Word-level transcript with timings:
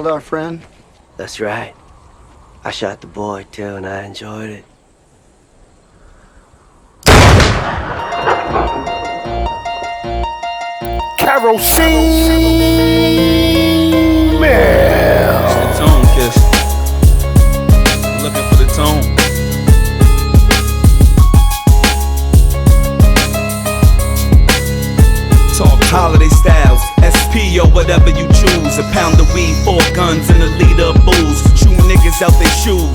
killed 0.00 0.12
our 0.14 0.20
friend? 0.20 0.62
That's 1.18 1.40
right. 1.40 1.74
I 2.64 2.70
shot 2.70 3.02
the 3.02 3.06
boy 3.06 3.44
too, 3.52 3.76
and 3.76 3.86
I 3.86 4.04
enjoyed 4.04 4.48
it. 4.48 4.64
Kerosene 11.18 12.00
Bill. 14.40 14.89
Four 29.64 29.80
guns, 29.94 30.28
and 30.30 30.42
a 30.42 30.50
liter 30.58 30.90
of 30.92 30.98
booze. 31.04 31.40
Shooting 31.58 31.86
niggas 31.88 32.22
out 32.22 32.34
their 32.38 32.54
shoes. 32.62 32.90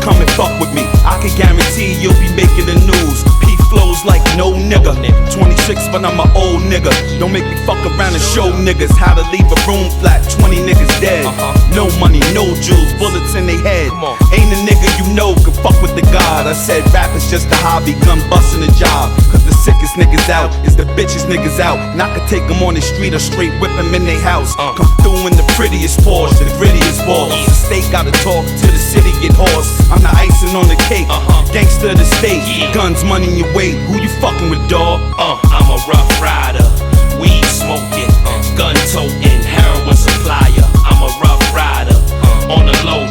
Come 0.00 0.16
and 0.20 0.30
fuck 0.32 0.52
with 0.60 0.72
me. 0.74 0.86
I 1.04 1.18
can 1.20 1.32
guarantee 1.36 1.98
you'll 2.00 2.18
be 2.18 2.30
making 2.34 2.66
the 2.66 2.78
news. 2.88 3.18
P 3.42 3.56
flows 3.70 4.04
like 4.04 4.22
no 4.36 4.52
nigga. 4.52 4.94
26, 5.32 5.88
but 5.92 6.04
I'm 6.04 6.18
an 6.18 6.30
old 6.34 6.62
nigga. 6.66 6.90
Don't 7.18 7.32
make 7.32 7.44
me 7.44 7.56
fuck 7.66 7.80
around 7.86 8.14
and 8.14 8.22
show 8.22 8.50
niggas 8.50 8.94
how 8.96 9.14
to 9.14 9.24
leave 9.30 9.46
a 9.46 9.58
room 9.68 9.88
flat. 10.00 10.24
20 10.38 10.56
niggas 10.66 10.92
dead. 11.00 11.26
Uh-huh. 11.26 11.54
No 11.74 11.86
money, 11.98 12.20
no 12.34 12.44
jewels, 12.60 12.92
bullets 12.98 13.34
in 13.34 13.46
their 13.46 13.60
head. 13.62 13.90
Ain't 14.34 14.50
a 14.50 14.58
nigga 14.66 14.88
you 14.98 15.06
know 15.14 15.34
can 15.44 15.54
fuck 15.62 15.76
with 15.82 15.94
the 15.94 16.02
God. 16.10 16.46
I 16.46 16.52
said 16.52 16.82
rap 16.92 17.14
is 17.14 17.30
just 17.30 17.46
a 17.50 17.56
hobby, 17.62 17.94
gun 18.04 18.18
busting 18.28 18.62
a 18.62 18.72
job. 18.74 19.12
Sickest 19.60 20.00
niggas 20.00 20.32
out 20.32 20.48
is 20.64 20.74
the 20.74 20.84
bitches 20.96 21.28
niggas 21.28 21.60
out. 21.60 21.76
And 21.76 22.00
I 22.00 22.08
could 22.16 22.26
take 22.32 22.48
them 22.48 22.62
on 22.64 22.72
the 22.72 22.80
street 22.80 23.12
or 23.12 23.20
straight 23.20 23.52
whip 23.60 23.68
them 23.76 23.92
in 23.92 24.08
their 24.08 24.20
house. 24.20 24.56
Uh. 24.56 24.72
Come 24.72 24.88
through 25.04 25.28
in 25.28 25.36
the 25.36 25.44
prettiest 25.52 26.00
Porsche, 26.00 26.40
the 26.40 26.48
grittiest 26.56 27.04
balls. 27.04 27.36
The 27.44 27.52
state 27.52 27.84
gotta 27.92 28.12
talk 28.24 28.40
to 28.48 28.66
the 28.72 28.80
city, 28.80 29.12
get 29.20 29.36
hoarse. 29.36 29.68
I'm 29.92 30.00
the 30.00 30.08
icing 30.16 30.56
on 30.56 30.64
the 30.64 30.80
cake. 30.88 31.04
Uh-huh. 31.12 31.44
Gangster 31.52 31.92
of 31.92 31.98
the 32.00 32.08
state, 32.08 32.40
guns, 32.72 33.04
money 33.04 33.28
in 33.28 33.36
your 33.36 33.52
way. 33.52 33.76
Who 33.76 34.00
you 34.00 34.08
fucking 34.24 34.48
with, 34.48 34.64
dog? 34.72 34.96
Uh, 35.20 35.36
I'm 35.52 35.68
a 35.68 35.76
rough 35.84 36.08
rider, 36.24 36.64
weed 37.20 37.44
smoking, 37.44 38.08
uh. 38.24 38.40
gun 38.56 38.72
toting, 38.88 39.44
heroin 39.44 39.92
supplier. 39.92 40.64
I'm 40.88 41.04
a 41.04 41.12
rough 41.20 41.44
rider, 41.52 42.00
uh. 42.24 42.56
on 42.56 42.64
the 42.64 42.76
low 42.88 43.09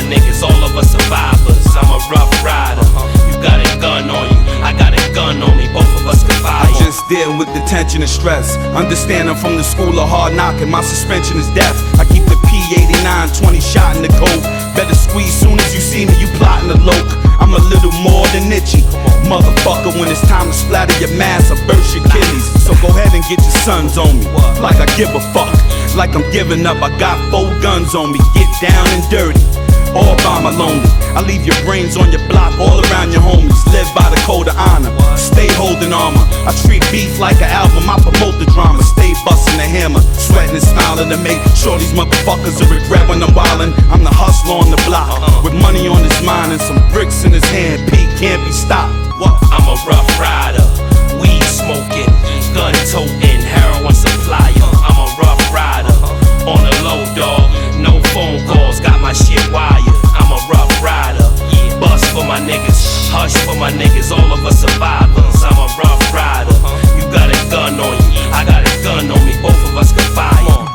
my 0.00 0.08
niggas, 0.08 0.42
all 0.42 0.64
of 0.64 0.76
us 0.76 0.92
survivors. 0.92 1.66
I'm 1.76 1.88
a 1.92 2.00
rough 2.08 2.32
rider, 2.40 2.84
you 3.28 3.36
got 3.44 3.60
a 3.60 3.68
gun 3.80 4.08
on 4.08 4.26
you, 4.32 4.40
I 4.64 4.72
got 4.72 4.96
a 4.96 5.02
gun 5.12 5.42
on 5.42 5.56
me, 5.56 5.68
both 5.72 5.88
of 6.00 6.06
us 6.08 6.24
can 6.24 6.36
fire. 6.40 6.64
I 6.64 6.72
just 6.80 7.06
deal 7.08 7.36
with 7.36 7.48
the 7.52 7.60
tension 7.68 8.00
and 8.00 8.10
stress. 8.10 8.56
Understand 8.72 9.28
I'm 9.28 9.36
from 9.36 9.56
the 9.56 9.64
school 9.64 10.00
of 10.00 10.08
hard 10.08 10.34
knocking. 10.34 10.70
My 10.70 10.80
suspension 10.80 11.36
is 11.36 11.48
death. 11.52 11.76
I 12.00 12.04
keep 12.04 12.24
the 12.24 12.38
P89 12.48 13.36
20 13.44 13.60
shot 13.60 13.96
in 13.96 14.02
the 14.02 14.12
coat. 14.16 14.40
Better 14.74 14.94
squeeze 14.94 15.34
soon 15.34 15.58
as 15.60 15.74
you 15.74 15.80
see 15.80 16.06
me, 16.06 16.14
you 16.16 16.28
plotting 16.40 16.68
the 16.68 16.80
loke. 16.80 17.12
I'm 17.40 17.52
a 17.52 17.62
little 17.68 17.92
more 18.00 18.24
than 18.32 18.48
itchy. 18.48 18.82
Motherfucker, 19.28 19.92
when 20.00 20.08
it's 20.08 20.24
time 20.28 20.48
to 20.48 20.56
splatter 20.56 20.96
your 20.98 21.12
mask, 21.16 21.52
I 21.52 21.60
burst 21.66 21.94
your 21.94 22.04
kidneys. 22.08 22.46
So 22.64 22.72
go 22.80 22.88
ahead 22.88 23.12
and 23.12 23.22
get 23.28 23.40
your 23.42 23.58
sons 23.68 23.98
on 23.98 24.18
me. 24.18 24.26
Like 24.64 24.80
I 24.80 24.88
give 24.96 25.12
a 25.12 25.22
fuck. 25.36 25.52
Like 25.94 26.16
I'm 26.16 26.24
giving 26.32 26.64
up. 26.64 26.80
I 26.80 26.88
got 26.98 27.18
four 27.30 27.52
guns 27.60 27.94
on 27.94 28.12
me. 28.12 28.18
Get 28.34 28.48
down 28.64 28.86
and 28.96 29.04
dirty 29.10 29.69
all 29.94 30.16
by 30.22 30.40
my 30.42 30.52
lonely. 30.54 30.88
I 31.14 31.22
leave 31.26 31.44
your 31.44 31.58
brains 31.66 31.96
on 31.96 32.10
your 32.12 32.22
block, 32.28 32.54
all 32.58 32.78
around 32.90 33.12
your 33.12 33.22
homies. 33.22 33.58
Live 33.74 33.90
by 33.94 34.06
the 34.10 34.20
code 34.26 34.48
of 34.48 34.56
honor, 34.56 34.90
stay 35.16 35.50
holding 35.58 35.92
armor. 35.92 36.22
I 36.46 36.54
treat 36.62 36.82
beef 36.90 37.18
like 37.18 37.38
an 37.42 37.50
album, 37.50 37.88
I 37.90 37.98
promote 37.98 38.38
the 38.38 38.46
drama. 38.50 38.82
Stay 38.82 39.14
busting 39.26 39.58
the 39.58 39.66
hammer, 39.66 40.00
sweating 40.14 40.54
and 40.54 40.62
smiling 40.62 41.10
to 41.10 41.18
make 41.18 41.42
sure 41.54 41.78
these 41.78 41.92
motherfuckers 41.92 42.58
will 42.62 42.70
regret 42.70 43.08
when 43.08 43.22
I'm 43.22 43.34
wildin'. 43.34 43.74
I'm 43.90 44.02
the 44.02 44.14
hustler 44.14 44.58
on 44.58 44.70
the 44.70 44.80
block, 44.86 45.10
with 45.42 45.54
money 45.54 45.86
on 45.86 46.02
his 46.02 46.18
mind 46.22 46.52
and 46.52 46.62
some 46.62 46.78
bricks 46.90 47.24
in 47.24 47.32
his 47.32 47.44
hand. 47.50 47.90
Pete 47.90 48.10
can't 48.18 48.42
be 48.46 48.52
stopped. 48.52 48.94
I'm 49.50 49.66
a 49.66 49.76
rough 49.84 50.08
rider, 50.18 50.64
weed 51.20 51.42
smoking, 51.44 52.08
gun 52.54 52.72
toting, 52.88 53.42
heroin 53.42 53.94
supplier. 53.94 54.70
I'm 54.86 54.96
a 54.96 55.06
rough 55.18 55.42
rider, 55.52 55.94
on 56.48 56.62
the 56.62 56.74
low 56.86 57.02
dog, 57.14 57.50
no 57.76 58.00
phone 58.14 58.40
calls, 58.46 58.80
got 58.80 59.00
my 59.00 59.12
shit 59.12 59.44
wired. 59.52 59.79
My 62.30 62.38
niggas, 62.38 63.10
hush 63.10 63.34
for 63.42 63.58
my 63.58 63.72
niggas, 63.72 64.14
all 64.14 64.30
of 64.32 64.46
us 64.46 64.60
survivors. 64.60 65.42
I'm 65.42 65.58
a 65.58 65.66
rough 65.82 66.14
rider, 66.14 66.54
you 66.94 67.02
got 67.10 67.26
a 67.26 67.50
gun 67.50 67.74
on 67.74 67.98
you, 68.14 68.22
I 68.30 68.46
got 68.46 68.62
a 68.62 68.74
gun 68.86 69.10
on 69.10 69.26
me, 69.26 69.34
both 69.42 69.58
of 69.66 69.76
us. 69.76 69.89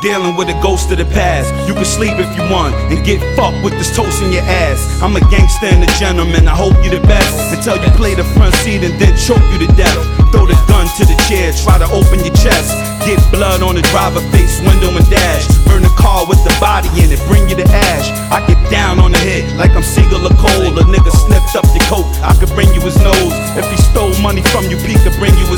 Dealing 0.06 0.36
with 0.36 0.46
a 0.46 0.54
ghost 0.62 0.86
of 0.94 1.02
the 1.02 1.04
past. 1.18 1.50
You 1.66 1.74
can 1.74 1.84
sleep 1.84 2.14
if 2.14 2.30
you 2.38 2.46
want 2.46 2.78
and 2.94 3.02
get 3.02 3.18
fucked 3.34 3.58
with 3.66 3.74
this 3.74 3.90
toast 3.90 4.22
in 4.22 4.30
your 4.30 4.46
ass. 4.46 4.78
I'm 5.02 5.18
a 5.18 5.20
gangster 5.34 5.66
and 5.66 5.82
a 5.82 5.90
gentleman. 5.98 6.46
I 6.46 6.54
hope 6.54 6.78
you 6.86 6.94
the 6.94 7.02
best 7.10 7.34
until 7.50 7.74
you 7.74 7.90
play 7.98 8.14
the 8.14 8.22
front 8.38 8.54
seat 8.62 8.86
and 8.86 8.94
then 9.02 9.18
choke 9.18 9.42
you 9.50 9.66
to 9.66 9.70
death. 9.74 9.98
Throw 10.30 10.46
the 10.46 10.54
gun 10.70 10.86
to 11.02 11.02
the 11.02 11.18
chair, 11.26 11.50
try 11.58 11.82
to 11.82 11.90
open 11.90 12.22
your 12.22 12.34
chest. 12.38 12.70
Get 13.02 13.18
blood 13.34 13.66
on 13.66 13.74
the 13.74 13.82
driver 13.90 14.22
face, 14.30 14.62
window 14.62 14.94
and 14.94 15.06
dash. 15.10 15.46
Burn 15.66 15.82
the 15.82 15.90
car 15.98 16.22
with 16.26 16.38
the 16.46 16.54
body 16.62 16.86
in 17.02 17.10
it, 17.10 17.18
bring 17.26 17.50
you 17.50 17.58
to 17.58 17.66
ash. 17.66 18.06
I 18.30 18.46
get 18.46 18.58
down 18.70 19.02
on 19.02 19.10
the 19.10 19.18
hit 19.18 19.46
like 19.58 19.74
I'm 19.74 19.82
Siegel 19.82 20.22
or 20.22 20.34
Cole. 20.38 20.70
A 20.70 20.86
nigga 20.86 21.10
sniffed 21.10 21.54
up 21.54 21.66
your 21.74 21.86
coat, 21.90 22.06
I 22.22 22.34
could 22.38 22.50
bring 22.54 22.70
you 22.74 22.82
his 22.82 22.98
nose. 23.02 23.34
If 23.58 23.66
he 23.70 23.78
stole 23.78 24.14
money 24.22 24.42
from 24.54 24.70
you, 24.70 24.78
Pete 24.86 25.02
could 25.06 25.18
bring 25.18 25.34
you 25.38 25.46
his 25.50 25.55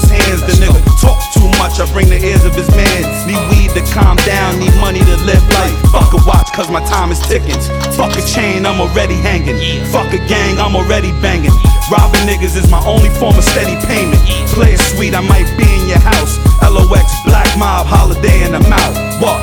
cause 6.59 6.71
my 6.73 6.83
time 6.91 7.13
is 7.13 7.21
ticking. 7.21 7.55
Fuck 7.95 8.19
a 8.19 8.23
chain, 8.27 8.67
I'm 8.67 8.81
already 8.81 9.15
hanging. 9.15 9.55
Fuck 9.95 10.13
a 10.13 10.19
gang, 10.27 10.59
I'm 10.59 10.75
already 10.75 11.13
banging. 11.23 11.55
Robbing 11.87 12.27
niggas 12.27 12.59
is 12.59 12.69
my 12.69 12.83
only 12.85 13.11
form 13.11 13.39
of 13.39 13.45
steady 13.45 13.79
payment. 13.87 14.19
Play 14.51 14.75
it 14.75 14.83
sweet, 14.91 15.15
I 15.15 15.21
might 15.21 15.47
be 15.55 15.63
in 15.63 15.87
your 15.87 16.03
house. 16.03 16.35
LOX, 16.67 17.15
Black 17.23 17.47
Mob, 17.57 17.87
Holiday 17.87 18.43
in 18.43 18.51
the 18.51 18.63
mouth. 18.67 18.97
What? 19.23 19.39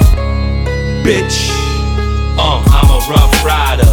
Bitch. 1.07 1.55
Uh, 2.35 2.59
I'm 2.67 2.91
a 2.91 2.99
rough 3.07 3.35
rider, 3.47 3.87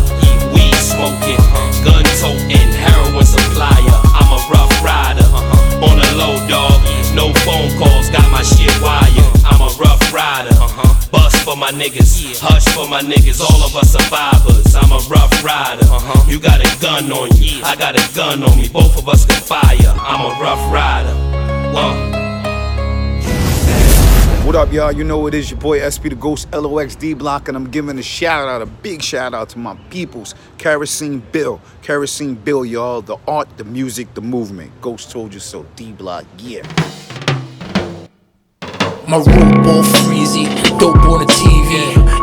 weed 0.51 0.75
smoking, 0.75 1.39
gun 1.87 2.03
toting, 2.19 2.75
heroin 2.75 3.25
supplier. 3.25 3.99
I'm 4.19 4.35
a 4.35 4.41
rough 4.51 4.75
rider, 4.83 5.31
on 5.79 5.95
a 5.95 6.11
low 6.19 6.43
dog, 6.51 6.75
no 7.15 7.31
phone 7.47 7.71
calls, 7.79 8.11
got 8.11 8.29
my 8.33 8.43
shit 8.43 8.75
wired. 8.83 9.22
I'm 10.12 10.19
a 10.19 10.20
rough 10.20 10.61
rider, 10.61 11.11
bust 11.11 11.43
for 11.43 11.56
my 11.56 11.70
niggas, 11.70 12.38
hush 12.38 12.67
for 12.75 12.87
my 12.87 13.00
niggas, 13.00 13.41
all 13.41 13.62
of 13.64 13.75
us 13.75 13.93
survivors. 13.93 14.75
I'm 14.75 14.93
a 14.93 14.99
rough 15.09 15.43
rider, 15.43 15.87
you 16.31 16.38
got 16.38 16.61
a 16.61 16.81
gun 16.82 17.11
on 17.11 17.35
you, 17.37 17.62
I 17.64 17.76
got 17.76 17.97
a 17.97 18.14
gun 18.14 18.43
on 18.43 18.59
me, 18.59 18.69
both 18.69 18.99
of 18.99 19.09
us 19.09 19.25
can 19.25 19.41
fire. 19.41 19.94
I'm 19.99 20.20
a 20.20 20.38
rough 20.38 20.70
rider. 20.70 21.14
Uh. 21.75 22.19
What 24.44 24.55
up, 24.55 24.70
y'all? 24.70 24.93
You 24.93 25.05
know 25.05 25.26
it 25.29 25.35
is 25.35 25.50
your 25.50 25.61
boy 25.61 25.81
SP 25.81 26.12
the 26.12 26.17
Ghost 26.17 26.53
LOX 26.53 26.94
D 26.94 27.15
Block, 27.15 27.49
and 27.49 27.56
I'm 27.56 27.70
giving 27.70 27.99
a 27.99 28.03
shout 28.03 28.49
out, 28.49 28.61
a 28.61 28.67
big 28.67 29.00
shout 29.03 29.32
out 29.32 29.49
to 29.50 29.58
my 29.58 29.76
peoples, 29.88 30.35
Kerosene 30.58 31.20
Bill. 31.32 31.58
Kerosene 31.81 32.35
Bill, 32.35 32.67
y'all. 32.67 33.00
The 33.00 33.17
art, 33.26 33.49
the 33.56 33.65
music, 33.65 34.12
the 34.12 34.20
movement. 34.20 34.79
Ghost 34.82 35.11
told 35.11 35.32
you 35.32 35.41
so. 35.41 35.65
D 35.76 35.93
Block, 35.93 36.26
yeah. 36.37 36.62
My 39.09 39.19
room 39.19 39.67
all 39.67 39.83
freezy, 39.83 40.47
dope 40.79 40.97
on 41.11 41.27
the 41.27 41.27
TV. 41.27 41.73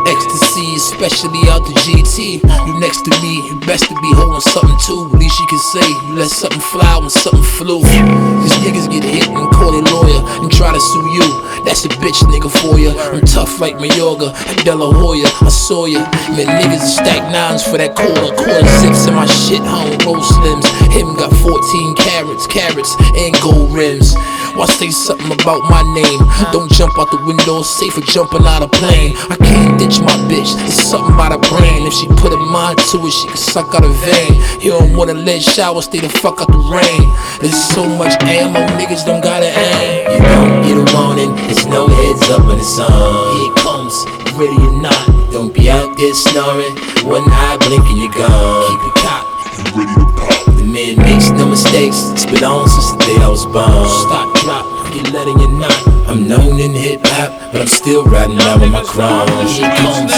Ecstasy, 0.08 0.74
especially 0.76 1.44
out 1.52 1.60
the 1.68 1.76
GT. 1.84 2.40
You 2.66 2.80
next 2.80 3.04
to 3.04 3.10
me, 3.20 3.36
you 3.46 3.60
best 3.60 3.84
to 3.84 3.94
be 4.00 4.10
holding 4.16 4.40
something 4.40 4.78
too. 4.86 5.10
At 5.12 5.20
Least 5.20 5.38
you 5.38 5.46
can 5.46 5.58
say, 5.58 5.86
you 5.86 6.14
let 6.16 6.30
something 6.30 6.60
fly 6.60 6.98
when 6.98 7.10
something 7.10 7.42
flew. 7.42 7.82
Cause 7.82 8.56
niggas 8.64 8.90
get 8.90 9.04
hit 9.04 9.28
and 9.28 9.50
call 9.52 9.76
a 9.76 9.84
lawyer 9.92 10.20
and 10.40 10.50
try 10.50 10.72
to 10.72 10.80
sue 10.80 11.08
you. 11.12 11.26
That's 11.64 11.84
a 11.84 11.88
bitch 12.00 12.24
nigga 12.32 12.48
for 12.48 12.78
ya. 12.78 12.96
I'm 13.12 13.20
tough 13.28 13.60
like 13.60 13.76
Mayorga 13.76 14.32
and 14.48 14.64
De 14.64 14.72
Hoya. 14.72 15.28
I 15.44 15.50
saw 15.52 15.84
ya. 15.84 16.00
Man, 16.32 16.48
niggas 16.48 16.96
stack 16.96 17.30
nines 17.30 17.62
for 17.62 17.76
that 17.76 17.94
quarter. 17.94 18.32
Quarter 18.40 18.66
six 18.80 19.06
in 19.06 19.14
my 19.14 19.26
shit 19.26 19.60
home, 19.60 19.92
roll 20.08 20.24
slims. 20.24 20.64
Him 20.88 21.12
got 21.14 21.30
14 21.44 21.94
carats, 21.96 22.46
carrots, 22.48 22.96
and 23.14 23.36
gold 23.44 23.70
rims. 23.76 24.16
Why 24.56 24.66
say 24.66 24.90
something 24.90 25.30
about 25.30 25.62
my 25.70 25.82
name? 25.94 26.20
Don't 26.52 26.70
jump 26.72 26.98
out 26.98 27.10
the 27.10 27.22
window, 27.24 27.62
safe 27.62 27.94
for 27.94 28.00
jumping 28.02 28.44
out 28.44 28.62
a 28.62 28.68
plane. 28.68 29.14
I 29.30 29.36
can't 29.36 29.78
ditch 29.78 30.00
my 30.00 30.12
bitch, 30.26 30.50
it's 30.66 30.82
something 30.90 31.14
about 31.14 31.32
her 31.32 31.42
brain. 31.48 31.86
If 31.86 31.94
she 31.94 32.06
put 32.18 32.32
a 32.32 32.36
mind 32.36 32.78
to 32.90 32.96
it, 33.06 33.12
she 33.12 33.26
can 33.28 33.36
suck 33.36 33.74
out 33.74 33.84
a 33.84 33.92
vein. 34.04 34.42
You 34.60 34.70
don't 34.76 34.96
wanna 34.96 35.14
let 35.14 35.42
shower, 35.42 35.80
stay 35.82 36.00
the 36.00 36.08
fuck 36.08 36.40
out 36.40 36.48
the 36.48 36.58
rain. 36.58 37.04
There's 37.40 37.56
so 37.56 37.86
much 37.86 38.20
ammo, 38.22 38.60
niggas 38.76 39.06
don't 39.06 39.22
gotta 39.22 39.48
aim. 39.48 40.10
You 40.12 40.18
don't 40.18 40.62
get 40.66 40.76
a 40.76 40.86
warning, 40.98 41.32
it's 41.48 41.64
no 41.66 41.86
heads 41.86 42.28
up 42.30 42.44
when 42.46 42.58
it's 42.58 42.78
on. 42.78 42.90
Here 42.90 43.48
it 43.48 43.56
comes, 43.64 43.94
ready 44.34 44.58
or 44.60 44.82
not. 44.82 45.30
Don't 45.30 45.54
be 45.54 45.70
out 45.70 45.96
there 45.96 46.14
snoring, 46.14 46.74
one 47.06 47.24
eye 47.30 47.56
blinking, 47.64 47.96
you're 47.96 48.12
gone. 48.12 48.66
Keep 48.66 48.82
it 48.82 48.94
cocked, 48.98 49.30
you 49.56 49.64
ready 49.78 49.94
to 49.94 50.06
pop. 50.18 50.56
The 50.58 50.64
man 50.66 50.96
makes 50.98 51.30
no 51.30 51.46
mistakes. 51.46 52.19
It's 52.30 52.38
been 52.38 52.48
on 52.48 52.68
since 52.68 52.92
the 52.92 52.98
day 53.10 53.18
I 53.18 53.28
was 53.28 53.42
born. 53.42 53.90
Stop, 54.06 54.30
drop, 54.46 54.94
get 54.94 55.10
letting 55.10 55.40
you 55.40 55.50
not. 55.50 55.74
I'm 56.06 56.28
known 56.28 56.60
in 56.60 56.70
hip 56.70 57.00
hop, 57.02 57.50
but 57.50 57.62
I'm 57.62 57.66
still 57.66 58.04
riding 58.04 58.38
around 58.38 58.60
with 58.60 58.70
my 58.70 58.84
crown. 58.86 59.26
Here 59.50 59.66
comes. 59.82 60.14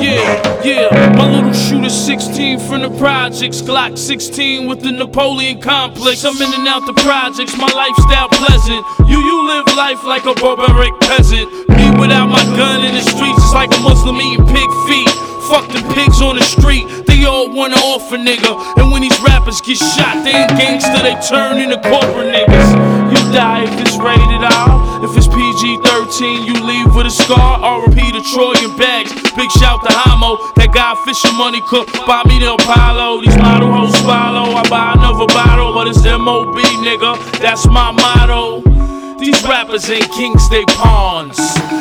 Yeah, 0.00 0.64
yeah. 0.64 1.12
My 1.12 1.28
little 1.28 1.52
shooter 1.52 1.90
16 1.90 2.60
from 2.60 2.80
the 2.80 2.90
projects. 2.96 3.60
Glock 3.60 3.98
16 3.98 4.66
with 4.66 4.80
the 4.80 4.92
Napoleon 4.92 5.60
complex. 5.60 6.24
I'm 6.24 6.32
in 6.40 6.48
and 6.48 6.66
out 6.66 6.86
the 6.86 6.96
projects, 7.04 7.54
my 7.58 7.68
lifestyle 7.68 8.32
pleasant. 8.32 8.80
You, 9.04 9.20
you 9.20 9.46
live 9.46 9.66
life 9.76 10.02
like 10.04 10.24
a 10.24 10.32
barbaric 10.40 10.98
peasant. 11.00 11.52
Me 11.76 11.92
without 12.00 12.32
my 12.32 12.44
gun 12.56 12.86
in 12.86 12.94
the 12.94 13.04
streets 13.04 13.44
is 13.44 13.52
like 13.52 13.68
a 13.76 13.80
Muslim 13.80 14.16
eating 14.16 14.46
pig 14.48 14.70
feet. 14.88 15.33
Fuck 15.54 15.70
the 15.70 15.86
pigs 15.94 16.20
on 16.20 16.34
the 16.34 16.42
street, 16.42 16.82
they 17.06 17.22
all 17.26 17.46
wanna 17.46 17.78
off 17.86 18.10
a 18.10 18.16
nigga. 18.18 18.58
And 18.74 18.90
when 18.90 19.02
these 19.02 19.14
rappers 19.22 19.60
get 19.60 19.78
shot, 19.78 20.24
they 20.26 20.34
ain't 20.34 20.50
gangster, 20.58 20.98
they 20.98 21.14
turn 21.30 21.62
into 21.62 21.78
corporate 21.78 22.34
niggas. 22.34 22.68
You 23.14 23.22
die 23.30 23.62
if 23.62 23.78
it's 23.78 23.94
rated 23.94 24.42
R. 24.42 25.06
If 25.06 25.16
it's 25.16 25.28
PG 25.30 25.78
13, 25.78 26.42
you 26.42 26.54
leave 26.58 26.90
with 26.96 27.06
a 27.06 27.10
scar. 27.14 27.62
RP 27.62 28.02
to 28.02 28.22
Troy 28.34 28.66
and 28.66 28.76
Bags. 28.76 29.14
Big 29.38 29.50
shout 29.62 29.78
to 29.86 29.94
Hamo, 29.94 30.42
that 30.58 30.74
guy 30.74 30.90
fishing 31.06 31.38
money 31.38 31.62
cook. 31.70 31.86
Buy 32.04 32.26
me 32.26 32.40
the 32.40 32.54
Apollo, 32.54 33.22
these 33.22 33.38
model 33.38 33.70
hoes 33.70 33.94
follow. 34.02 34.58
I 34.58 34.68
buy 34.68 34.98
another 34.98 35.30
bottle, 35.30 35.72
but 35.72 35.86
it's 35.86 36.02
MOB, 36.02 36.58
nigga. 36.82 37.14
That's 37.38 37.64
my 37.68 37.92
motto. 37.92 38.93
These 39.24 39.42
rappers 39.44 39.88
ain't 39.88 40.12
kings, 40.12 40.50
they 40.50 40.66
pawns. 40.76 41.38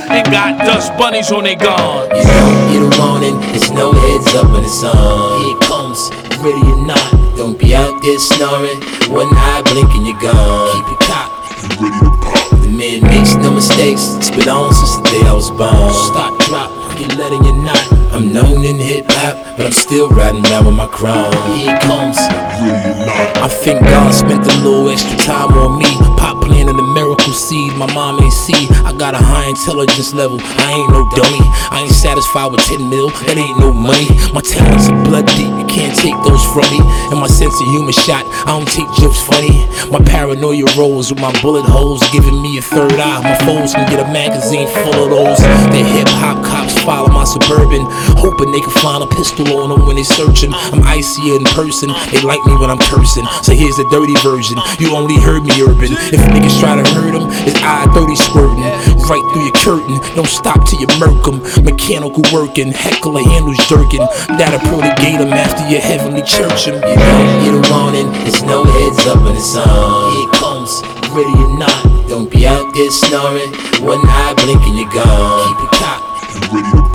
And 0.08 0.24
got 0.32 0.60
dust 0.60 0.96
bunnies 0.98 1.30
on 1.30 1.44
they 1.44 1.56
guns. 1.56 2.08
You 2.16 2.24
don't 2.24 2.72
get 2.72 2.98
around 2.98 3.24
and 3.26 3.44
there's 3.52 3.70
no 3.70 3.92
heads 3.92 4.34
up 4.34 4.50
when 4.50 4.64
it's 4.64 4.82
on. 4.82 5.44
Here 5.44 5.52
it 5.52 5.62
comes, 5.68 6.10
ready 6.40 6.64
or 6.72 6.88
not. 6.88 7.36
Don't 7.36 7.60
be 7.60 7.76
out 7.76 8.02
there 8.02 8.18
snoring. 8.18 8.80
One 9.12 9.28
eye 9.36 9.62
blinking, 9.66 10.06
you're 10.06 10.20
gone. 10.24 10.72
Keep 10.72 10.88
it 10.88 11.00
cocked. 11.04 11.84
Ready 11.84 12.00
to 12.00 12.16
pop. 12.24 12.62
The 12.64 12.72
man 12.72 13.04
makes 13.12 13.36
no 13.36 13.52
mistakes. 13.52 14.16
It's 14.16 14.32
been 14.32 14.48
on 14.48 14.74
since 14.74 14.96
the 14.96 15.04
day 15.12 15.28
I 15.28 15.34
was 15.34 15.52
born. 15.52 15.92
Stop, 15.92 16.40
drop, 16.48 16.72
get 16.98 17.18
letting 17.18 17.44
you 17.44 17.52
not. 17.60 17.93
I'm 18.14 18.32
known 18.32 18.64
in 18.64 18.78
hip 18.78 19.06
hop, 19.10 19.58
but 19.58 19.66
I'm 19.66 19.72
still 19.72 20.08
riding 20.10 20.46
around 20.46 20.66
with 20.66 20.76
my 20.76 20.86
crown. 20.86 21.34
Here 21.58 21.74
it 21.74 21.82
comes. 21.82 22.18
I 22.22 23.50
think 23.50 23.82
God 23.82 24.14
spent 24.14 24.46
a 24.46 24.56
little 24.62 24.88
extra 24.90 25.18
time 25.18 25.52
on 25.58 25.80
me. 25.80 25.90
Pop 26.22 26.46
planting 26.46 26.78
the 26.78 26.84
miracle 26.94 27.34
seed 27.34 27.74
my 27.74 27.92
mom 27.94 28.22
ain't 28.22 28.32
see. 28.32 28.70
I 28.86 28.94
got 28.94 29.16
a 29.16 29.18
high 29.18 29.50
intelligence 29.50 30.14
level. 30.14 30.38
I 30.40 30.78
ain't 30.78 30.92
no 30.94 31.10
dummy. 31.18 31.42
I 31.74 31.82
ain't 31.82 31.92
satisfied 31.92 32.52
with 32.52 32.62
10 32.70 32.88
mil. 32.88 33.10
That 33.26 33.38
ain't 33.38 33.58
no 33.60 33.74
money. 33.74 34.08
My 34.32 34.42
talents 34.42 34.88
are 34.90 35.04
blood 35.04 35.26
deep. 35.34 35.50
You 35.50 35.66
can't 35.66 35.98
take 35.98 36.16
those 36.22 36.46
from 36.54 36.70
me. 36.70 36.80
And 37.10 37.20
my 37.20 37.28
sense 37.28 37.58
of 37.60 37.68
humor 37.74 37.92
shot. 37.92 38.24
I 38.46 38.54
don't 38.54 38.70
take 38.70 38.88
jokes 39.02 39.22
funny. 39.26 39.66
My 39.90 40.00
paranoia 40.06 40.70
rolls 40.78 41.10
with 41.10 41.20
my 41.20 41.34
bullet 41.42 41.66
holes, 41.66 42.02
giving 42.14 42.42
me 42.42 42.58
a 42.58 42.62
third 42.62 42.94
eye. 42.94 43.22
My 43.26 43.36
foes 43.42 43.74
can 43.74 43.90
get 43.90 44.00
a 44.00 44.08
magazine 44.14 44.70
full 44.86 45.04
of 45.04 45.10
those. 45.10 45.42
The 45.74 45.82
hip 45.82 46.08
hop 46.22 46.46
cops 46.46 46.78
follow 46.84 47.10
my 47.10 47.26
suburban, 47.26 47.86
hoping 48.18 48.52
they 48.52 48.62
can 48.62 48.76
find 48.82 49.04
a 49.04 49.08
pistol 49.08 49.48
on 49.60 49.70
them 49.70 49.86
when 49.86 49.96
they 49.96 50.04
searching. 50.04 50.54
I'm 50.54 50.84
icier 50.84 51.36
in 51.36 51.44
person. 51.56 51.90
They 52.12 52.22
like 52.22 52.44
me 52.46 52.56
when 52.58 52.70
I'm 52.70 52.82
cursing. 52.92 53.26
So 53.44 53.54
here's 53.54 53.78
the 53.78 53.88
dirty 53.90 54.16
version. 54.22 54.58
You 54.80 54.96
only 54.96 55.20
heard 55.20 55.44
me 55.44 55.54
urban. 55.62 55.94
If 56.12 56.22
niggas 56.34 56.60
try 56.60 56.76
to 56.76 56.86
hurt 56.94 57.16
him, 57.16 57.30
it's 57.48 57.60
I 57.64 57.86
30 57.94 58.16
squirting 58.16 58.64
right 59.10 59.24
through 59.32 59.44
your 59.44 59.58
curtain. 59.60 59.98
Don't 60.16 60.28
stop 60.28 60.66
till 60.68 60.80
you 60.80 60.88
murk 61.00 61.28
'em. 61.28 61.42
Mechanical 61.64 62.24
working, 62.32 62.72
heckler 62.72 63.24
handles 63.24 63.58
jerking. 63.68 64.06
That'll 64.38 64.60
protecate 64.70 65.20
'em 65.20 65.34
after 65.34 65.68
your 65.70 65.82
heavenly 65.82 66.24
church 66.24 66.68
'em. 66.68 66.76
You 66.76 66.96
don't 66.96 67.44
get 67.44 67.72
around 67.72 67.96
and 67.96 68.14
there's 68.24 68.44
no 68.44 68.64
heads 68.64 69.06
up 69.08 69.22
when 69.24 69.36
it's 69.36 69.56
on. 69.56 70.12
Here 70.14 70.24
it 70.24 70.32
comes, 70.34 70.82
ready 71.12 71.34
or 71.44 71.58
not. 71.58 71.80
Don't 72.08 72.30
be 72.30 72.48
out 72.48 72.74
there 72.74 72.92
snoring. 72.92 73.52
One 73.82 74.02
eye 74.08 74.34
blinking, 74.38 74.76
you're 74.76 74.90
gone. 74.90 75.48
Keep 75.48 75.64
it 75.66 75.72
cocked. 75.80 76.04
The 76.34 76.93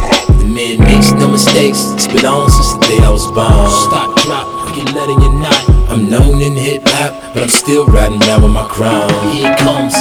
man 0.58 0.78
makes 0.81 1.12
no 1.12 1.28
mistakes. 1.28 1.78
It's 1.94 2.08
been 2.08 2.26
on 2.26 2.50
since 2.50 2.72
the 2.75 2.81
day 2.90 2.99
I 2.99 3.10
was 3.10 3.26
born. 3.31 3.70
Stop, 3.87 4.16
drop, 4.22 4.75
get 4.75 4.93
letting 4.93 5.20
you 5.22 5.32
not. 5.34 5.70
I'm 5.88 6.10
known 6.10 6.43
in 6.43 6.55
hip 6.56 6.82
hop, 6.84 7.32
but 7.32 7.44
I'm 7.44 7.49
still 7.49 7.87
riding 7.87 8.20
around 8.25 8.43
with 8.43 8.52
my 8.52 8.66
crown. 8.66 9.08
Here 9.31 9.52
it 9.52 9.58
comes. 9.58 9.94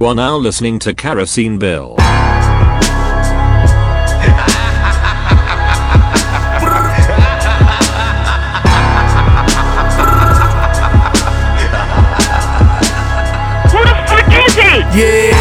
You 0.00 0.06
are 0.06 0.14
now 0.14 0.36
listening 0.36 0.78
to 0.80 0.94
Kerosene 0.94 1.58
Bill. 1.58 1.96
Who 13.72 13.78
the 13.84 13.94
fuck 14.08 14.32
is 14.46 14.54
he? 14.54 14.72
Yeah. 14.98 15.37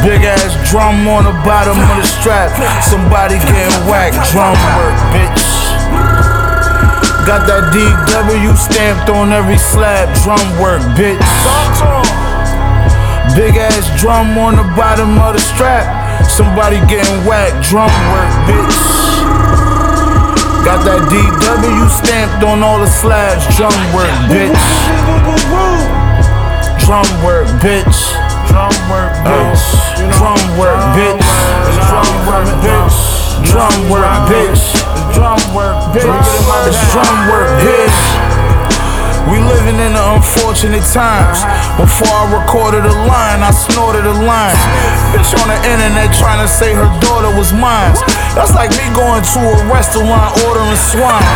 Big 0.00 0.24
ass 0.24 0.56
drum 0.70 1.06
on 1.08 1.24
the 1.24 1.36
bottom 1.44 1.76
of 1.76 1.96
the 2.00 2.08
strap. 2.08 2.48
Somebody 2.88 3.36
getting 3.44 3.84
whacked. 3.84 4.16
Drum 4.32 4.56
work, 4.80 4.96
bitch. 5.12 5.44
Got 7.28 7.44
that 7.44 7.68
DW 7.68 8.56
stamped 8.56 9.10
on 9.10 9.30
every 9.30 9.58
slab. 9.58 10.08
Drum 10.24 10.40
work, 10.56 10.80
bitch. 10.96 11.20
Big 13.36 13.60
ass 13.60 13.84
drum 14.00 14.38
on 14.38 14.56
the 14.56 14.64
bottom 14.72 15.18
of 15.20 15.34
the 15.36 15.40
strap. 15.40 15.84
Somebody 16.24 16.80
getting 16.88 17.20
whacked. 17.28 17.60
Drum 17.68 17.92
work, 18.08 18.32
bitch. 18.48 18.76
Got 20.64 20.80
that 20.88 21.04
DW 21.12 21.88
stamped 21.92 22.42
on 22.42 22.62
all 22.62 22.80
the 22.80 22.88
slabs. 22.88 23.44
Drum 23.54 23.76
work, 23.92 24.08
bitch. 24.32 24.56
Drum 26.88 27.04
work, 27.22 27.48
bitch. 27.60 28.19
Drum 29.20 30.40
work, 30.56 30.80
bitch. 30.96 31.20
Drum 31.88 32.08
work, 32.26 32.48
bitch. 32.64 32.96
Drum 33.50 33.90
work, 33.90 34.08
bitch. 34.28 34.62
Drum 35.12 35.50
work, 35.52 35.52
bitch. 35.52 35.52
Drum 35.52 35.54
work, 35.54 35.76
bitch. 35.92 36.66
It's 36.66 36.92
drum 36.92 37.28
work, 37.28 37.48
bitch. 37.60 38.19
We 39.28 39.36
living 39.42 39.76
in 39.76 39.92
the 39.92 40.04
unfortunate 40.16 40.86
times. 40.88 41.44
Before 41.76 42.08
I 42.08 42.24
recorded 42.40 42.86
a 42.86 42.94
line, 43.04 43.44
I 43.44 43.52
snorted 43.52 44.06
a 44.06 44.16
line. 44.24 44.56
Bitch 45.12 45.34
on 45.42 45.52
the 45.52 45.58
internet 45.66 46.14
trying 46.16 46.40
to 46.40 46.48
say 46.48 46.72
her 46.72 46.88
daughter 47.04 47.28
was 47.36 47.52
mine. 47.52 47.92
That's 48.32 48.54
like 48.54 48.70
me 48.78 48.86
going 48.94 49.20
to 49.20 49.40
a 49.42 49.56
restaurant 49.68 50.38
ordering 50.46 50.78
swine. 50.78 51.26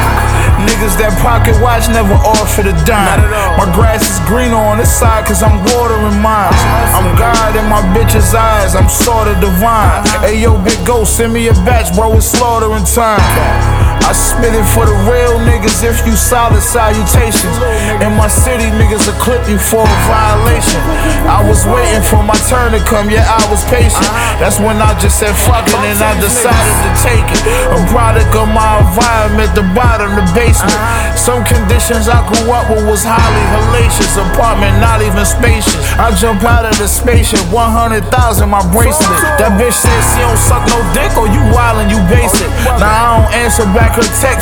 Niggas 0.64 0.97
that 1.03 1.12
pocket 1.21 1.59
watch 1.61 1.91
never 1.91 2.14
offer 2.14 2.62
a 2.62 2.75
dime. 2.87 3.21
My 3.59 3.69
grass 3.75 4.07
is 4.07 4.19
greener 4.25 4.57
on 4.57 4.79
this 4.79 4.91
side 4.91 5.26
cause 5.26 5.43
I'm 5.43 5.61
watering 5.75 6.17
mine. 6.23 6.55
I'm 6.95 7.12
God 7.19 7.53
in 7.59 7.67
my 7.69 7.83
bitch's 7.93 8.35
eyes, 8.35 8.75
I'm 8.75 8.88
sorta 8.88 9.35
divine. 9.43 10.07
Hey 10.23 10.41
yo, 10.41 10.57
big 10.62 10.79
ghost, 10.87 11.17
send 11.17 11.35
me 11.35 11.49
a 11.49 11.55
batch, 11.67 11.95
bro, 11.95 12.17
it's 12.17 12.26
slaughtering 12.26 12.87
time. 12.87 13.84
I 14.04 14.12
spit 14.12 14.52
it 14.52 14.68
for 14.76 14.84
the 14.84 14.92
real 15.08 15.40
niggas 15.49 15.80
if 15.80 16.04
you 16.04 16.12
solid 16.12 16.61
salutations. 16.61 17.56
In 18.04 18.12
my 18.20 18.28
city, 18.28 18.68
niggas 18.76 19.08
will 19.08 19.16
clip 19.16 19.40
you 19.49 19.56
for 19.56 19.80
a 19.80 19.99
violation. 20.04 20.76
I 21.25 21.40
was 21.40 21.64
waiting 21.64 22.04
for 22.04 22.20
my 22.20 22.37
turn 22.44 22.76
to 22.76 22.84
come, 22.84 23.08
yeah, 23.08 23.25
I 23.25 23.40
was 23.49 23.64
patient. 23.73 24.04
That's 24.37 24.61
when 24.61 24.76
I 24.76 24.92
just 25.00 25.16
said 25.16 25.32
fuck 25.32 25.64
it 25.64 25.80
and 25.88 25.96
I 26.04 26.12
decided 26.20 26.76
to 26.84 26.90
take 27.00 27.25
it. 27.32 27.42
A 27.73 27.80
product 27.88 28.28
of 28.37 28.44
my 28.52 28.84
environment, 28.84 29.56
the 29.56 29.64
bottom, 29.73 30.20
the 30.20 30.26
basement. 30.37 30.76
Some 31.16 31.40
conditions 31.49 32.04
I 32.04 32.20
grew 32.28 32.52
up 32.52 32.68
with 32.68 32.84
was 32.84 33.08
highly 33.08 33.44
hellacious. 33.56 34.20
Apartment 34.20 34.84
not 34.84 35.00
even 35.00 35.25
spacious. 35.25 35.80
I 35.96 36.12
jump 36.20 36.44
out 36.44 36.68
of 36.68 36.76
the 36.76 36.84
spaceship, 36.92 37.40
100,000 37.49 38.04
my 38.52 38.61
bracelet. 38.68 39.16
That 39.40 39.56
bitch 39.56 39.80
said 39.80 39.96
she 40.12 40.20
don't 40.20 40.37
suck 40.37 40.68
no 40.68 40.76
dick 40.92 41.16
or 41.16 41.25
you 41.25 41.40
wildin', 41.56 41.88
you 41.88 42.04
basic. 42.12 42.52
Now 42.76 42.92
I 42.92 43.02
don't 43.16 43.32
answer 43.40 43.64
back 43.73 43.94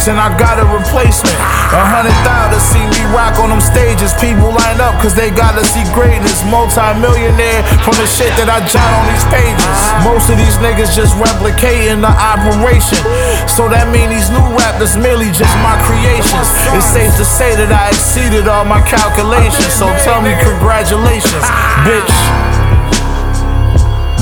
and 0.08 0.16
I 0.16 0.32
got 0.40 0.56
a 0.56 0.64
replacement. 0.64 1.36
A 1.76 1.84
hundred 1.84 2.16
thousand 2.24 2.56
to 2.56 2.60
see 2.60 2.80
me 2.88 3.00
rock 3.12 3.36
on 3.36 3.52
them 3.52 3.60
stages. 3.60 4.16
People 4.16 4.48
line 4.48 4.80
up 4.80 4.96
cause 5.04 5.12
they 5.12 5.28
gotta 5.28 5.60
see 5.60 5.84
greatness. 5.92 6.40
Multi-millionaire 6.48 7.60
from 7.84 7.92
the 8.00 8.08
shit 8.08 8.32
that 8.40 8.48
I 8.48 8.64
jot 8.64 8.84
on 8.84 9.04
these 9.12 9.26
pages. 9.28 9.76
Most 10.08 10.32
of 10.32 10.40
these 10.40 10.56
niggas 10.64 10.96
just 10.96 11.12
replicating 11.20 12.00
the 12.00 12.12
operation. 12.12 13.00
So 13.44 13.68
that 13.68 13.92
mean 13.92 14.08
these 14.08 14.32
new 14.32 14.46
rappers 14.56 14.96
merely 14.96 15.28
just 15.28 15.52
my 15.60 15.76
creations. 15.84 16.48
It's 16.72 16.88
safe 16.88 17.12
to 17.20 17.24
say 17.24 17.52
that 17.56 17.68
I 17.68 17.92
exceeded 17.92 18.48
all 18.48 18.64
my 18.64 18.80
calculations. 18.88 19.72
So 19.76 19.86
tell 20.00 20.24
me 20.24 20.32
congratulations, 20.40 21.44
bitch. 21.84 22.51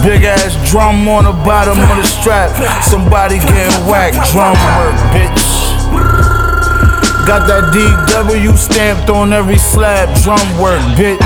Big 0.03 0.25
ass 0.25 0.57
drum 0.71 1.07
on 1.09 1.25
the 1.25 1.33
bottom 1.45 1.77
of 1.77 1.97
the 2.01 2.05
strap. 2.05 2.49
Somebody 2.83 3.37
getting 3.37 3.85
whacked. 3.85 4.17
Drum 4.33 4.57
work, 4.81 4.97
bitch. 5.13 5.45
Got 7.29 7.45
that 7.47 7.69
DW 7.69 8.57
stamped 8.57 9.11
on 9.11 9.35
every 9.35 9.59
slab. 9.59 10.09
Drum 10.25 10.41
work, 10.57 10.81
bitch. 10.97 11.21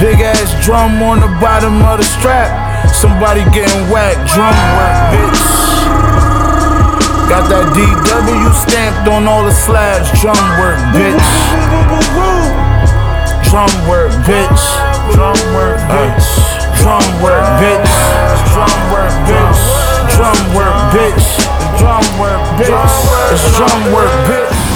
Big 0.00 0.24
ass 0.24 0.48
drum 0.64 1.02
on 1.02 1.20
the 1.20 1.28
bottom 1.36 1.82
of 1.84 1.98
the 1.98 2.04
strap. 2.16 2.88
Somebody 2.88 3.44
getting 3.52 3.84
whacked. 3.92 4.24
Drum 4.32 4.56
work, 4.80 4.96
bitch. 5.12 5.40
Got 7.28 7.44
that 7.52 7.68
DW 7.76 8.52
stamped 8.56 9.08
on 9.12 9.28
all 9.28 9.44
the 9.44 9.52
slabs. 9.52 10.08
Drum 10.18 10.40
work, 10.56 10.80
bitch. 10.96 11.28
Drum 13.52 13.68
work, 13.86 14.12
bitch. 14.24 14.83
Drum 15.12 15.36
work, 15.54 15.78
bitch. 15.90 16.26
Drum 16.80 17.04
work, 17.22 17.44
bitch. 17.60 17.90
Drum 18.52 18.74
work, 18.92 19.14
bitch. 19.28 19.62
Drum 20.14 20.54
work, 20.54 20.76
bitch. 20.94 21.26
Drum 21.78 22.04
work, 22.18 22.42
bitch. 22.58 23.56
Drum 23.56 23.92
work, 23.92 24.12
bitch. 24.28 24.73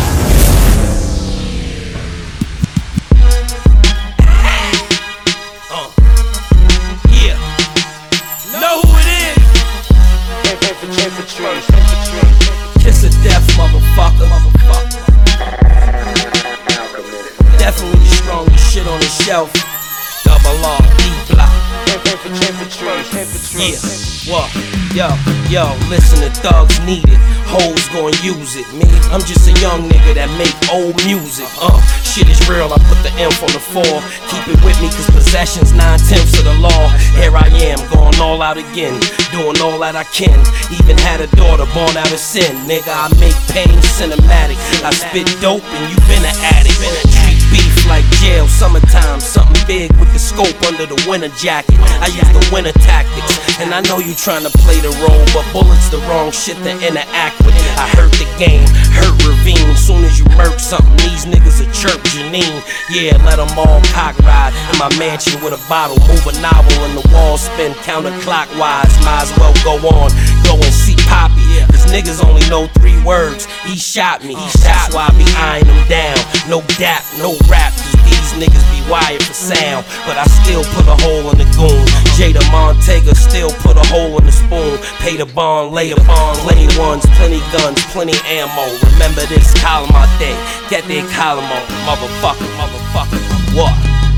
Yeah, 22.59 23.79
what? 24.27 24.51
Yo, 24.91 25.07
yo, 25.47 25.79
listen 25.87 26.27
to 26.27 26.31
thugs 26.43 26.75
need 26.83 27.07
it. 27.07 27.21
Hoes 27.47 27.87
gon' 27.95 28.11
use 28.19 28.59
it. 28.59 28.67
Me, 28.75 28.85
I'm 29.15 29.23
just 29.23 29.47
a 29.47 29.55
young 29.63 29.87
nigga 29.87 30.19
that 30.19 30.27
make 30.35 30.51
old 30.67 30.99
music. 31.07 31.47
Uh, 31.63 31.79
shit 32.03 32.27
is 32.27 32.43
real, 32.51 32.67
I 32.75 32.83
put 32.91 32.99
the 33.07 33.15
F 33.23 33.39
on 33.47 33.53
the 33.55 33.63
four. 33.63 33.95
Keep 34.27 34.59
it 34.59 34.59
with 34.67 34.75
me, 34.83 34.91
cause 34.91 35.07
possession's 35.07 35.71
nine 35.71 36.03
tenths 36.03 36.35
of 36.35 36.51
the 36.51 36.59
law. 36.59 36.91
Here 37.15 37.31
I 37.31 37.47
am, 37.63 37.79
going 37.95 38.19
all 38.19 38.43
out 38.43 38.59
again. 38.59 38.99
Doing 39.31 39.63
all 39.63 39.79
that 39.87 39.95
I 39.95 40.03
can. 40.11 40.43
Even 40.75 40.99
had 40.99 41.23
a 41.23 41.31
daughter 41.39 41.65
born 41.79 41.95
out 41.95 42.11
of 42.11 42.19
sin. 42.19 42.51
Nigga, 42.67 42.91
I 42.91 43.07
make 43.23 43.39
pain 43.55 43.71
cinematic. 43.97 44.59
I 44.83 44.91
spit 44.91 45.31
dope 45.39 45.63
and 45.63 45.85
you 45.95 45.97
been 46.11 46.27
an 46.27 46.35
addict. 46.59 46.75
Treat 47.23 47.39
beef 47.55 47.87
like 47.87 48.05
jail, 48.19 48.51
summertime. 48.51 49.23
Something 49.49 49.67
big 49.67 49.93
with 49.97 50.13
the 50.13 50.19
scope 50.19 50.57
under 50.69 50.85
the 50.85 50.99
winter 51.09 51.33
jacket. 51.41 51.81
I 52.05 52.13
use 52.13 52.29
the 52.37 52.45
winter 52.53 52.73
tactics. 52.85 53.33
And 53.61 53.73
I 53.73 53.81
know 53.89 53.99
you 53.99 54.13
tryna 54.13 54.53
play 54.61 54.79
the 54.81 54.93
role, 55.01 55.25
but 55.33 55.45
bullets 55.53 55.89
the 55.89 55.99
wrong 56.05 56.31
shit 56.33 56.57
to 56.69 56.73
interact 56.85 57.41
with. 57.41 57.57
I 57.81 57.89
hurt 57.97 58.13
the 58.13 58.29
game, 58.37 58.69
hurt 58.93 59.17
Ravine. 59.25 59.75
Soon 59.77 60.05
as 60.05 60.19
you 60.19 60.27
murk 60.37 60.61
something, 60.61 60.95
these 61.01 61.25
niggas 61.25 61.65
will 61.65 61.73
chirp 61.73 62.01
Janine. 62.13 62.61
Yeah, 62.93 63.17
let 63.25 63.41
them 63.41 63.51
all 63.57 63.81
cock 63.97 64.19
ride 64.21 64.53
in 64.73 64.79
my 64.79 64.93
mansion 64.99 65.41
with 65.41 65.57
a 65.57 65.63
bottle. 65.69 65.97
Move 66.07 66.27
a 66.29 66.35
novel 66.45 66.77
and 66.85 66.95
the 66.99 67.05
walls 67.13 67.49
spin 67.49 67.73
counterclockwise. 67.89 68.93
Might 69.01 69.25
as 69.25 69.33
well 69.41 69.55
go 69.65 69.81
on, 69.97 70.13
go 70.45 70.55
and 70.61 70.75
see 70.75 70.97
Poppy. 71.09 71.41
Cause 71.73 71.89
niggas 71.89 72.21
only 72.21 72.45
know 72.53 72.69
three 72.79 73.01
words. 73.03 73.47
He 73.65 73.77
shot 73.77 74.23
me. 74.23 74.37
he 74.37 74.49
That's 74.61 74.95
why 74.95 75.09
I 75.09 75.17
be 75.17 75.25
eyeing 75.41 75.67
him 75.67 75.89
down. 75.89 76.19
No 76.49 76.61
dap, 76.77 77.03
no 77.19 77.33
rap. 77.49 77.73
These 78.09 78.33
niggas 78.41 78.65
be 78.73 78.81
wired 78.91 79.23
for 79.23 79.35
sound. 79.37 79.85
But 80.07 80.17
I 80.17 80.25
still 80.43 80.65
put 80.75 80.89
a 80.89 80.97
hole 81.05 81.31
in 81.31 81.39
the 81.39 81.49
goon. 81.57 81.85
Jada 82.17 82.43
Montega 82.51 83.15
still 83.15 83.51
put 83.61 83.77
a 83.77 83.87
hole 83.93 84.19
in 84.19 84.25
the 84.27 84.33
spoon. 84.33 84.79
Pay 84.99 85.17
the 85.17 85.27
bond, 85.27 85.73
lay 85.73 85.93
a 85.93 85.97
bond, 85.97 86.39
plenty 86.41 86.67
ones, 86.79 87.05
plenty 87.21 87.41
guns, 87.53 87.79
plenty 87.93 88.17
ammo. 88.27 88.67
Remember 88.93 89.25
this 89.27 89.53
column 89.61 89.93
out 89.93 90.11
there. 90.19 90.37
Get 90.71 90.85
that 90.89 91.05
column 91.15 91.47
on, 91.47 91.63
motherfucker, 91.87 92.49
motherfucker. 92.57 93.21
What? 93.55 93.75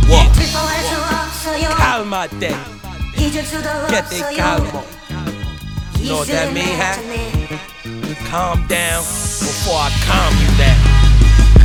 What? 0.08 0.28
Column. 1.76 2.10
Get 3.90 4.04
that 4.10 4.34
column 4.36 4.76
on. 4.76 4.84
You 6.00 6.08
know 6.08 6.16
what 6.16 6.28
that 6.28 6.52
mean, 6.54 6.76
huh? 6.80 6.96
Calm 8.30 8.66
down 8.68 9.02
before 9.02 9.76
I 9.76 9.90
calm 10.06 10.32
you 10.40 10.48
down. 10.56 11.09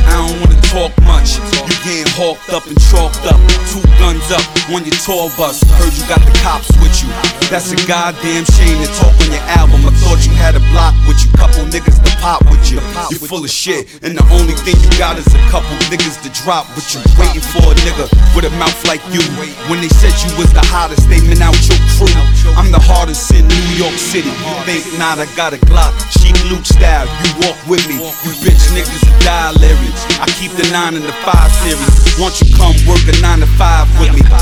I 0.06 0.22
don't 0.22 0.38
wanna 0.40 0.60
talk 0.70 0.92
much. 1.02 1.38
You 1.38 1.76
getting 1.82 2.10
hawked 2.14 2.48
up 2.50 2.66
and 2.66 2.78
chalked 2.90 3.26
up. 3.26 3.38
Two 3.70 3.82
guns 3.98 4.30
up 4.30 4.44
on 4.70 4.86
your 4.86 4.96
tour 5.02 5.30
bus. 5.36 5.62
Heard 5.78 5.94
you 5.94 6.06
got 6.06 6.22
the 6.22 6.32
cops 6.42 6.70
with 6.78 6.94
you. 7.02 7.10
That's 7.50 7.70
a 7.70 7.78
goddamn 7.86 8.46
shame 8.56 8.78
to 8.82 8.88
talk 8.98 9.14
on 9.22 9.30
your 9.30 9.46
album. 9.58 9.86
I 9.86 9.92
thought 10.02 10.22
you 10.26 10.32
had 10.34 10.54
a 10.54 10.62
block 10.74 10.94
with 11.06 11.18
you. 11.22 11.30
Couple 11.36 11.66
niggas 11.70 11.98
to 12.02 12.10
pop 12.22 12.42
with 12.50 12.70
you. 12.70 12.78
You 13.10 13.18
full 13.18 13.44
of 13.44 13.50
shit. 13.50 14.02
And 14.02 14.16
the 14.16 14.24
only 14.34 14.54
thing 14.66 14.78
you 14.82 14.90
got 14.98 15.18
is 15.18 15.26
a 15.26 15.42
couple 15.50 15.70
niggas 15.90 16.22
to 16.22 16.30
drop 16.42 16.66
with 16.74 16.86
you. 16.94 17.00
Waiting 17.18 17.42
for 17.42 17.62
a 17.70 17.76
nigga 17.86 18.06
with 18.34 18.46
a 18.46 18.52
mouth 18.58 18.78
like 18.86 19.02
you. 19.10 19.22
When 19.70 19.80
they 19.82 19.90
said 19.90 20.14
you 20.22 20.30
was 20.38 20.50
the 20.52 20.64
hottest, 20.66 21.08
they 21.08 21.20
meant 21.26 21.42
out 21.42 21.58
your 21.66 21.78
crew. 21.98 22.10
I'm 22.58 22.70
the 22.70 22.82
hardest 22.82 23.30
in 23.34 23.46
New 23.46 23.66
York 23.74 23.94
City. 23.98 24.30
You 24.30 24.54
think 24.66 24.82
not, 24.98 25.18
I 25.18 25.26
got 25.36 25.52
a 25.52 25.58
Glock. 25.66 25.92
Sheek 26.10 26.36
Louch 26.50 26.66
style. 26.66 27.06
You 27.06 27.46
walk 27.46 27.58
with 27.66 27.82
me. 27.88 27.98
You 27.98 28.32
bitch 28.42 28.70
niggas 28.74 29.02
die 29.22 29.52
Larry. 29.60 29.90
I 30.20 30.26
keep 30.36 30.52
the 30.52 30.68
9 30.70 30.94
and 30.94 31.04
the 31.04 31.12
5 31.12 31.52
series. 31.52 32.18
Won't 32.18 32.40
you 32.40 32.54
come 32.54 32.76
work 32.86 33.00
a 33.08 33.20
9 33.20 33.40
to 33.40 33.46
5 33.46 34.00
with 34.00 34.12
me? 34.14 34.35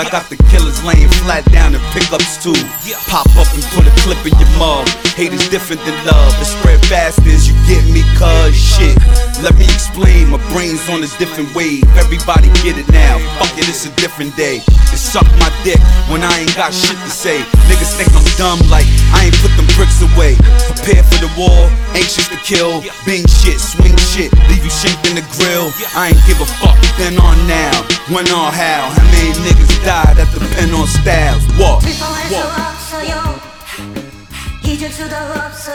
I 0.00 0.08
got 0.08 0.32
the 0.32 0.40
killers 0.48 0.80
laying 0.80 1.12
flat 1.20 1.44
down 1.52 1.76
in 1.76 1.80
pickups 1.92 2.40
too. 2.40 2.56
Pop 3.04 3.28
up 3.36 3.52
and 3.52 3.60
put 3.76 3.84
a 3.84 3.92
clip 4.00 4.16
in 4.24 4.32
your 4.40 4.48
mug. 4.56 4.88
Hate 5.12 5.28
is 5.36 5.44
different 5.52 5.84
than 5.84 5.92
love. 6.08 6.32
It 6.40 6.48
spread 6.48 6.80
fast 6.88 7.20
as 7.28 7.44
you 7.44 7.52
get 7.68 7.84
me, 7.92 8.00
cuz 8.16 8.56
shit. 8.56 8.96
Let 9.44 9.60
me 9.60 9.68
explain, 9.68 10.32
my 10.32 10.40
brain's 10.56 10.88
on 10.88 11.04
a 11.04 11.10
different 11.20 11.52
wave. 11.52 11.84
Everybody 12.00 12.48
get 12.64 12.80
it 12.80 12.88
now. 12.88 13.20
Fuck 13.36 13.52
it, 13.60 13.68
it's 13.68 13.84
a 13.84 13.92
different 14.00 14.32
day. 14.40 14.64
It 14.64 14.96
suck 14.96 15.28
my 15.36 15.52
dick 15.68 15.80
when 16.08 16.24
I 16.24 16.32
ain't 16.40 16.56
got 16.56 16.72
shit 16.72 16.96
to 16.96 17.12
say. 17.12 17.36
Niggas 17.68 17.92
think 18.00 18.08
I'm 18.16 18.24
dumb, 18.40 18.60
like 18.72 18.88
I 19.12 19.28
ain't 19.28 19.36
put 19.44 19.52
them 19.60 19.68
bricks 19.76 20.00
away. 20.00 20.40
Prepare 20.72 21.04
for 21.04 21.20
the 21.20 21.30
war, 21.36 21.68
anxious 21.92 22.24
to 22.32 22.40
kill. 22.40 22.80
Bing 23.04 23.28
shit, 23.28 23.60
swing 23.60 23.96
shit, 24.16 24.32
leave 24.48 24.64
you 24.64 24.72
shanked 24.72 25.04
in 25.12 25.20
the 25.20 25.26
grill. 25.36 25.68
I 25.92 26.16
ain't 26.16 26.22
give 26.24 26.40
a 26.40 26.48
fuck, 26.56 26.80
then 26.96 27.20
on 27.20 27.36
now, 27.44 27.84
when 28.08 28.24
on 28.32 28.48
how. 28.48 28.88
How 28.96 29.04
many 29.12 29.36
niggas 29.44 29.84
died 29.90 30.16
that 30.18 30.30
depend 30.30 30.70
on 30.72 30.86
styles? 30.86 31.42
What? 31.58 31.82
What? 31.82 32.30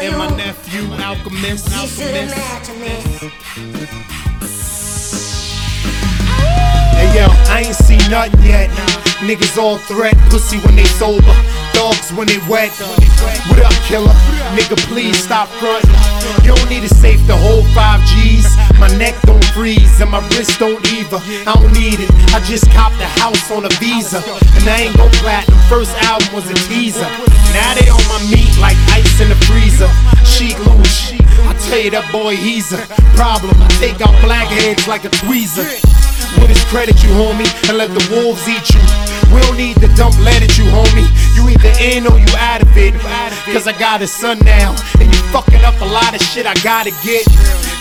And 0.02 0.18
my 0.18 0.30
nephew, 0.38 0.84
Alchemist. 1.04 1.68
Alchemist. 1.76 2.36
I 7.24 7.64
ain't 7.66 7.76
seen 7.76 8.04
nothing 8.12 8.44
yet. 8.44 8.70
Niggas 9.24 9.58
all 9.58 9.78
threat, 9.78 10.14
pussy 10.30 10.60
when 10.60 10.76
they 10.76 10.84
sober, 10.84 11.32
dogs 11.72 12.12
when 12.12 12.28
they 12.28 12.38
wet. 12.52 12.72
What 13.48 13.64
up, 13.64 13.72
killer? 13.88 14.12
Nigga, 14.52 14.76
please 14.92 15.16
stop 15.24 15.48
frontin'. 15.56 15.90
You 16.44 16.54
don't 16.54 16.70
need 16.70 16.84
a 16.84 16.90
safe 16.90 17.26
to 17.28 17.36
hold 17.36 17.66
five 17.72 18.04
G's. 18.06 18.46
My 18.78 18.92
neck 18.98 19.16
don't 19.24 19.44
freeze 19.56 20.02
and 20.02 20.12
my 20.12 20.20
wrist 20.36 20.60
don't 20.60 20.84
either. 20.92 21.18
I 21.48 21.56
don't 21.56 21.72
need 21.72 22.04
it. 22.04 22.12
I 22.36 22.44
just 22.44 22.70
copped 22.72 23.00
a 23.00 23.08
house 23.24 23.50
on 23.50 23.64
a 23.64 23.72
visa, 23.80 24.20
and 24.60 24.68
I 24.68 24.92
ain't 24.92 24.98
go 24.98 25.08
platinum. 25.24 25.58
First 25.72 25.96
album 26.04 26.28
was 26.36 26.50
a 26.52 26.56
teaser. 26.68 27.08
Now 27.56 27.72
they 27.80 27.88
on 27.88 28.04
my 28.12 28.20
meat 28.28 28.52
like 28.60 28.76
ice 28.92 29.22
in 29.24 29.30
the 29.30 29.40
freezer. 29.48 29.88
Sheek 30.28 30.60
Louch, 30.68 31.16
I 31.48 31.56
tell 31.72 31.80
you 31.80 31.92
that 31.92 32.12
boy, 32.12 32.36
he's 32.36 32.74
a 32.74 32.84
problem. 33.16 33.56
I 33.64 33.68
take 33.80 34.04
out 34.04 34.14
blackheads 34.22 34.86
like 34.88 35.06
a 35.06 35.10
tweezer. 35.24 35.64
With 36.40 36.50
his 36.50 36.64
credit, 36.66 37.02
you 37.04 37.10
homie, 37.16 37.48
and 37.70 37.78
let 37.78 37.90
the 37.90 38.04
wolves 38.12 38.48
eat 38.48 38.68
you. 38.74 38.82
We 39.34 39.42
don't 39.42 39.58
need 39.58 39.78
to 39.82 39.88
dump 39.96 40.18
lead 40.20 40.44
at 40.44 40.58
you, 40.58 40.66
homie. 40.70 41.08
You 41.36 41.50
either 41.50 41.74
in 41.82 42.08
or 42.08 42.20
you 42.20 42.32
out 42.38 42.62
of 42.62 42.72
it. 42.78 42.94
Cause 43.52 43.68
I 43.68 43.74
got 43.78 44.02
a 44.02 44.08
son 44.08 44.40
now, 44.44 44.76
and 45.00 45.08
you 45.08 45.20
fucking 45.32 45.64
up 45.64 45.80
a 45.82 45.86
lot 45.86 46.14
of 46.14 46.22
shit 46.22 46.46
I 46.46 46.54
gotta 46.64 46.92
get. 47.04 47.26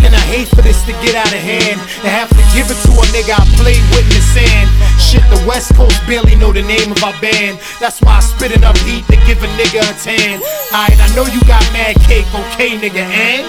And 0.05 0.15
I 0.15 0.23
hate 0.29 0.49
for 0.49 0.63
this 0.63 0.83
to 0.87 0.93
get 1.05 1.15
out 1.15 1.33
of 1.33 1.41
hand. 1.41 1.81
And 2.03 2.11
have 2.11 2.31
to 2.31 2.45
give 2.55 2.71
it 2.71 2.79
to 2.87 2.93
a 2.95 3.05
nigga 3.15 3.35
I 3.39 3.45
played 3.59 3.83
with 3.93 4.07
in 4.07 4.15
the 4.15 4.25
sand. 4.35 4.69
Shit, 5.01 5.25
the 5.31 5.41
West 5.47 5.75
Coast 5.75 5.99
barely 6.07 6.37
know 6.37 6.53
the 6.53 6.63
name 6.63 6.93
of 6.93 7.03
our 7.03 7.17
band. 7.21 7.59
That's 7.81 8.01
why 8.03 8.19
I 8.19 8.21
spit 8.21 8.53
enough 8.53 8.79
heat 8.85 9.07
to 9.09 9.17
give 9.27 9.43
a 9.43 9.49
nigga 9.59 9.83
a 9.83 9.95
tan. 9.99 10.41
Alright, 10.73 10.99
I 11.01 11.09
know 11.15 11.27
you 11.27 11.41
got 11.47 11.63
mad 11.73 11.97
cake, 12.07 12.29
okay, 12.35 12.77
nigga, 12.79 13.03
and? 13.03 13.47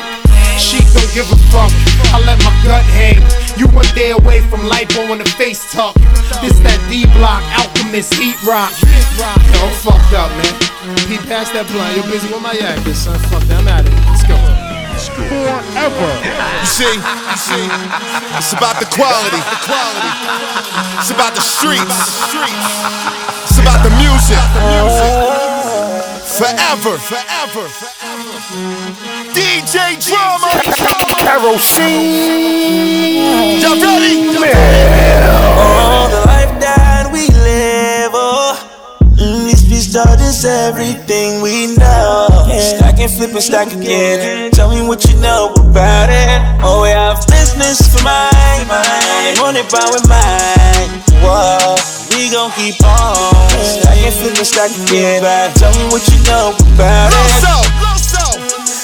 She 0.57 0.79
don't 0.95 1.11
give 1.13 1.27
a 1.31 1.39
fuck. 1.51 1.71
I 2.15 2.23
let 2.23 2.39
my 2.43 2.53
gut 2.63 2.83
hang. 2.95 3.19
You 3.57 3.67
one 3.71 3.87
day 3.95 4.11
away 4.11 4.41
from 4.41 4.67
lipo 4.67 5.11
on 5.11 5.19
the 5.19 5.29
face 5.39 5.71
tuck. 5.71 5.95
This 6.43 6.59
that 6.59 6.75
D 6.91 7.07
block, 7.15 7.39
alchemist, 7.55 8.13
heat 8.19 8.35
rock. 8.43 8.75
Yo, 9.15 9.23
I'm 9.63 9.71
fucked 9.79 10.11
up, 10.11 10.27
man. 10.35 10.51
Pete, 11.07 11.23
pass 11.23 11.55
that 11.55 11.63
blunt. 11.71 11.95
You're 11.95 12.03
busy 12.11 12.27
with 12.27 12.43
my 12.43 12.51
yakis, 12.51 13.07
son. 13.07 13.15
Fuck 13.31 13.47
that, 13.47 13.63
I'm 13.63 13.67
out 13.71 13.87
of 13.87 13.95
here. 13.95 14.03
Let's 14.11 14.27
go. 14.27 14.35
Forever. 15.15 16.11
You 16.19 16.67
see, 16.67 16.95
you 16.99 17.37
see, 17.39 17.65
it's 18.35 18.51
about 18.51 18.75
the 18.83 18.91
quality. 18.91 19.39
The 19.39 19.59
quality. 19.63 20.11
It's 20.99 21.11
about 21.15 21.31
the 21.35 21.43
streets. 21.43 21.95
It's 23.47 23.59
about 23.63 23.87
the 23.87 23.91
music. 23.95 24.43
Forever. 26.35 26.99
Forever. 26.99 27.71
DJ 28.51 29.14
DJ 29.65 29.97
Drama. 29.97 30.61
Kerosene. 31.25 32.05
Y'all 33.57 33.81
ready? 33.81 34.29
Oh, 35.57 36.05
the 36.13 36.21
life 36.29 36.53
that 36.61 37.09
we 37.11 37.25
live, 37.41 38.11
oh. 38.13 38.61
Mm, 39.17 39.49
this 39.49 39.65
bitch 39.65 39.89
thought 39.91 40.21
is 40.21 40.45
everything 40.45 41.41
we 41.41 41.73
know. 41.77 42.29
Stack 42.61 42.99
and 42.99 43.09
flip 43.09 43.31
and 43.31 43.41
stack 43.41 43.73
again. 43.73 44.51
Tell 44.51 44.69
me 44.69 44.85
what 44.85 45.03
you 45.05 45.17
know 45.19 45.51
about 45.57 46.13
it. 46.13 46.61
Oh, 46.61 46.83
we 46.83 46.89
have 46.89 47.25
business 47.25 47.81
for 47.89 48.03
mine, 48.05 48.69
mine. 48.69 49.33
Run 49.41 49.57
it 49.57 49.65
by 49.73 49.81
with 49.89 50.05
mine. 50.05 51.01
Whoa, 51.25 51.73
we 52.13 52.29
gon' 52.29 52.51
keep 52.51 52.77
on. 52.85 53.49
Stack 53.65 53.97
and 53.97 54.13
flip 54.13 54.37
and 54.37 54.45
stack 54.45 54.69
again. 54.85 55.25
Tell 55.57 55.73
me 55.73 55.89
what 55.89 56.05
you 56.13 56.21
know 56.29 56.53
about 56.53 57.09
it. 57.09 58.04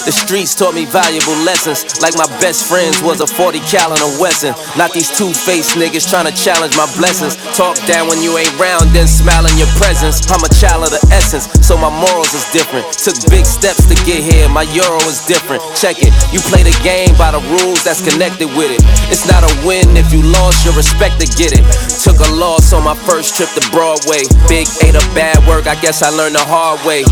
The 0.02 0.12
streets 0.12 0.58
taught 0.58 0.74
me 0.74 0.86
valuable 0.90 1.38
lessons. 1.46 1.86
Like 2.02 2.18
my 2.18 2.26
best 2.42 2.66
friends 2.66 3.02
was 3.06 3.22
a 3.22 3.28
40 3.30 3.62
caliber 3.70 4.10
Wesson. 4.18 4.58
Not 4.74 4.94
these 4.98 5.14
two-faced 5.14 5.78
niggas 5.78 6.10
trying 6.10 6.26
to 6.26 6.34
challenge 6.34 6.74
my 6.74 6.90
blessings. 6.98 7.38
Talk 7.54 7.78
down 7.86 8.10
when 8.10 8.18
you 8.18 8.34
ain't 8.38 8.52
round, 8.58 8.90
then 8.98 9.06
smile 9.06 9.46
in 9.46 9.54
your 9.62 9.70
presence. 9.78 10.26
I'm 10.34 10.42
a 10.42 10.50
child 10.58 10.90
of 10.90 10.92
the 10.92 11.02
essence, 11.14 11.46
so 11.62 11.78
my 11.78 11.94
morals 11.94 12.34
is 12.34 12.46
different. 12.50 12.90
Took 12.98 13.14
big 13.30 13.46
steps 13.46 13.86
to 13.86 13.96
get 14.02 14.26
here, 14.26 14.50
my 14.50 14.66
euro 14.74 14.98
is 15.06 15.22
different. 15.30 15.62
Check 15.78 16.02
it, 16.02 16.10
you 16.34 16.42
play 16.50 16.66
the 16.66 16.74
game 16.82 17.14
by 17.14 17.30
the 17.30 17.42
rules 17.62 17.86
that's 17.86 18.02
connected 18.02 18.50
with 18.58 18.74
it. 18.74 18.82
It's 19.14 19.30
not 19.30 19.46
a 19.46 19.52
win 19.62 19.94
if 19.94 20.10
you 20.10 20.26
lost 20.26 20.66
your 20.66 20.74
respect 20.74 21.22
to 21.22 21.28
get 21.38 21.54
it. 21.54 21.62
Took 22.02 22.18
a 22.18 22.32
loss 22.34 22.74
on 22.74 22.84
my 22.84 22.96
first 22.96 23.36
trip 23.36 23.50
to 23.54 23.62
Broadway. 23.70 24.26
Big 24.50 24.66
ate 24.82 24.96
a 24.96 25.06
bad 25.14 25.38
work, 25.48 25.68
I 25.68 25.76
guess 25.80 26.02
I 26.02 26.10
learned 26.10 26.34
the 26.34 26.42
hard 26.42 26.82
way. 26.84 27.04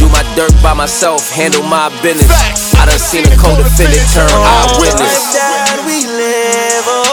Do 0.00 0.08
my 0.08 0.24
dirt 0.34 0.52
by 0.62 0.72
myself, 0.72 1.28
handle 1.28 1.62
my 1.62 1.92
business. 2.00 2.32
I 2.74 2.86
done 2.86 2.98
seen 2.98 3.26
a 3.26 3.36
co-defendant 3.36 4.08
turn 4.16 4.32
eyewitness. 4.32 5.36
that 5.36 5.84
we 5.84 6.06
live, 6.08 6.84
oh. 6.88 7.09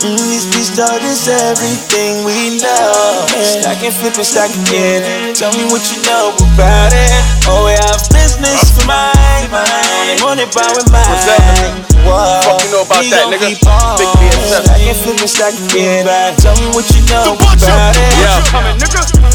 Mm, 0.00 0.16
this 0.16 0.48
bitch 0.48 0.72
thought 0.80 1.04
is 1.04 1.28
everything 1.28 2.24
we 2.24 2.56
know. 2.56 3.28
Stack 3.36 3.84
and 3.84 3.92
flip 3.92 4.16
and 4.16 4.24
stack 4.24 4.48
again. 4.48 5.34
Tell 5.36 5.52
me 5.52 5.68
what 5.68 5.84
you 5.92 6.00
know 6.08 6.32
about 6.40 6.92
it. 6.96 7.12
Oh, 7.44 7.68
we 7.68 7.76
have 7.76 8.00
business 8.08 8.72
for 8.72 8.88
mine, 8.88 9.44
mine. 9.52 10.16
Run 10.24 10.40
it 10.40 10.48
by 10.56 10.64
with 10.72 10.88
mine. 10.88 11.84
Whoa, 12.08 12.16
Fuck 12.48 12.64
you 12.64 12.70
know 12.72 12.82
about 12.88 13.04
we 13.04 13.12
that, 13.12 13.28
nigga? 13.28 13.60
Big 14.00 14.12
BSF. 14.16 14.64
Stack 14.64 14.80
and 14.88 14.98
flip 15.04 15.20
and 15.20 15.28
stack 15.30 15.54
again. 15.68 16.08
Tell 16.40 16.56
me 16.56 16.72
what 16.72 16.88
you 16.96 17.04
know 17.12 17.36
about 17.36 17.92
it. 17.92 18.08
Yeah. 18.24 18.40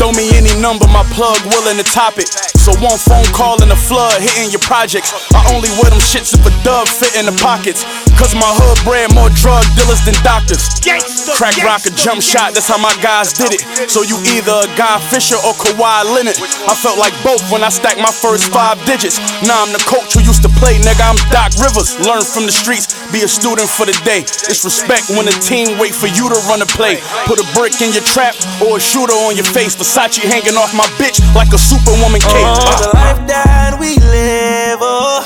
Throw 0.01 0.11
me 0.17 0.33
any 0.33 0.51
number, 0.59 0.89
my 0.89 1.05
plug 1.13 1.37
willing 1.53 1.77
to 1.77 1.85
top 1.85 2.17
it. 2.17 2.27
So 2.57 2.73
one 2.81 2.97
phone 2.97 3.23
call 3.37 3.61
and 3.61 3.69
a 3.71 3.77
flood 3.77 4.17
hitting 4.19 4.49
your 4.49 4.59
projects. 4.65 5.13
I 5.31 5.45
only 5.53 5.69
wear 5.77 5.93
them 5.93 6.01
shits 6.01 6.33
if 6.33 6.41
a 6.41 6.51
dub 6.65 6.89
fit 6.89 7.13
in 7.15 7.29
the 7.29 7.35
pockets. 7.37 7.85
Cause 8.17 8.33
my 8.33 8.47
hood 8.59 8.79
brand 8.83 9.13
more 9.13 9.29
drug 9.37 9.63
dealers 9.77 10.01
than 10.03 10.15
doctors. 10.25 10.54
Crack 11.35 11.57
rock 11.67 11.83
a 11.83 11.91
jump 11.91 12.21
shot, 12.21 12.53
that's 12.55 12.69
how 12.69 12.77
my 12.77 12.93
guys 13.03 13.33
did 13.33 13.51
it. 13.51 13.61
So 13.91 14.03
you 14.07 14.15
either 14.37 14.53
a 14.63 14.69
Guy 14.79 15.01
Fisher 15.11 15.35
or 15.43 15.51
Kawhi 15.57 16.07
Leonard. 16.15 16.37
I 16.69 16.73
felt 16.77 16.95
like 16.95 17.11
both 17.25 17.43
when 17.51 17.63
I 17.63 17.69
stacked 17.69 17.99
my 17.99 18.11
first 18.11 18.47
five 18.53 18.79
digits. 18.85 19.19
Now 19.43 19.65
I'm 19.65 19.73
the 19.75 19.83
coach 19.83 20.15
who 20.15 20.21
used 20.23 20.45
to 20.47 20.51
play, 20.61 20.79
nigga. 20.79 21.03
I'm 21.03 21.19
Doc 21.33 21.51
Rivers. 21.59 21.99
Learn 21.99 22.23
from 22.23 22.45
the 22.47 22.55
streets, 22.55 22.95
be 23.11 23.25
a 23.25 23.27
student 23.27 23.67
for 23.67 23.85
the 23.85 23.97
day. 24.07 24.23
It's 24.23 24.63
respect 24.63 25.11
when 25.11 25.27
a 25.27 25.35
team 25.43 25.75
wait 25.75 25.91
for 25.91 26.07
you 26.07 26.29
to 26.31 26.37
run 26.47 26.61
a 26.61 26.69
play. 26.69 27.01
Put 27.27 27.41
a 27.41 27.47
brick 27.51 27.75
in 27.83 27.91
your 27.91 28.05
trap 28.05 28.37
or 28.63 28.77
a 28.77 28.81
shooter 28.81 29.17
on 29.27 29.35
your 29.35 29.47
face. 29.49 29.75
Versace 29.75 30.23
hanging 30.23 30.55
off 30.55 30.71
my 30.71 30.87
bitch 30.95 31.19
like 31.35 31.51
a 31.51 31.59
superwoman 31.59 32.21
cape. 32.21 32.47
Oh, 32.47 32.79
the 32.79 32.91
life 32.95 33.21
that 33.27 33.75
we 33.75 33.97
live, 33.99 34.79
oh. 34.79 35.25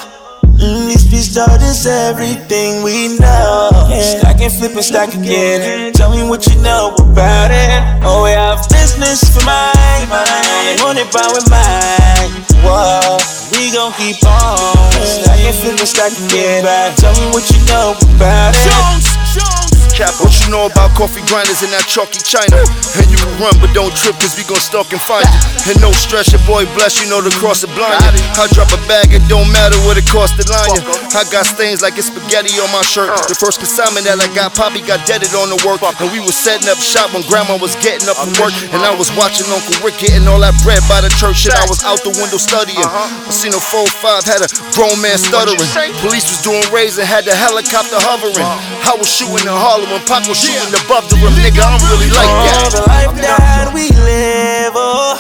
Mm, 0.60 0.92
this 1.20 1.36
bitch 1.36 1.62
is 1.70 1.86
everything 1.86 2.82
we 2.82 3.18
know. 3.20 3.70
Stack 4.00 4.40
and 4.40 4.54
flip 4.54 4.72
and 4.72 4.84
stack 4.84 5.14
again. 5.14 5.92
Tell 5.92 6.12
me 6.12 6.24
what 6.24 6.48
you 6.48 6.56
know 6.62 6.96
about 6.98 7.52
it. 7.52 7.84
Oh, 8.04 8.24
we 8.24 8.32
have 8.32 8.64
business 8.70 9.28
for 9.28 9.44
mine, 9.44 10.08
mine. 10.08 10.78
Run 10.80 10.96
it 10.98 11.12
by 11.12 11.28
with 11.36 11.50
mine. 11.52 12.32
Whoa, 12.64 13.20
we 13.52 13.72
gon' 13.72 13.92
keep 14.00 14.24
on. 14.24 14.88
Stack 15.04 15.40
and 15.40 15.56
flip 15.56 15.80
and 15.80 15.88
stack 15.88 16.14
again. 16.14 16.64
Tell 16.96 17.14
me 17.20 17.32
what 17.34 17.50
you 17.52 17.60
know 17.68 17.96
about 18.16 18.56
it. 18.56 19.69
What 20.00 20.32
you 20.32 20.48
know 20.48 20.72
about 20.72 20.96
coffee 20.96 21.20
grinders 21.28 21.60
in 21.60 21.76
that 21.76 21.84
chalky 21.84 22.24
China? 22.24 22.56
And 22.96 23.04
you 23.12 23.20
run, 23.36 23.52
but 23.60 23.76
don't 23.76 23.92
trip, 23.92 24.16
cause 24.16 24.32
we 24.40 24.48
gon' 24.48 24.64
stalk 24.64 24.88
and 24.96 25.04
find 25.04 25.28
you. 25.28 25.42
And 25.68 25.76
no 25.84 25.92
stress, 25.92 26.32
your 26.32 26.40
boy 26.48 26.64
bless, 26.72 27.04
you 27.04 27.12
know 27.12 27.20
the 27.20 27.36
cross 27.36 27.60
the 27.60 27.68
blind. 27.76 28.00
I 28.40 28.48
drop 28.56 28.72
a 28.72 28.80
bag, 28.88 29.12
it 29.12 29.20
don't 29.28 29.52
matter 29.52 29.76
what 29.84 30.00
it 30.00 30.08
cost 30.08 30.40
to 30.40 30.48
line. 30.48 30.72
I 31.12 31.28
got 31.28 31.44
stains 31.44 31.84
like 31.84 32.00
it's 32.00 32.08
spaghetti 32.08 32.56
on 32.64 32.72
my 32.72 32.80
shirt. 32.80 33.12
The 33.28 33.36
first 33.36 33.60
consignment 33.60 34.08
that 34.08 34.24
I 34.24 34.32
got, 34.32 34.56
Poppy 34.56 34.80
got 34.80 35.04
deaded 35.04 35.36
on 35.36 35.52
the 35.52 35.60
work. 35.68 35.84
And 35.84 36.08
we 36.16 36.24
was 36.24 36.40
setting 36.40 36.72
up 36.72 36.80
shop 36.80 37.12
when 37.12 37.28
grandma 37.28 37.60
was 37.60 37.76
getting 37.84 38.08
up 38.08 38.16
from 38.16 38.32
work. 38.40 38.56
And 38.72 38.80
I 38.80 38.96
was 38.96 39.12
watching 39.20 39.52
Uncle 39.52 39.84
Rick 39.84 40.00
getting 40.00 40.24
all 40.32 40.40
that 40.40 40.56
bread 40.64 40.80
by 40.88 41.04
the 41.04 41.12
church. 41.20 41.44
Shit, 41.44 41.52
I 41.60 41.68
was 41.68 41.84
out 41.84 42.00
the 42.08 42.16
window 42.16 42.40
studying. 42.40 42.88
I 42.88 43.36
seen 43.36 43.52
a 43.52 43.60
4-5 43.60 44.24
had 44.24 44.48
a 44.48 44.50
grown 44.80 44.96
man 45.04 45.20
stuttering. 45.20 45.60
Police 46.00 46.32
was 46.32 46.40
doing 46.40 46.64
raids 46.72 46.96
and 46.96 47.04
had 47.04 47.28
the 47.28 47.36
helicopter 47.36 48.00
hovering. 48.00 48.40
I 48.40 48.96
was 48.96 49.12
shooting 49.12 49.44
in 49.44 49.52
Harlem 49.52 49.89
when 49.92 50.02
Pac 50.06 50.28
was 50.28 50.38
shooting 50.40 50.74
above 50.86 51.10
the 51.10 51.16
rim. 51.22 51.34
Nigga, 51.38 51.62
I'm 51.66 51.82
really 51.90 52.10
like 52.14 52.30
Oh, 52.30 52.46
that. 52.46 52.70
the 52.74 52.84
life 52.90 53.14
that 53.22 53.72
we 53.74 53.90
live, 54.06 54.74
oh. 54.76 55.18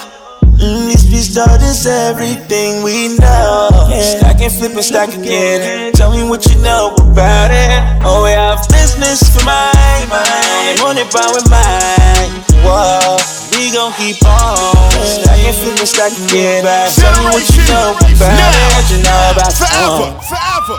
Mm, 0.59 0.91
this 0.91 1.05
bitch 1.07 1.33
thought 1.33 1.61
is 1.63 1.87
everything 1.87 2.83
we 2.83 3.15
know. 3.17 3.69
Stack 3.95 4.41
and 4.41 4.51
flip 4.51 4.73
and 4.75 4.83
stack 4.83 5.09
again. 5.15 5.93
Tell 5.93 6.11
me 6.11 6.27
what 6.27 6.45
you 6.47 6.59
know 6.61 6.93
about 6.99 7.51
it. 7.51 7.79
Oh, 8.03 8.23
we 8.27 8.31
have 8.35 8.59
business 8.67 9.23
for 9.31 9.43
mine, 9.45 10.09
mine. 10.11 10.75
It 10.99 11.07
by 11.13 11.23
with 11.31 11.47
mine. 11.49 12.43
Whoa, 12.65 13.15
we 13.55 13.71
gon' 13.71 13.93
keep 13.95 14.19
on. 14.27 14.91
Stack 14.99 15.39
and 15.47 15.55
flip 15.55 15.79
and 15.79 15.87
stack 15.87 16.11
again. 16.27 16.65
Tell 16.91 17.15
me 17.23 17.31
what 17.31 17.47
you 17.55 17.63
know 17.71 17.95
about 17.95 18.11
it. 18.35 18.67
What 18.75 18.87
you 18.91 18.99
know 18.99 19.31
about 19.31 19.53
Forever, 19.55 20.11
forever. 20.27 20.77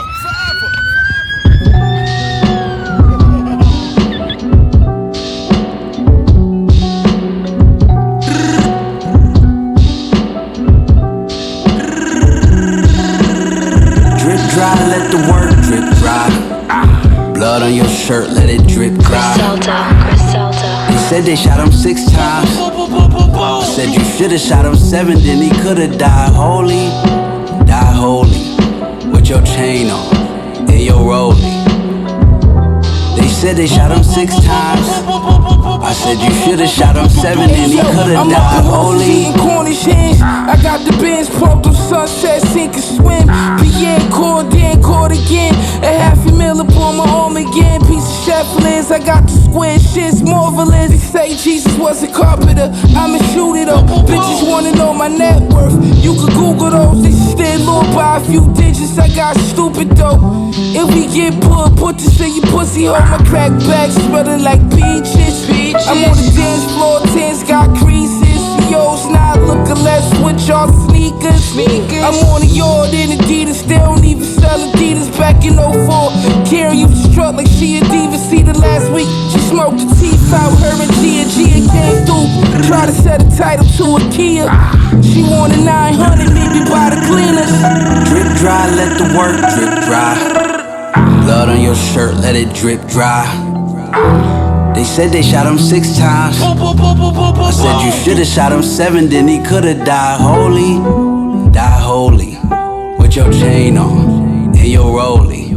Drip 1.61 2.00
dry, 14.61 14.75
let 14.87 15.09
the 15.09 15.17
work 15.31 15.49
drip 15.65 15.85
dry. 15.97 16.29
Blood 17.33 17.63
on 17.63 17.73
your 17.73 17.87
shirt, 17.87 18.29
let 18.29 18.47
it 18.49 18.67
drip 18.67 18.93
dry. 18.99 19.33
They 20.87 20.97
said 21.09 21.23
they 21.23 21.35
shot 21.35 21.59
him 21.59 21.71
six 21.71 22.05
times. 22.11 22.49
Said 23.75 23.89
you 23.89 24.03
should've 24.03 24.39
shot 24.39 24.65
him 24.65 24.75
seven, 24.75 25.17
then 25.19 25.41
he 25.41 25.49
could've 25.61 25.97
died 25.97 26.33
holy. 26.33 26.85
Die 27.65 27.93
holy. 27.93 28.41
With 29.11 29.27
your 29.27 29.41
chain 29.41 29.89
on 29.89 30.15
and 30.69 30.81
your 30.81 30.97
rollie. 30.97 31.57
They 33.17 33.27
said 33.27 33.55
they 33.57 33.67
shot 33.67 33.91
him 33.91 34.03
six 34.03 34.35
times. 34.45 35.70
I 35.91 35.93
said 35.93 36.23
you 36.23 36.31
should've 36.31 36.69
shot 36.69 36.95
him 36.95 37.09
seven, 37.09 37.49
and 37.49 37.69
he 37.69 37.77
could've 37.77 38.15
I'm 38.15 38.29
died 38.29 38.63
holy. 38.63 39.27
eating 39.27 39.35
corny 39.35 39.75
shins. 39.75 40.21
I 40.21 40.55
got 40.63 40.87
the 40.87 40.95
bins 41.03 41.29
pumped 41.29 41.67
on 41.67 41.73
sunset, 41.75 42.41
sink 42.43 42.75
and 42.75 42.83
swim. 42.95 43.27
Pierre 43.59 43.99
caught, 44.07 44.49
then 44.51 44.81
caught 44.81 45.11
again. 45.11 45.53
A 45.83 45.91
half 45.91 46.25
a 46.25 46.31
mil 46.31 46.61
upon 46.61 46.95
my 46.95 47.03
arm 47.09 47.35
again. 47.35 47.81
Piece 47.81 48.07
of 48.07 48.23
chef 48.23 48.47
lids, 48.63 48.89
I 48.89 49.03
got 49.03 49.27
the 49.27 49.35
square 49.35 49.77
shits 49.79 50.23
marvelous. 50.23 50.91
They 50.91 51.35
say 51.35 51.35
Jesus 51.35 51.77
was 51.77 52.01
a 52.03 52.07
carpenter, 52.07 52.71
I'ma 52.95 53.19
shoot 53.35 53.55
it 53.59 53.67
up. 53.67 53.83
Bitches 54.07 54.47
wanna 54.47 54.71
know 54.71 54.93
my 54.93 55.09
net 55.09 55.43
worth. 55.51 55.75
You 55.99 56.15
can 56.15 56.31
Google 56.39 56.71
those, 56.71 57.03
they 57.03 57.11
still 57.11 57.59
low 57.67 57.83
by 57.93 58.15
a 58.15 58.19
few 58.31 58.47
digits. 58.53 58.97
I 58.97 59.09
got 59.13 59.35
stupid 59.35 59.89
though. 59.97 60.51
If 60.55 60.87
we 60.95 61.11
get 61.11 61.33
put, 61.43 61.75
put 61.75 61.97
this 61.97 62.17
in 62.21 62.33
your 62.33 62.45
pussy 62.47 62.85
hole. 62.85 62.95
My 62.95 63.19
crack 63.27 63.51
back 63.67 63.91
smelling 63.91 64.41
like 64.41 64.61
peaches. 64.71 65.41
I'm 65.87 66.03
on 66.05 66.15
the 66.17 66.31
dance 66.35 66.65
floor, 66.73 66.99
tents 67.13 67.43
got 67.43 67.75
creases. 67.77 68.21
CEOs 68.71 69.09
not 69.09 69.39
looking 69.41 69.83
less 69.83 70.05
with 70.23 70.39
y'all 70.47 70.71
sneakers. 70.87 71.41
I'm 71.51 72.15
on 72.31 72.41
the 72.41 72.47
yard 72.47 72.93
in 72.93 73.17
Adidas, 73.17 73.67
they 73.67 73.77
don't 73.77 74.03
even 74.05 74.23
sell 74.23 74.71
Adidas 74.71 75.11
back 75.17 75.43
in 75.43 75.55
04. 75.55 76.47
Karen 76.47 76.77
used 76.77 76.95
to 77.03 77.11
strut 77.11 77.35
like 77.35 77.47
she 77.47 77.77
a 77.77 77.81
diva. 77.81 78.17
See 78.17 78.41
the 78.41 78.57
last 78.57 78.89
week, 78.91 79.09
she 79.31 79.39
smoked 79.51 79.79
the 79.79 79.89
teeth 79.99 80.33
out. 80.33 80.55
Her 80.63 80.71
and 80.79 80.91
Gia, 81.03 81.27
Gia 81.27 81.59
came 81.67 82.05
through. 82.07 82.29
Try 82.67 82.85
to 82.85 82.91
set 82.91 83.21
a 83.21 83.37
title 83.37 83.65
to 83.77 83.99
a 83.99 84.11
Kia. 84.11 84.47
She 85.03 85.23
wanted 85.23 85.65
900, 85.65 86.31
maybe 86.31 86.63
by 86.71 86.95
the 86.95 86.99
cleaners. 87.03 87.51
Drip 88.07 88.31
dry, 88.39 88.69
let 88.79 88.97
the 88.97 89.11
work 89.17 89.35
drip 89.53 89.83
dry. 89.83 90.15
Blood 91.25 91.49
on 91.49 91.61
your 91.61 91.75
shirt, 91.75 92.15
let 92.15 92.35
it 92.35 92.53
drip 92.55 92.87
dry. 92.87 93.27
They 94.73 94.85
said 94.85 95.11
they 95.11 95.21
shot 95.21 95.45
him 95.45 95.57
six 95.57 95.97
times. 95.97 96.41
I 96.41 97.51
said 97.51 97.85
you 97.85 97.91
should've 97.91 98.25
shot 98.25 98.51
him 98.51 98.63
seven, 98.63 99.09
then 99.09 99.27
he 99.27 99.43
could've 99.43 99.85
died 99.85 100.19
holy. 100.19 100.79
Die 101.51 101.79
holy. 101.81 102.37
With 102.97 103.15
your 103.15 103.31
chain 103.31 103.77
on 103.77 104.55
and 104.55 104.67
your 104.67 104.97
rollie. 104.97 105.51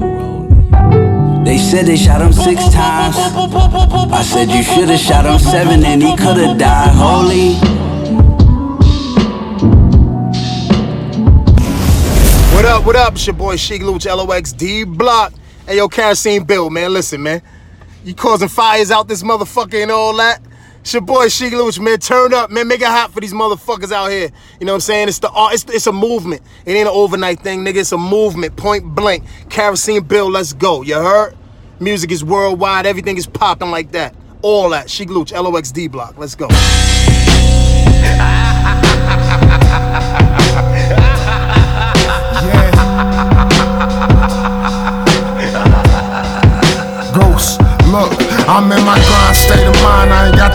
They 1.45 1.59
said 1.59 1.87
they 1.87 1.97
shot 1.97 2.21
him 2.23 2.33
six 2.33 2.69
times. 2.71 3.17
I 3.17 4.23
said 4.23 4.51
you 4.51 4.63
should've 4.63 4.99
shot 4.99 5.27
him 5.27 5.39
seven 5.39 5.85
and 5.85 6.03
he 6.03 6.17
could've 6.17 6.59
died. 6.59 6.95
Holy. 6.95 7.55
What 12.55 12.65
up, 12.65 12.87
what 12.87 12.97
up? 12.97 13.13
It's 13.13 13.27
your 13.27 13.37
boy 13.37 13.57
Sheek 13.57 13.83
Louch, 13.83 14.07
LOX 14.07 14.53
D 14.53 14.85
Block. 14.85 15.33
Hey, 15.67 15.77
yo, 15.77 15.89
Kerosene 15.89 16.45
Bill, 16.45 16.69
man. 16.71 16.93
Listen, 16.93 17.23
man. 17.23 17.43
You 18.05 18.15
causing 18.15 18.49
fires 18.49 18.91
out 18.91 19.09
this 19.09 19.23
motherfucker 19.23 19.83
and 19.83 19.91
all 19.91 20.15
that. 20.17 20.43
It's 20.81 20.93
your 20.93 21.01
boy 21.01 21.29
Sheek 21.29 21.55
Louch, 21.55 21.81
man. 21.81 21.99
Turn 21.99 22.35
up, 22.35 22.51
man. 22.51 22.69
Make 22.69 22.83
it 22.83 22.87
hot 22.87 23.13
for 23.13 23.21
these 23.21 23.33
motherfuckers 23.33 23.91
out 23.91 24.11
here. 24.11 24.31
You 24.61 24.67
know 24.67 24.73
what 24.73 24.77
I'm 24.77 24.81
saying? 24.81 25.09
It's 25.09 25.21
the 25.21 25.31
art. 25.31 25.55
It's, 25.55 25.65
it's 25.65 25.87
a 25.87 25.93
movement. 25.93 26.43
It 26.67 26.73
ain't 26.73 26.87
an 26.87 26.95
overnight 26.95 27.41
thing, 27.41 27.65
nigga. 27.65 27.77
It's 27.77 27.93
a 27.93 27.99
movement. 27.99 28.57
Point 28.57 28.95
blank. 28.95 29.25
Kerosene 29.49 30.05
Bill, 30.05 30.31
let's 30.31 30.53
go. 30.53 30.83
You 30.83 30.97
heard? 30.97 31.35
Music 31.81 32.11
is 32.11 32.23
worldwide. 32.23 32.85
Everything 32.85 33.17
is 33.17 33.27
popping 33.27 33.71
like 33.71 33.93
that. 33.93 34.15
All 34.43 34.69
that. 34.69 34.91
Sheek 34.91 35.09
Louch, 35.09 35.33
LOX 35.33 35.73
D 35.73 35.89
Block. 35.89 36.19
Let's 36.19 36.35
go. 36.35 36.49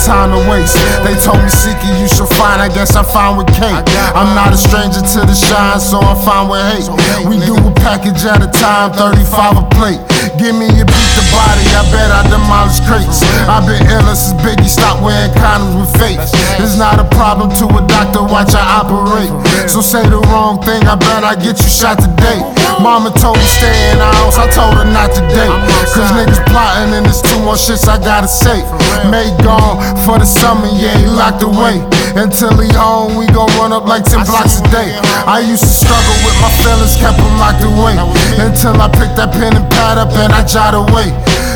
time 0.06 0.32
to 0.32 0.42
waste. 0.50 0.76
They 1.04 1.16
told 1.20 1.44
me 1.44 1.52
seek 1.52 1.78
it, 1.84 1.96
you 2.00 2.08
should 2.08 2.30
find, 2.40 2.62
I 2.62 2.70
guess 2.72 2.96
I'm 2.96 3.06
fine 3.06 3.38
with 3.38 3.48
cake. 3.52 3.84
I'm 4.16 4.32
not 4.36 4.54
a 4.54 4.60
stranger 4.60 5.02
to 5.04 5.20
the 5.28 5.36
shine, 5.36 5.80
so 5.80 6.00
I'm 6.00 6.18
fine 6.24 6.48
with 6.48 6.64
hate. 6.72 6.88
We 7.28 7.40
do 7.44 7.56
a 7.56 7.72
package 7.84 8.24
at 8.26 8.42
a 8.42 8.50
time, 8.50 8.94
35 8.94 9.60
a 9.60 9.66
plate. 9.76 10.02
Give 10.40 10.56
me 10.56 10.68
a 10.68 10.86
beat 10.88 11.12
the 11.20 11.26
body, 11.36 11.66
I 11.76 11.84
bet 11.92 12.10
I 12.12 12.24
demolish 12.32 12.80
crates. 12.88 13.24
I've 13.48 13.68
been 13.68 13.84
ill 13.92 14.08
since 14.16 14.36
Biggie 14.40 14.72
stopped 14.72 15.04
wearing 15.04 15.32
condoms 15.36 15.76
with 15.80 15.92
faith. 16.00 16.20
It's 16.60 16.78
not 16.78 17.00
a 17.00 17.08
problem 17.16 17.52
to 17.60 17.66
a 17.68 17.82
doctor, 17.88 18.24
watch 18.24 18.56
I 18.56 18.64
operate. 18.80 19.32
So 19.70 19.82
say 19.82 20.04
the 20.08 20.20
wrong 20.32 20.62
thing, 20.64 20.84
I 20.88 20.96
bet 20.96 21.24
I 21.24 21.36
get 21.36 21.60
you 21.60 21.70
shot 21.70 22.00
today. 22.00 22.40
Mama 22.78 23.10
told 23.18 23.38
me 23.38 23.48
stay 23.50 23.74
in 23.92 23.98
the 23.98 24.10
house, 24.22 24.38
I 24.38 24.46
told 24.54 24.78
her 24.78 24.86
not 24.86 25.10
today. 25.10 25.50
Cause 25.90 26.10
niggas 26.14 26.40
plotting 26.48 26.94
and 26.94 27.06
there's 27.06 27.22
two 27.22 27.40
more 27.42 27.58
shits 27.58 27.90
I 27.90 27.98
gotta 27.98 28.30
say. 28.30 28.62
May 29.10 29.34
gone 29.42 29.82
for 30.06 30.22
the 30.22 30.30
summer, 30.30 30.70
yeah, 30.78 30.94
he 31.02 31.08
locked 31.10 31.42
away. 31.42 31.82
Until 32.16 32.54
he 32.58 32.70
home, 32.74 33.18
we 33.18 33.26
gon' 33.28 33.50
run 33.58 33.74
up 33.74 33.86
like 33.86 34.06
10 34.06 34.26
blocks 34.26 34.62
a 34.62 34.66
day. 34.70 34.94
I 35.26 35.42
used 35.42 35.64
to 35.64 35.74
struggle 35.74 36.18
with 36.22 36.38
my 36.42 36.52
feelings, 36.62 36.96
kept 36.98 37.18
them 37.18 37.36
locked 37.42 37.66
away. 37.66 37.98
Until 38.38 38.78
I 38.78 38.88
picked 38.90 39.18
that 39.18 39.34
pen 39.34 39.56
and 39.56 39.68
pad 39.74 39.98
up 39.98 40.14
and 40.14 40.34
I 40.34 40.46
jot 40.46 40.74
away. 40.74 41.10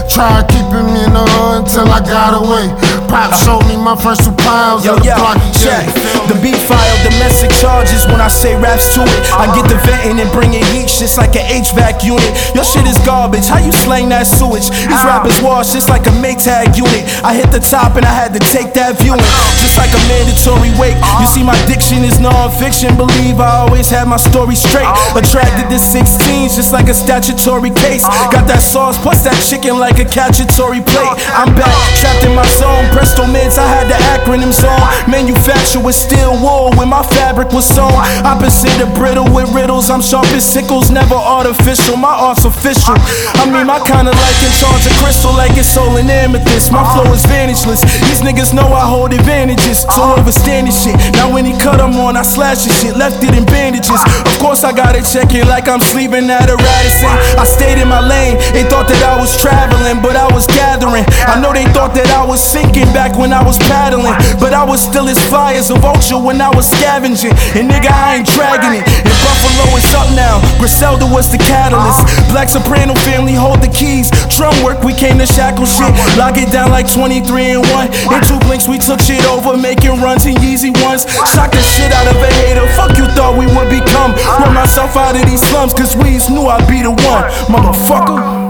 Try 0.10 0.42
to 0.42 0.46
keep 0.52 0.68
him 0.70 0.90
in 0.94 1.14
the 1.14 1.26
hood 1.26 1.66
until 1.66 1.88
I 1.88 2.00
got 2.04 2.38
away. 2.38 2.70
Pop 3.08 3.34
showed 3.34 3.66
me 3.70 3.78
my 3.78 3.94
first 3.94 4.26
two 4.26 4.36
pounds 4.42 4.86
Yo, 4.86 4.98
of 4.98 5.06
the 5.06 5.14
yo, 5.14 5.16
block 5.16 5.38
check. 5.54 5.86
The 6.26 6.38
beat 6.42 6.58
file 6.66 6.98
domestic 7.06 7.54
charges 7.62 8.06
when 8.10 8.20
I 8.20 8.28
say 8.28 8.58
raps 8.58 8.94
to 8.96 9.06
it. 9.06 9.22
I 9.34 9.50
get 9.54 9.70
the 9.70 9.78
venting 9.86 10.18
and 10.18 10.30
bring 10.34 10.54
in 10.54 10.66
heat, 10.74 10.90
shit's 10.90 11.18
like 11.18 11.36
an 11.38 11.46
HVAC 11.46 12.04
unit. 12.04 12.32
Your 12.58 12.66
shit 12.66 12.86
is 12.90 12.98
garbage, 13.06 13.46
how 13.46 13.62
you 13.62 13.72
slang 13.72 14.10
that 14.10 14.26
sewage? 14.26 14.70
These 14.70 15.04
ah. 15.04 15.20
rappers 15.20 15.38
wash 15.42 15.74
just 15.74 15.90
like 15.90 16.06
a 16.06 16.14
Maytag 16.22 16.74
unit. 16.78 17.06
I 17.22 17.34
hit 17.38 17.52
the 17.52 17.62
top 17.62 17.96
and 17.96 18.06
I 18.06 18.14
had 18.14 18.34
to 18.34 18.42
take 18.54 18.74
that 18.74 18.98
viewing, 18.98 19.22
just 19.62 19.78
like 19.78 19.94
a 19.94 20.02
mandatory 20.10 20.74
wake. 20.82 20.98
You 21.22 21.28
see, 21.30 21.44
my 21.44 21.58
diction 21.66 22.02
is 22.06 22.20
non-fiction. 22.20 22.96
Believe 22.98 23.40
I 23.40 23.66
always 23.66 23.90
had 23.90 24.08
my 24.08 24.18
story 24.18 24.56
straight. 24.56 24.90
Oh, 24.90 25.18
Attracted 25.18 25.70
to 25.70 25.78
16s, 25.78 26.56
just 26.56 26.74
like 26.74 26.90
a 26.90 26.94
statutory 26.94 27.70
case. 27.70 28.06
Got 28.34 28.50
that 28.50 28.62
sauce 28.62 28.98
plus 28.98 29.24
that 29.24 29.38
chicken 29.42 29.78
like 29.78 30.00
a 30.00 30.03
cacciatore 30.06 30.82
plate. 30.86 31.16
I'm 31.34 31.54
back, 31.56 31.76
trapped 32.00 32.26
in 32.26 32.36
my 32.36 32.46
zone. 32.60 32.86
Presto 32.92 33.26
mids, 33.28 33.58
I 33.58 33.68
had 33.68 33.88
the 33.88 33.98
acronyms 34.16 34.64
on. 34.64 34.80
Manufacture 35.10 35.80
with 35.80 35.96
steel 35.96 36.34
wool 36.40 36.72
when 36.78 36.90
my 36.90 37.04
fabric 37.04 37.52
was 37.52 37.66
sewn. 37.66 37.92
Opposite 38.24 38.80
of 38.82 38.94
brittle 38.96 39.28
with 39.34 39.52
riddles. 39.54 39.90
I'm 39.90 40.02
sharp 40.02 40.28
as 40.32 40.46
sickles, 40.46 40.90
never 40.90 41.16
artificial. 41.16 41.98
My 41.98 42.14
art's 42.14 42.46
official. 42.46 42.96
I 43.40 43.50
mean, 43.50 43.68
my 43.68 43.80
kind 43.84 44.08
of 44.08 44.16
like 44.16 44.40
in 44.44 44.54
charge 44.58 44.86
of 44.88 44.94
crystal, 45.04 45.34
like 45.34 45.58
it's 45.58 45.68
soul 45.68 45.98
and 45.98 46.10
amethyst. 46.10 46.72
My 46.72 46.84
flow 46.94 47.12
is 47.12 47.26
vantageless. 47.26 47.82
These 48.08 48.22
niggas 48.22 48.54
know 48.54 48.72
I 48.74 48.86
hold 48.88 49.14
advantages, 49.14 49.86
so 49.90 50.16
overstand 50.16 50.68
this 50.68 50.84
shit. 50.84 50.96
Now 51.14 51.34
when 51.34 51.46
he 51.46 51.54
cut 51.60 51.78
them 51.78 51.96
on, 52.00 52.16
I 52.16 52.24
slash 52.24 52.64
his 52.64 52.74
shit, 52.80 52.96
left 52.96 53.24
it 53.24 53.36
in 53.36 53.46
bandages. 53.46 54.02
Of 54.26 54.40
course, 54.40 54.64
I 54.64 54.72
gotta 54.72 55.02
check 55.04 55.34
it 55.36 55.46
like 55.48 55.68
I'm 55.68 55.82
sleeping 55.82 56.30
at 56.30 56.50
a 56.50 56.56
Radisson. 56.56 57.16
I 57.36 57.44
stayed 57.46 57.82
in 57.82 57.88
my 57.88 58.00
lane. 58.00 58.38
They 58.54 58.64
thought 58.64 58.88
that 58.88 59.02
I 59.04 59.20
was 59.20 59.36
traveling, 59.42 59.83
but 59.84 60.16
I 60.16 60.32
was 60.32 60.48
gathering. 60.48 61.04
I 61.28 61.36
know 61.44 61.52
they 61.52 61.68
thought 61.76 61.92
that 62.00 62.08
I 62.16 62.24
was 62.24 62.40
sinking 62.40 62.88
back 62.96 63.20
when 63.20 63.36
I 63.36 63.44
was 63.44 63.60
paddling, 63.68 64.16
but 64.40 64.56
I 64.56 64.64
was 64.64 64.80
still 64.80 65.12
as 65.12 65.20
fly 65.28 65.60
as 65.60 65.76
a 65.76 65.78
vulture 65.78 66.16
when 66.16 66.40
I 66.40 66.48
was 66.56 66.72
scavenging. 66.72 67.36
And 67.52 67.68
nigga, 67.68 67.92
I 67.92 68.24
ain't 68.24 68.30
dragging 68.32 68.80
it. 68.80 68.88
And 68.88 69.12
Buffalo 69.20 69.76
is 69.76 69.84
up 69.92 70.08
now. 70.16 70.40
Griselda 70.56 71.04
was 71.04 71.28
the 71.28 71.38
catalyst. 71.38 72.08
Black 72.32 72.48
Soprano 72.48 72.96
family 73.04 73.36
hold 73.36 73.60
the 73.60 73.68
keys. 73.68 74.08
Drum 74.32 74.56
work, 74.64 74.88
we 74.88 74.96
came 74.96 75.20
to 75.20 75.28
shackle 75.28 75.68
shit. 75.68 75.92
Lock 76.16 76.40
it 76.40 76.48
down 76.48 76.72
like 76.72 76.88
23 76.88 77.60
and 77.60 77.64
1. 77.68 78.16
In 78.16 78.20
two 78.24 78.40
blinks, 78.48 78.72
we 78.72 78.80
took 78.80 79.04
shit 79.04 79.28
over, 79.28 79.60
making 79.60 80.00
runs 80.00 80.24
and 80.24 80.40
Yeezy 80.40 80.72
ones. 80.80 81.04
Shock 81.36 81.52
the 81.52 81.60
shit 81.60 81.92
out 81.92 82.08
of 82.08 82.16
a 82.24 82.32
hater. 82.40 82.64
Fuck 82.80 82.96
you 82.96 83.04
thought 83.20 83.36
we 83.36 83.52
would 83.52 83.68
become. 83.68 84.16
Run 84.40 84.56
myself 84.56 84.96
out 84.96 85.20
of 85.20 85.28
these 85.28 85.44
slums, 85.44 85.76
cause 85.76 85.92
Weez 86.00 86.32
knew 86.32 86.48
I'd 86.48 86.64
be 86.72 86.80
the 86.80 86.96
one. 86.96 87.28
Motherfucker. 87.52 88.43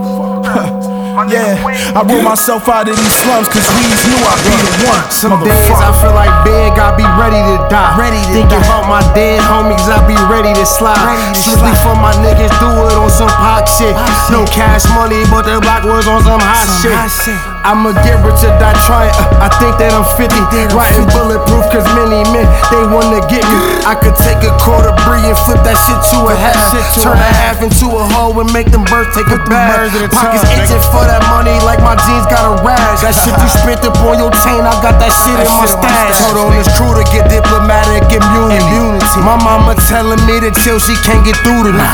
Yeah, 1.30 1.56
I 1.96 2.02
wrote 2.04 2.24
myself 2.24 2.68
out 2.68 2.88
of 2.90 2.96
these 2.96 3.16
slums 3.24 3.48
cause 3.48 3.64
Weez 3.78 4.02
knew 4.10 4.20
I'd 4.24 4.42
be 4.44 4.54
the 4.58 4.74
one. 4.90 5.04
Some 5.12 5.38
days 5.44 5.72
I 5.80 5.92
feel 6.02 6.14
like 6.16 6.32
big, 6.44 6.76
I 6.80 6.92
be 6.96 7.06
ready 7.20 7.40
to 7.40 7.56
die. 7.70 7.96
Ready 8.00 8.20
to 8.20 8.32
Thinking 8.34 8.60
die. 8.60 8.68
about 8.68 8.86
my 8.90 9.02
dead 9.14 9.40
homies, 9.46 9.86
I 9.88 10.02
be 10.08 10.18
ready 10.32 10.52
to 10.58 10.66
slide. 10.66 10.98
Ready 11.06 11.22
to 11.34 11.40
Strictly 11.40 11.72
slide. 11.78 11.84
for 11.86 11.96
my 12.00 12.14
niggas, 12.26 12.54
do 12.60 12.70
it 12.90 12.96
on 12.98 13.10
some 13.10 13.30
hot 13.32 13.70
shit. 13.70 13.94
No 14.34 14.44
cash 14.50 14.84
money, 14.98 15.24
but 15.32 15.44
the 15.46 15.60
block 15.62 15.84
was 15.84 16.08
on 16.08 16.24
some 16.24 16.42
hot 16.42 16.66
Some 16.66 16.82
shit. 16.82 16.94
hot 16.98 17.12
shit. 17.12 17.53
I'ma 17.64 17.96
get 18.04 18.20
rich 18.28 18.44
or 18.44 18.52
die 18.60 18.76
trying. 18.84 19.12
Uh, 19.16 19.48
I 19.48 19.50
think 19.60 19.80
that 19.80 19.96
I'm 19.96 20.04
50. 20.20 20.36
Writing 20.76 21.08
bulletproof, 21.16 21.64
cause 21.72 21.88
many 21.96 22.22
men, 22.36 22.44
they 22.70 22.84
wanna 22.92 23.24
get 23.32 23.44
me. 23.48 23.58
I 23.88 23.96
could 23.96 24.16
take 24.20 24.44
a 24.44 24.52
quarter 24.60 24.92
brie 25.08 25.24
and 25.24 25.38
flip 25.48 25.64
that 25.64 25.80
shit 25.88 26.00
to 26.12 26.18
a 26.28 26.36
half. 26.36 26.76
Turn 27.00 27.16
a 27.16 27.32
half 27.40 27.64
into 27.64 27.88
a 27.88 28.04
hoe 28.14 28.36
and 28.40 28.52
make 28.52 28.68
them 28.68 28.84
birds 28.92 29.16
take 29.16 29.32
a 29.32 29.40
bath. 29.48 29.90
Pockets 30.12 30.44
itching 30.52 30.84
for 30.92 31.08
that 31.08 31.24
money 31.32 31.56
like 31.64 31.80
my 31.80 31.96
jeans 32.04 32.28
got 32.28 32.44
a 32.44 32.54
rash. 32.68 33.00
That 33.00 33.16
shit 33.16 33.36
you 33.40 33.50
spent 33.50 33.82
up 33.88 33.96
on 34.04 34.20
your 34.20 34.32
chain, 34.44 34.62
I 34.64 34.76
got 34.84 35.00
that 35.00 35.14
shit 35.24 35.38
in 35.40 35.48
my 35.56 35.64
shit 35.64 35.80
in 35.80 35.88
my 35.88 35.88
stash. 35.88 36.20
Told 36.20 36.38
on 36.44 36.52
this 36.52 36.70
crew 36.76 36.94
to 36.94 37.04
get 37.16 37.32
diplomatic 37.32 38.12
immunity. 38.12 39.00
My 39.24 39.40
mama 39.40 39.76
telling 39.88 40.20
me 40.28 40.40
to 40.44 40.52
chill, 40.52 40.80
she 40.80 40.96
can't 41.08 41.24
get 41.24 41.38
through 41.48 41.70
to 41.70 41.74
me. 41.74 41.88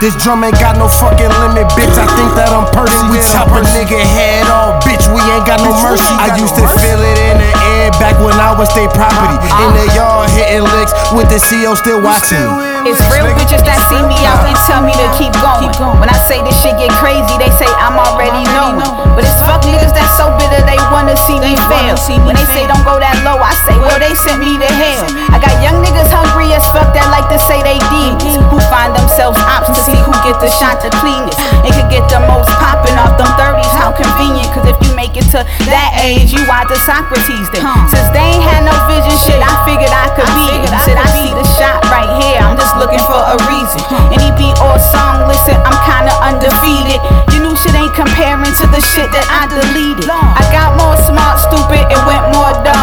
This 0.00 0.14
drum 0.22 0.44
ain't 0.44 0.60
got 0.60 0.76
no 0.76 0.88
fucking 0.88 1.32
limit, 1.40 1.72
bitch. 1.72 1.96
I 1.96 2.04
think 2.04 2.30
that 2.36 2.52
I'm 2.52 2.68
Percy. 2.68 3.00
We 3.08 3.16
chop 3.32 3.48
a 3.48 3.64
nigga 3.72 3.96
head 3.96 4.44
off, 4.52 4.84
bitch. 4.84 5.08
We 5.08 5.24
ain't 5.32 5.48
got 5.48 5.64
no 5.64 5.72
mercy. 5.80 6.04
I 6.20 6.36
used 6.36 6.52
to 6.60 6.68
feel 6.68 7.00
it 7.00 7.16
in 7.16 7.40
the 7.40 7.52
air 7.72 7.75
back 8.02 8.18
when 8.18 8.34
I 8.34 8.50
was 8.58 8.66
state 8.70 8.90
property. 8.90 9.38
In 9.62 9.70
the 9.78 9.86
yard 9.94 10.26
hitting 10.34 10.66
licks 10.66 10.92
with 11.14 11.30
the 11.30 11.38
CO 11.38 11.78
still 11.78 12.02
watching 12.02 12.42
me. 12.42 12.90
It's 12.90 13.02
real 13.10 13.26
bitches 13.34 13.66
that 13.66 13.82
see 13.90 13.98
me 14.06 14.14
out 14.26 14.46
and 14.46 14.54
tell 14.66 14.78
me 14.82 14.94
to 14.94 15.06
keep 15.18 15.34
going. 15.42 15.70
When 15.98 16.06
I 16.06 16.18
say 16.30 16.38
this 16.46 16.54
shit 16.62 16.78
get 16.78 16.90
crazy, 17.02 17.34
they 17.38 17.50
say 17.58 17.66
I'm 17.82 17.98
already 17.98 18.46
knowing. 18.54 18.86
But 19.14 19.26
it's 19.26 19.38
fuck 19.42 19.62
niggas 19.66 19.90
that's 19.90 20.14
so 20.14 20.30
bitter 20.38 20.62
they 20.62 20.78
wanna 20.94 21.18
see 21.26 21.38
me 21.42 21.58
fail. 21.66 21.98
When 22.22 22.38
they 22.38 22.46
say 22.54 22.66
don't 22.70 22.86
go 22.86 22.98
that 23.02 23.18
low, 23.26 23.42
I 23.42 23.50
say, 23.66 23.74
well, 23.78 23.98
they 23.98 24.14
sent 24.14 24.38
me 24.38 24.54
to 24.58 24.70
hell. 24.70 25.02
I 25.34 25.42
got 25.42 25.58
young 25.58 25.82
niggas 25.82 26.10
hungry 26.14 26.54
as 26.54 26.62
fuck 26.70 26.94
that 26.94 27.10
like 27.10 27.26
to 27.30 27.38
say 27.50 27.58
they 27.66 27.78
demons. 27.90 28.38
Who 28.50 28.58
find 28.70 28.94
themselves 28.94 29.38
ops 29.50 29.74
to 29.74 29.80
see 29.82 29.98
who 30.06 30.14
get 30.22 30.38
the 30.38 30.50
shot 30.50 30.78
the 30.78 30.90
cleanest. 31.02 31.38
And 31.66 31.70
could 31.74 31.90
get 31.90 32.06
the 32.06 32.22
most 32.30 32.46
popping 32.62 32.94
off 32.94 33.18
them 33.18 33.30
30s. 33.34 33.66
How 33.74 33.90
convenient, 33.90 34.46
cause 34.54 34.66
if 34.70 34.78
you 34.86 34.94
make 34.94 35.18
it 35.18 35.26
to 35.34 35.42
that 35.66 35.90
age, 36.06 36.30
you 36.30 36.42
are 36.46 36.66
the 36.70 36.78
Socrates 36.86 37.50
then. 37.50 37.66
Since 37.90 38.08
they 38.14 38.24
ain't 38.36 38.44
had 38.44 38.62
no 38.64 38.74
vision 38.88 39.16
shit, 39.20 39.40
I 39.40 39.54
figured 39.68 39.92
I 39.92 40.08
could 40.14 40.28
be 40.36 40.44
it. 40.60 40.70
Said 40.84 40.98
I 40.98 41.06
see 41.12 41.32
the 41.32 41.46
shot 41.58 41.82
right 41.90 42.10
here, 42.22 42.40
I'm 42.40 42.56
just 42.56 42.76
looking 42.76 43.02
for 43.04 43.18
a 43.18 43.36
reason. 43.48 43.80
Any 44.12 44.30
beat 44.38 44.56
or 44.62 44.76
song, 44.78 45.26
listen, 45.28 45.56
I'm 45.62 45.78
kinda 45.84 46.12
undefeated. 46.22 47.00
Your 47.32 47.42
new 47.48 47.56
shit 47.56 47.74
ain't 47.74 47.94
comparing 47.94 48.52
to 48.60 48.64
the 48.68 48.80
shit 48.80 49.08
that 49.12 49.26
I 49.28 49.48
deleted. 49.50 50.08
I 50.10 50.42
got 50.52 50.76
more 50.80 50.96
smart, 51.08 51.40
stupid, 51.40 51.84
and 51.88 52.00
went 52.06 52.24
more 52.36 52.52
dumb. 52.64 52.75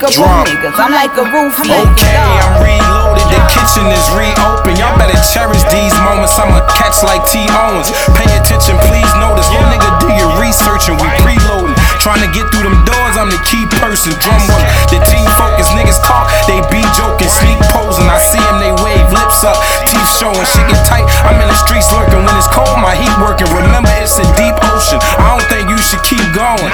Me. 0.00 0.06
Might 0.06 0.14
sneak 0.14 0.22
up 0.22 0.30
on 0.30 0.46
niggas, 0.46 0.78
I'm 0.78 0.92
like 0.92 1.14
a 1.18 1.24
roofie. 1.26 1.70
Okay, 1.70 2.16
I'm 2.16 2.62
reloaded. 2.62 3.26
The 3.30 3.40
kitchen 3.50 3.86
is 3.90 4.06
reopened. 4.14 4.78
Y'all 4.78 4.96
better 4.98 5.18
cherish 5.32 5.62
these 5.70 5.94
moments. 6.02 6.38
I'ma 6.38 6.62
catch 6.74 7.02
like 7.02 7.24
T. 7.26 7.46
Owens. 7.50 7.90
Pay 8.14 8.28
attention, 8.36 8.78
please 8.86 9.10
notice. 9.18 9.48
Little 9.50 9.68
nigga, 9.70 9.90
do 10.00 10.08
your 10.14 10.30
research 10.40 10.88
and 10.88 10.98
we 11.00 11.08
preloading. 11.22 11.77
Trying 12.08 12.24
to 12.24 12.32
get 12.32 12.48
through 12.48 12.64
them 12.64 12.80
doors, 12.88 13.20
I'm 13.20 13.28
the 13.28 13.36
key 13.44 13.68
person. 13.84 14.16
Drum 14.16 14.40
work, 14.48 14.64
the 14.88 14.96
team 15.12 15.28
focus. 15.36 15.68
Niggas 15.76 16.00
talk, 16.00 16.24
they 16.48 16.56
be 16.72 16.80
joking, 16.96 17.28
sneak 17.28 17.60
posing. 17.68 18.08
I 18.08 18.16
see 18.16 18.40
them, 18.40 18.64
they 18.64 18.72
wave 18.80 19.12
lips 19.12 19.44
up, 19.44 19.60
teeth 19.84 20.08
showing, 20.16 20.40
shit 20.40 20.64
get 20.72 20.80
tight. 20.88 21.04
I'm 21.28 21.36
in 21.36 21.44
the 21.44 21.58
streets 21.60 21.92
lurking. 21.92 22.24
When 22.24 22.32
it's 22.40 22.48
cold, 22.48 22.80
my 22.80 22.96
heat 22.96 23.12
working. 23.20 23.44
Remember, 23.52 23.92
it's 24.00 24.16
a 24.16 24.24
deep 24.40 24.56
ocean. 24.72 24.96
I 25.20 25.36
don't 25.36 25.44
think 25.52 25.68
you 25.68 25.76
should 25.76 26.00
keep 26.00 26.24
going. 26.32 26.72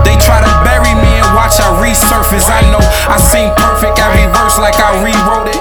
They 0.00 0.16
try 0.16 0.40
to 0.40 0.52
bury 0.64 0.96
me 0.96 1.12
and 1.12 1.28
watch 1.36 1.60
I 1.60 1.76
resurface. 1.76 2.48
I 2.48 2.64
know 2.72 2.80
I 3.04 3.20
seem 3.20 3.52
perfect, 3.60 4.00
every 4.00 4.32
verse 4.32 4.56
like 4.56 4.80
I 4.80 4.96
rewrote 5.04 5.52
it. 5.52 5.60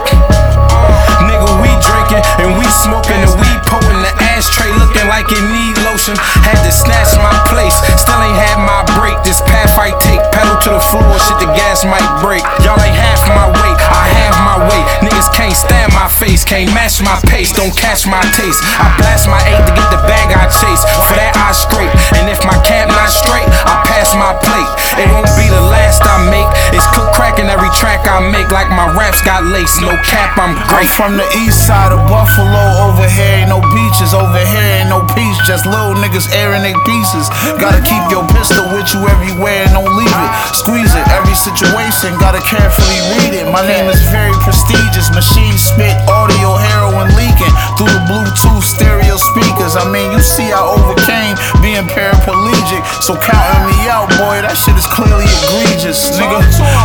Nigga, 1.27 1.59
we 1.59 1.67
drinking 1.83 2.23
and 2.39 2.55
we 2.55 2.63
smoking 2.87 3.19
and 3.19 3.35
we 3.35 3.51
potent 3.67 3.99
ashtray 4.39 4.71
looking 4.79 5.03
like 5.11 5.27
it 5.27 5.43
need 5.51 5.75
lotion. 5.83 6.15
Had 6.47 6.55
to 6.63 6.71
snatch 6.71 7.11
my 7.19 7.35
place, 7.51 7.75
still 7.99 8.23
ain't 8.23 8.39
had 8.39 8.55
my 8.63 8.87
break. 8.95 9.19
This 9.27 9.43
path 9.43 9.75
I 9.75 9.91
take, 9.99 10.23
pedal 10.31 10.55
to 10.63 10.79
the 10.79 10.83
floor, 10.87 11.11
shit 11.19 11.35
the 11.43 11.51
gas 11.51 11.83
might 11.83 12.07
break. 12.23 12.39
Y'all 12.63 12.79
ain't 12.79 12.95
half 12.95 13.19
my 13.35 13.51
weight, 13.51 13.77
I 13.91 14.07
have 14.23 14.35
my 14.47 14.57
weight. 14.71 14.85
Niggas 15.03 15.27
can't 15.35 15.55
stand 15.55 15.91
my 15.91 16.07
face, 16.07 16.47
can't 16.47 16.71
match 16.71 17.03
my 17.03 17.19
pace, 17.27 17.51
don't 17.51 17.75
catch 17.75 18.07
my 18.07 18.23
taste. 18.31 18.63
I 18.79 18.87
blast 18.95 19.27
my 19.27 19.43
eight 19.43 19.59
to 19.67 19.73
get 19.75 19.87
the 19.91 19.99
bag 20.07 20.31
I 20.31 20.47
chase. 20.47 20.83
For 21.07 21.15
that 21.19 21.35
I 21.35 21.51
scrape, 21.51 21.91
and 22.15 22.31
if 22.31 22.39
my 22.47 22.55
camp 22.63 22.95
not 22.95 23.11
straight, 23.11 23.47
I 23.67 23.83
pass 23.83 24.15
my 24.15 24.31
plate. 24.39 24.71
It 24.99 25.07
won't 25.11 25.31
be 25.39 25.47
the 25.47 25.63
last 25.67 26.03
I 26.05 26.21
make. 26.29 26.47
It's 26.75 26.85
cook 26.95 27.11
cracking 27.11 27.47
every 27.47 27.71
track 27.75 28.05
I 28.07 28.21
make, 28.31 28.51
like 28.51 28.69
my 28.69 28.87
raps 28.95 29.19
got 29.23 29.43
lace. 29.47 29.81
No 29.81 29.95
cap, 30.07 30.37
I'm 30.37 30.55
great. 30.67 30.87
I'm 30.87 30.95
from 30.95 31.17
the 31.17 31.27
east 31.43 31.65
side 31.65 31.91
of 31.91 32.03
Buffalo. 32.07 32.87
Over 32.87 33.07
here 33.07 33.41
ain't 33.43 33.49
no 33.49 33.63
beaches. 33.73 34.13
Over 34.13 34.28
here 34.37 34.83
ain't 34.83 34.89
no 34.89 35.01
peace. 35.17 35.37
Just 35.47 35.65
little 35.65 35.97
niggas 35.97 36.29
airing 36.35 36.61
their 36.61 36.77
pieces. 36.85 37.25
Gotta 37.57 37.81
keep 37.81 38.03
your 38.13 38.25
pistol 38.29 38.65
with 38.69 38.85
you 38.93 39.01
everywhere 39.09 39.65
and 39.65 39.73
don't 39.73 39.93
leave 39.97 40.11
it. 40.11 40.31
Squeeze 40.53 40.93
it. 40.93 41.05
Every 41.09 41.33
situation, 41.33 42.13
gotta 42.21 42.43
carefully 42.45 42.99
read 43.17 43.33
it. 43.33 43.49
My 43.49 43.65
name 43.65 43.89
is 43.89 43.97
very 44.13 44.35
prestigious. 44.45 45.09
Machine 45.09 45.57
spit, 45.57 45.97
audio, 46.05 46.53
heroin 46.53 47.09
leaking 47.17 47.53
through 47.79 47.89
the 47.89 48.03
Bluetooth 48.05 48.61
stereo 48.61 49.17
speakers. 49.17 49.73
I 49.73 49.89
mean, 49.89 50.13
you 50.13 50.21
see, 50.21 50.53
I 50.53 50.61
overcame 50.61 51.33
being 51.63 51.87
paraplegic. 51.89 52.83
So 53.01 53.17
counting 53.17 53.65
me 53.73 53.89
out, 53.89 54.11
boy, 54.21 54.43
that 54.45 54.53
shit 54.53 54.77
is 54.77 54.85
clearly 54.85 55.25
egregious, 55.25 56.13
nigga. 56.19 56.43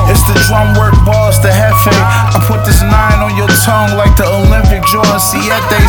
It's 0.08 0.24
the 0.24 0.36
drum 0.48 0.72
work 0.80 0.96
balls, 1.04 1.36
the 1.44 1.52
hefe. 1.52 1.92
I 1.92 2.38
put 2.48 2.64
this 2.64 2.80
nine 2.80 3.20
on 3.20 3.36
your 3.36 3.50
tongue 3.66 3.92
like 4.00 4.16
the 4.16 4.24
Olympic 4.24 4.86
Jordan 4.88 5.20
Sietes. 5.20 5.83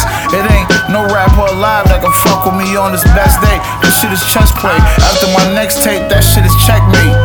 Alive 1.56 1.88
that 1.88 2.04
can 2.04 2.12
fuck 2.12 2.44
with 2.44 2.60
me 2.60 2.76
on 2.76 2.92
this 2.92 3.08
best 3.16 3.40
day. 3.40 3.56
This 3.80 3.96
shit 3.96 4.12
is 4.12 4.20
chess 4.28 4.52
play. 4.60 4.76
After 5.00 5.32
my 5.32 5.56
next 5.56 5.80
tape, 5.88 6.04
that 6.12 6.20
shit 6.20 6.44
is 6.44 6.52
checkmate. 6.68 7.16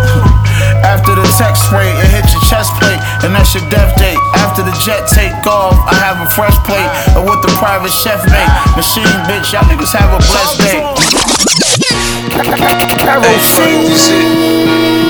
After 0.86 1.18
the 1.18 1.26
text 1.34 1.66
spray, 1.66 1.90
it 1.98 2.14
hit 2.14 2.30
your 2.30 2.38
chest 2.46 2.70
plate, 2.78 3.02
and 3.26 3.34
that's 3.34 3.50
your 3.58 3.66
death 3.74 3.90
date. 3.98 4.22
After 4.38 4.62
the 4.62 4.70
jet 4.86 5.10
take 5.10 5.34
off, 5.50 5.74
I 5.82 5.98
have 5.98 6.22
a 6.22 6.30
fresh 6.30 6.54
plate 6.62 6.86
of 7.18 7.26
what 7.26 7.42
the 7.42 7.50
private 7.58 7.90
chef 7.90 8.22
make. 8.30 8.50
Machine 8.78 9.10
bitch, 9.26 9.50
y'all 9.50 9.66
niggas 9.66 9.90
have 9.98 10.14
a 10.14 10.22
blessed 10.22 10.62
day. 10.62 10.78
Hey, 12.30 13.34
fuck 13.50 13.66
this 13.82 14.06
shit. 14.06 14.30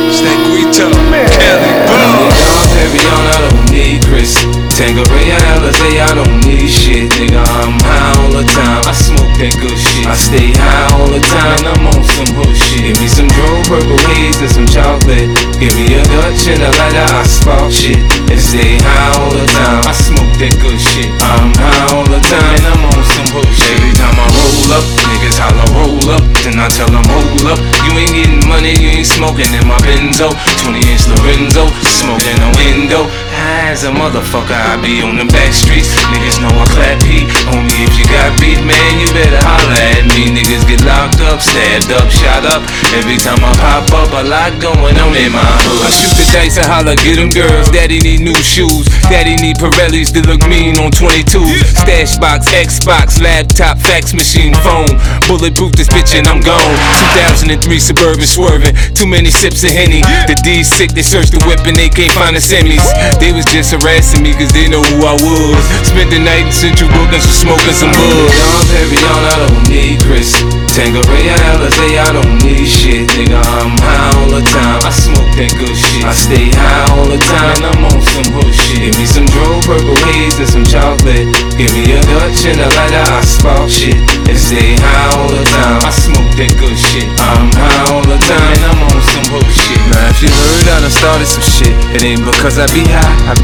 It's 0.09 0.24
that 0.24 0.38
Guito. 0.48 0.88
Kelly, 1.28 1.72
boom. 1.92 2.24
Perignon, 2.72 3.24
I 3.28 3.37
don't 3.44 3.68
need 3.68 4.00
Chris. 4.09 4.60
Tanqueray, 4.80 5.28
Alizé, 5.52 6.00
I 6.00 6.14
don't 6.16 6.40
need 6.40 6.64
shit. 6.64 7.12
Nigga, 7.20 7.44
I'm 7.60 7.76
high 7.84 8.16
all 8.16 8.32
the 8.32 8.40
time. 8.48 8.80
I 8.88 8.96
smoke 8.96 9.28
that 9.36 9.52
good 9.60 9.76
shit. 9.76 10.08
I 10.08 10.16
stay 10.16 10.56
high 10.56 10.96
all 10.96 11.04
the 11.04 11.20
time. 11.20 11.68
I'm 11.68 11.84
on 11.84 12.00
some 12.00 12.32
hood 12.32 12.56
shit. 12.56 12.88
Give 12.88 12.96
me 12.96 13.04
some 13.04 13.28
dro, 13.28 13.60
purple 13.68 14.00
haze, 14.08 14.40
and 14.40 14.48
some 14.48 14.64
chocolate. 14.64 15.28
Give 15.60 15.76
me 15.76 15.84
a 15.92 16.02
Dutch 16.08 16.48
and 16.48 16.64
a 16.64 16.72
lighter, 16.80 17.12
I 17.12 17.28
spark 17.28 17.68
shit. 17.68 18.00
And 18.32 18.40
stay 18.40 18.80
high 18.80 19.20
all 19.20 19.28
the 19.28 19.44
time. 19.52 19.84
I 19.84 19.92
smoke 19.92 20.32
that 20.40 20.56
good 20.64 20.80
shit. 20.80 21.12
I'm 21.28 21.52
high 21.60 21.92
all 21.92 22.08
the 22.08 22.20
time. 22.24 22.40
And 22.40 22.64
I'm 22.72 22.80
on 22.80 23.04
some 23.04 23.36
hood 23.36 23.52
shit. 23.52 23.76
Every 23.76 23.92
time 24.00 24.16
I 24.16 24.32
roll 24.32 24.80
up, 24.80 24.84
niggas 25.12 25.36
holla 25.36 25.66
roll 25.76 26.08
up. 26.08 26.24
Then 26.40 26.56
I 26.56 26.72
tell 26.72 26.88
them 26.88 27.04
hold 27.04 27.52
up. 27.52 27.60
You 27.84 28.00
ain't 28.00 28.16
getting 28.16 28.48
money, 28.48 28.72
you 28.80 28.96
ain't 28.96 29.04
smoking 29.04 29.52
in 29.52 29.68
my 29.68 29.76
Benzo. 29.84 30.32
20 30.64 30.80
inch 30.88 31.04
Lorenzo, 31.12 31.68
smoking 32.00 32.40
a 32.40 32.48
window. 32.56 33.04
High 33.40 33.72
as 33.72 33.85
a 33.85 33.92
motherfucker, 33.94 34.53
I 34.53 34.76
be 34.85 35.00
on 35.00 35.16
the 35.16 35.24
back 35.33 35.57
streets. 35.57 35.88
Niggas 36.12 36.44
know 36.44 36.53
I 36.53 36.66
clap 36.76 37.00
heat. 37.09 37.24
Only 37.48 37.72
if 37.87 37.96
you 37.96 38.05
got 38.11 38.37
beef, 38.37 38.61
man, 38.61 38.90
you 39.00 39.09
better 39.16 39.40
holla 39.40 39.79
at 39.96 40.05
me. 40.12 40.29
Niggas 40.29 40.68
get 40.68 40.85
locked 40.85 41.24
up, 41.24 41.40
stabbed 41.40 41.88
up, 41.96 42.12
shot 42.12 42.44
up. 42.44 42.61
Every 42.92 43.16
time 43.16 43.40
I 43.40 43.53
pop 43.57 43.88
up, 43.96 44.12
a 44.12 44.29
lot 44.29 44.53
going 44.61 44.98
on 45.00 45.16
in 45.16 45.33
my 45.33 45.40
hood. 45.40 45.87
I 45.87 45.90
shoot 45.94 46.12
the 46.20 46.26
dice 46.35 46.61
and 46.61 46.68
holla, 46.68 46.98
get 47.00 47.16
them 47.16 47.33
girls. 47.33 47.72
Daddy 47.72 48.03
need 48.05 48.20
new 48.20 48.37
shoes. 48.42 48.85
Daddy 49.09 49.40
need 49.40 49.57
Pirellis 49.57 50.12
to 50.12 50.20
look 50.26 50.44
mean 50.44 50.76
on 50.76 50.92
22. 50.92 51.40
Stash 51.72 52.20
box, 52.20 52.53
Xbox, 52.53 53.22
laptop, 53.22 53.81
fax 53.81 54.12
machine, 54.12 54.53
phone. 54.61 55.00
Bulletproof 55.31 55.72
this 55.79 55.88
bitch 55.88 56.12
and 56.12 56.29
I'm 56.29 56.44
gone. 56.44 56.76
2003 57.16 57.57
Suburban 57.79 58.26
swerving. 58.26 58.76
Too 58.92 59.07
many 59.07 59.31
sips 59.31 59.64
of 59.64 59.72
Henny. 59.72 60.05
The 60.29 60.37
D's 60.44 60.68
sick, 60.68 60.92
they 60.92 61.07
search 61.07 61.33
the 61.33 61.40
whip 61.48 61.64
and 61.64 61.79
they 61.79 61.88
can't 61.88 62.12
find 62.12 62.37
the 62.37 62.42
semis. 62.42 62.83
They 63.22 63.31
was 63.31 63.39
just 63.46 63.72
harassing 63.72 64.22
me 64.22 64.35
cause 64.35 64.53
they 64.53 64.68
know 64.68 64.83
who 64.83 65.07
I 65.07 65.14
was. 65.14 65.62
Spent 65.87 66.11
the 66.11 66.18
night 66.18 66.46
in 66.46 66.53
Central 66.53 66.90
Brooklyn, 66.90 67.20
so 67.20 67.31
smoking 67.46 67.72
some 67.72 67.92
bud. 67.94 68.29
Dom 68.29 68.64
Perignon, 68.68 69.22
I 69.24 69.35
don't 69.46 69.62
need 69.70 70.03
Chris. 70.03 70.35
Tanqueray, 70.70 71.31
Alizé, 71.50 71.98
I 71.98 72.11
don't 72.14 72.38
need 72.42 72.66
shit. 72.66 73.07
Nigga, 73.14 73.38
I'm 73.38 73.74
high 73.79 74.12
all 74.18 74.31
the 74.31 74.42
time. 74.50 74.81
I 74.83 74.90
smoke 74.90 75.31
that 75.38 75.50
good 75.59 75.74
shit. 75.74 76.05
I 76.07 76.14
stay 76.14 76.50
high 76.53 76.90
all 76.94 77.07
the 77.07 77.18
time. 77.18 77.55
and 77.59 77.66
I'm 77.70 77.85
on 77.90 78.00
some 78.03 78.31
hood 78.35 78.55
shit. 78.55 78.83
Give 78.83 78.96
me 78.98 79.07
some 79.07 79.26
dro, 79.31 79.59
purple 79.66 79.98
haze, 80.11 80.38
and 80.38 80.50
some 80.50 80.66
chocolate. 80.66 81.26
Give 81.55 81.70
me 81.74 81.96
a 81.96 82.00
Dutch 82.07 82.46
and 82.46 82.59
a 82.62 82.68
lighter, 82.70 83.05
I 83.14 83.20
spark 83.22 83.68
shit. 83.70 83.98
And 84.31 84.38
stay 84.38 84.79
high 84.79 85.18
all 85.18 85.29
the 85.31 85.42
time. 85.42 85.83
I 85.87 85.90
smoke 85.90 86.31
that 86.38 86.50
good 86.57 86.79
shit. 86.79 87.07
I'm 87.18 87.50
high 87.55 87.94
all 87.94 88.05
the 88.07 88.18
time. 88.18 88.50
And 88.55 88.62
I'm 88.70 88.81
on 88.90 88.98
some 89.11 89.26
hood 89.35 89.50
shit. 89.50 89.81
Now, 89.90 90.11
if 90.11 90.22
you 90.22 90.31
heard 90.31 90.66
I 90.70 90.76
done 90.87 90.94
started 90.94 91.26
some 91.26 91.46
shit, 91.46 91.74
it 91.94 92.03
ain't 92.07 92.22
because 92.24 92.59
I 92.59 92.66
be 92.70 92.87
high. 92.87 93.19
I 93.28 93.35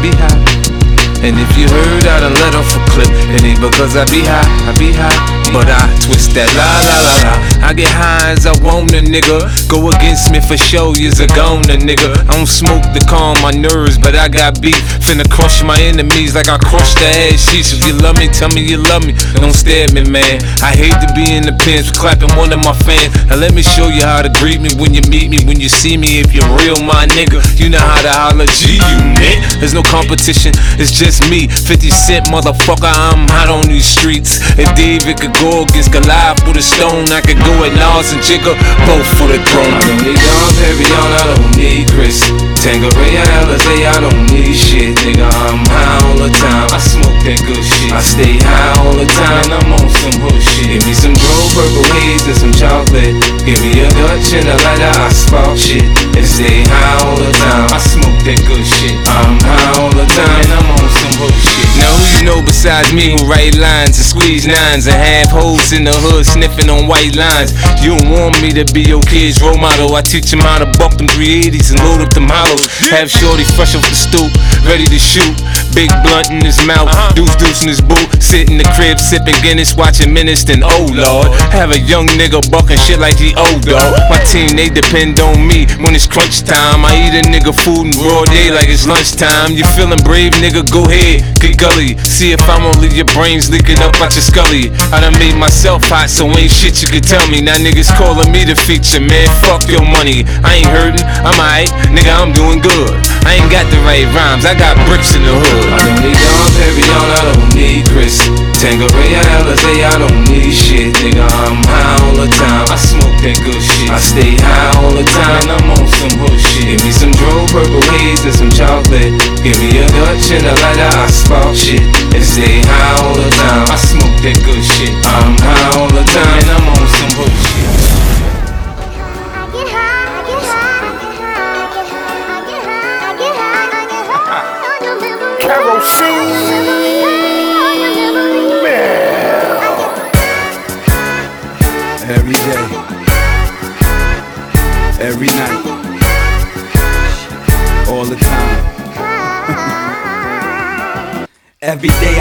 be 0.00 0.79
And 1.20 1.36
if 1.36 1.52
you 1.52 1.68
heard 1.68 2.08
I 2.08 2.20
done 2.24 2.32
let 2.40 2.54
off 2.56 2.72
a 2.72 2.80
clip, 2.88 3.10
it 3.36 3.44
ain't 3.44 3.60
because 3.60 3.92
I 3.92 4.08
be 4.08 4.24
high, 4.24 4.48
I 4.64 4.72
be 4.80 4.88
high. 4.88 5.12
But 5.52 5.66
I 5.66 5.82
twist 6.06 6.32
that 6.38 6.46
la 6.54 6.78
la 6.86 6.96
la 7.02 7.14
la. 7.26 7.34
I 7.66 7.74
get 7.74 7.90
high 7.90 8.30
as 8.30 8.46
I 8.46 8.54
want 8.62 8.94
a 8.94 9.02
nigga. 9.02 9.50
Go 9.68 9.90
against 9.90 10.30
me 10.30 10.38
for 10.40 10.56
show, 10.56 10.94
you's 10.94 11.18
a 11.18 11.26
goner 11.34 11.76
nigga. 11.76 12.14
I 12.30 12.38
don't 12.38 12.48
smoke 12.48 12.86
to 12.94 13.00
calm 13.04 13.34
my 13.42 13.50
nerves, 13.50 13.98
but 13.98 14.14
I 14.14 14.30
got 14.30 14.62
beef. 14.62 14.78
Finna 15.02 15.26
crush 15.28 15.60
my 15.66 15.76
enemies 15.82 16.38
like 16.38 16.48
I 16.48 16.56
crushed 16.56 17.02
the 17.02 17.10
ass 17.28 17.50
sheets. 17.50 17.74
If 17.74 17.82
you 17.84 17.98
love 17.98 18.16
me, 18.16 18.30
tell 18.30 18.48
me 18.54 18.62
you 18.62 18.78
love 18.78 19.02
me. 19.04 19.12
Don't 19.42 19.52
stare 19.52 19.90
at 19.90 19.92
me, 19.92 20.06
man. 20.06 20.38
I 20.62 20.70
hate 20.70 20.94
to 21.02 21.10
be 21.18 21.26
in 21.34 21.42
the 21.42 21.52
pins 21.66 21.90
clapping 21.90 22.32
one 22.38 22.54
of 22.54 22.62
my 22.62 22.72
fans. 22.86 23.12
Now 23.26 23.36
let 23.42 23.52
me 23.52 23.66
show 23.66 23.90
you 23.90 24.06
how 24.06 24.22
to 24.22 24.30
greet 24.38 24.62
me 24.62 24.70
when 24.78 24.94
you 24.94 25.02
meet 25.10 25.28
me, 25.34 25.42
when 25.44 25.58
you 25.58 25.68
see 25.68 25.98
me. 25.98 26.22
If 26.22 26.30
you're 26.30 26.48
real, 26.62 26.78
my 26.80 27.10
nigga, 27.10 27.42
you 27.58 27.68
know 27.74 27.82
how 27.82 28.00
to 28.06 28.12
holler 28.14 28.46
G 28.46 28.78
unit. 28.78 29.42
There's 29.58 29.74
no 29.74 29.82
competition, 29.82 30.54
it's 30.78 30.94
just 30.94 31.09
me. 31.28 31.48
50 31.48 31.90
Cent, 31.90 32.26
motherfucker, 32.26 32.86
I'm 32.86 33.26
hot 33.26 33.50
on 33.50 33.66
these 33.66 33.86
streets. 33.86 34.38
If 34.54 34.70
David 34.76 35.18
could 35.18 35.34
go 35.42 35.64
against 35.64 35.90
Goliath 35.90 36.46
with 36.46 36.56
a 36.56 36.62
stone, 36.62 37.10
I 37.10 37.20
could 37.20 37.38
go 37.42 37.54
at 37.66 37.74
Nas 37.74 38.12
and 38.14 38.22
Jigga, 38.22 38.54
both 38.86 39.08
for 39.18 39.26
the 39.26 39.42
throne. 39.50 39.74
I 39.74 39.80
don't 39.82 40.02
need 40.06 40.20
Dom 40.22 40.50
Perignon, 40.62 41.10
I 41.18 41.22
don't 41.34 41.56
need 41.58 41.90
Chris. 41.90 42.49
Tanqueray, 42.60 43.16
Alizé, 43.40 43.88
I 43.88 44.00
don't 44.00 44.30
need 44.30 44.52
shit. 44.54 44.92
Nigga, 45.00 45.24
I'm 45.24 45.64
high 45.64 46.04
all 46.04 46.16
the 46.20 46.28
time. 46.28 46.68
I 46.68 46.76
smoke 46.76 47.16
that 47.24 47.40
good 47.48 47.64
shit. 47.64 47.88
I 47.88 48.00
stay 48.04 48.36
high 48.36 48.84
all 48.84 48.92
the 48.92 49.08
time. 49.08 49.48
I'm 49.48 49.72
on 49.80 49.88
some 49.88 50.20
hood 50.20 50.42
shit. 50.44 50.68
Give 50.68 50.84
me 50.84 50.92
some 50.92 51.16
dro, 51.16 51.36
purple 51.56 51.88
haze, 51.96 52.28
and 52.28 52.36
some 52.36 52.52
chocolate. 52.52 53.16
Give 53.48 53.56
me 53.64 53.80
a 53.80 53.88
Dutch 53.88 54.36
and 54.36 54.44
a 54.44 54.56
lighter, 54.60 54.92
I 54.92 55.08
spark 55.08 55.56
shit. 55.56 55.88
And 56.12 56.26
stay 56.28 56.60
high 56.68 57.08
all 57.08 57.16
the 57.16 57.32
time. 57.32 57.72
I 57.72 57.80
smoke 57.80 58.20
that 58.28 58.40
good 58.44 58.66
shit. 58.68 58.92
I'm 59.08 59.40
high 59.40 59.80
all 59.80 59.92
the 59.96 60.04
time. 60.04 60.44
I'm 60.52 60.68
on 60.76 60.84
some 60.84 61.16
hood 61.16 61.32
shit. 61.40 61.69
Now 61.80 61.96
who 61.96 62.04
you 62.20 62.22
know 62.28 62.40
besides 62.44 62.92
me 62.92 63.16
who 63.16 63.24
write 63.24 63.56
lines 63.56 63.96
and 63.96 64.04
squeeze 64.04 64.46
nines 64.46 64.84
and 64.84 64.96
have 65.00 65.32
hoes 65.32 65.72
in 65.72 65.88
the 65.88 65.96
hood 65.96 66.28
sniffing 66.28 66.68
on 66.68 66.84
white 66.84 67.16
lines. 67.16 67.56
You 67.80 67.96
don't 67.96 68.12
want 68.12 68.36
me 68.44 68.52
to 68.60 68.68
be 68.68 68.84
your 68.84 69.00
kid's 69.08 69.40
role 69.40 69.56
model. 69.56 69.96
I 69.96 70.02
teach 70.04 70.28
him 70.28 70.44
how 70.44 70.60
to 70.60 70.68
buck 70.76 71.00
them 71.00 71.08
380s 71.08 71.72
and 71.72 71.80
load 71.80 72.04
up 72.04 72.12
them 72.12 72.28
hollows. 72.28 72.68
Have 72.92 73.08
shorty 73.08 73.48
fresh 73.56 73.72
off 73.72 73.88
the 73.88 73.96
stoop, 73.96 74.28
ready 74.68 74.84
to 74.84 75.00
shoot. 75.00 75.32
Big 75.74 75.90
blunt 76.02 76.30
in 76.30 76.44
his 76.44 76.58
mouth, 76.66 76.90
uh-huh. 76.90 77.14
deuce 77.14 77.34
deuce 77.36 77.62
in 77.62 77.68
his 77.68 77.80
boot. 77.80 78.08
Sit 78.22 78.50
in 78.50 78.58
the 78.58 78.66
crib 78.74 78.98
sipping 78.98 79.38
Guinness, 79.42 79.74
watching. 79.76 80.12
Then 80.20 80.60
oh 80.62 80.86
lord, 80.92 81.32
have 81.50 81.72
a 81.72 81.80
young 81.80 82.06
nigga 82.18 82.44
bucking 82.50 82.76
shit 82.76 83.00
like 83.00 83.16
he 83.16 83.34
old 83.34 83.64
dog. 83.64 83.96
My 84.12 84.20
team 84.28 84.52
they 84.54 84.68
depend 84.68 85.18
on 85.18 85.40
me 85.40 85.64
when 85.80 85.96
it's 85.96 86.06
crunch 86.06 86.44
time. 86.44 86.84
I 86.84 86.92
eat 86.98 87.14
a 87.16 87.22
nigga 87.24 87.54
food 87.56 87.88
in 87.88 87.94
broad 87.96 88.28
day 88.28 88.50
like 88.52 88.68
it's 88.68 88.86
lunchtime. 88.86 89.56
You 89.56 89.64
feeling 89.74 90.02
brave, 90.04 90.36
nigga? 90.42 90.66
Go 90.68 90.84
ahead, 90.84 91.24
get 91.40 91.56
gully. 91.56 91.96
See 92.04 92.32
if 92.32 92.42
I 92.48 92.60
won't 92.60 92.78
leave 92.78 92.94
your 92.94 93.08
brains 93.16 93.48
leaking 93.48 93.80
up 93.80 93.96
out 94.02 94.12
your 94.12 94.22
scully. 94.22 94.68
I 94.92 95.00
done 95.00 95.16
made 95.16 95.38
myself 95.40 95.88
hot, 95.88 96.10
so 96.10 96.28
ain't 96.36 96.52
shit 96.52 96.82
you 96.84 96.88
can 96.88 97.02
tell 97.02 97.24
me. 97.32 97.40
Now 97.40 97.56
niggas 97.56 97.90
calling 97.96 98.28
me 98.30 98.44
the 98.44 98.54
feature, 98.54 99.00
man. 99.00 99.26
Fuck 99.42 99.66
your 99.70 99.84
money. 99.86 100.26
I 100.44 100.60
ain't 100.60 100.70
hurting, 100.70 101.06
I'm 101.24 101.38
alright, 101.38 101.70
nigga. 101.94 102.12
I'm 102.12 102.32
doing 102.36 102.60
good. 102.60 102.92
I 103.24 103.40
ain't 103.40 103.50
got 103.50 103.64
the 103.72 103.80
right 103.88 104.04
rhymes, 104.12 104.44
I 104.44 104.52
got 104.52 104.76
bricks 104.88 105.16
in 105.16 105.22
the 105.22 105.32
hood. 105.32 105.59
I 105.66 105.76
don't 105.82 106.00
need 106.00 106.16
Dom 106.16 106.48
Perignon, 106.56 107.08
I 107.10 107.20
don't 107.32 107.54
need 107.56 107.82
Chris. 107.90 108.16
Tanqueray, 108.60 109.16
Alizé, 109.16 109.84
I 109.88 109.96
don't 109.96 110.20
need 110.28 110.52
shit, 110.52 110.92
nigga. 111.00 111.24
I'm 111.24 111.64
high 111.64 111.96
all 112.04 112.14
the 112.14 112.28
time. 112.28 112.68
I 112.68 112.76
smoke 112.76 113.16
that 113.24 113.40
good 113.40 113.56
shit. 113.56 113.88
I 113.88 113.96
stay 113.96 114.36
high 114.36 114.76
all 114.84 114.92
the 114.92 115.02
time. 115.02 115.48
I'm 115.48 115.72
on 115.72 115.88
some 115.88 116.12
hood 116.20 116.36
shit. 116.36 116.68
Give 116.68 116.82
me 116.84 116.92
some 116.92 117.12
dro, 117.16 117.48
purple 117.48 117.80
haze, 117.96 118.20
and 118.28 118.36
some 118.36 118.52
chocolate. 118.52 119.16
Give 119.40 119.56
me 119.64 119.80
a 119.80 119.88
Dutch 119.88 120.28
and 120.36 120.44
a 120.44 120.52
lighter, 120.52 120.92
I 120.92 121.08
spark 121.08 121.56
shit. 121.56 121.80
And 122.12 122.20
stay 122.20 122.60
high 122.60 123.00
all 123.00 123.16
the 123.16 123.32
time. 123.32 123.64
I 123.72 123.80
smoke 123.80 124.16
that 124.28 124.36
good 124.44 124.60
shit. 124.60 124.92
I'm 125.08 125.40
high 125.40 125.49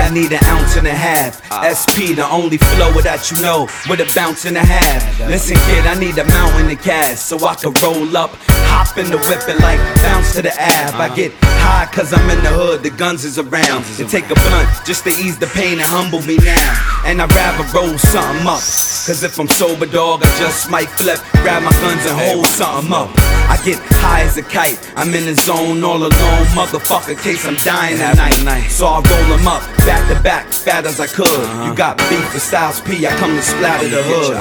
I 0.10 0.12
need 0.12 0.32
an 0.32 0.44
ounce 0.46 0.76
and 0.76 0.88
a 0.88 0.92
half. 0.92 1.38
SP, 1.70 2.18
the 2.18 2.26
only 2.26 2.58
flow 2.58 2.90
that 3.06 3.30
you 3.30 3.38
know, 3.46 3.70
with 3.88 4.02
a 4.02 4.10
bounce 4.18 4.46
and 4.46 4.58
a 4.58 4.66
half. 4.66 5.06
Listen, 5.30 5.56
kid, 5.70 5.86
I 5.86 5.94
need 6.00 6.18
a 6.18 6.26
mountain 6.26 6.72
of 6.72 6.82
cash 6.82 7.20
so 7.20 7.38
I 7.46 7.54
can 7.54 7.78
roll 7.78 8.18
up, 8.18 8.32
hop 8.74 8.98
in 8.98 9.06
the 9.12 9.20
whip 9.30 9.46
and 9.46 9.62
like 9.62 9.78
bounce 10.02 10.34
to 10.34 10.42
the 10.42 10.50
ab. 10.60 10.96
I 10.96 11.14
get 11.16 11.32
high 11.62 11.86
cause 11.94 12.12
I'm 12.12 12.28
in 12.28 12.42
the 12.42 12.50
hood, 12.50 12.82
the 12.82 12.90
guns 12.90 13.24
is 13.24 13.38
around. 13.38 13.86
To 14.02 14.08
take 14.10 14.26
a 14.32 14.34
blunt 14.34 14.70
just 14.84 15.04
to 15.04 15.12
ease 15.12 15.38
the 15.38 15.46
pain 15.46 15.78
and 15.78 15.86
humble 15.86 16.24
me 16.24 16.38
now. 16.38 17.06
And 17.06 17.22
I'd 17.22 17.30
rather 17.30 17.62
roll 17.70 17.96
something 18.00 18.48
up. 18.48 18.66
Cause 19.10 19.24
if 19.24 19.40
I'm 19.40 19.48
sober, 19.48 19.88
dog, 19.88 20.22
I 20.22 20.28
just 20.38 20.70
might 20.70 20.88
flip, 20.88 21.18
grab 21.42 21.64
my 21.64 21.72
guns 21.82 22.06
and 22.06 22.16
hold 22.16 22.46
something 22.46 22.94
up. 22.94 23.10
I 23.50 23.60
get 23.66 23.80
high 24.06 24.22
as 24.22 24.38
a 24.38 24.44
kite, 24.44 24.78
I'm 24.96 25.12
in 25.16 25.26
the 25.26 25.34
zone 25.34 25.84
all 25.84 25.98
alone, 25.98 26.46
motherfucker, 26.54 27.18
case 27.20 27.44
I'm 27.44 27.56
dying 27.56 27.98
night. 27.98 28.70
So 28.70 28.86
I 28.86 29.02
roll 29.02 29.36
them 29.36 29.48
up, 29.48 29.64
back 29.78 30.08
to 30.14 30.22
back, 30.22 30.46
fat 30.54 30.86
as 30.86 31.00
I 31.00 31.08
could. 31.08 31.26
You 31.26 31.34
uh-huh. 31.34 31.74
got 31.74 31.98
beef 32.08 32.34
with 32.36 32.44
Styles 32.44 32.82
P, 32.82 33.08
I 33.08 33.10
come 33.18 33.36
to 33.36 33.42
splatter 33.42 33.90
the 33.90 34.04
hood. 34.06 34.38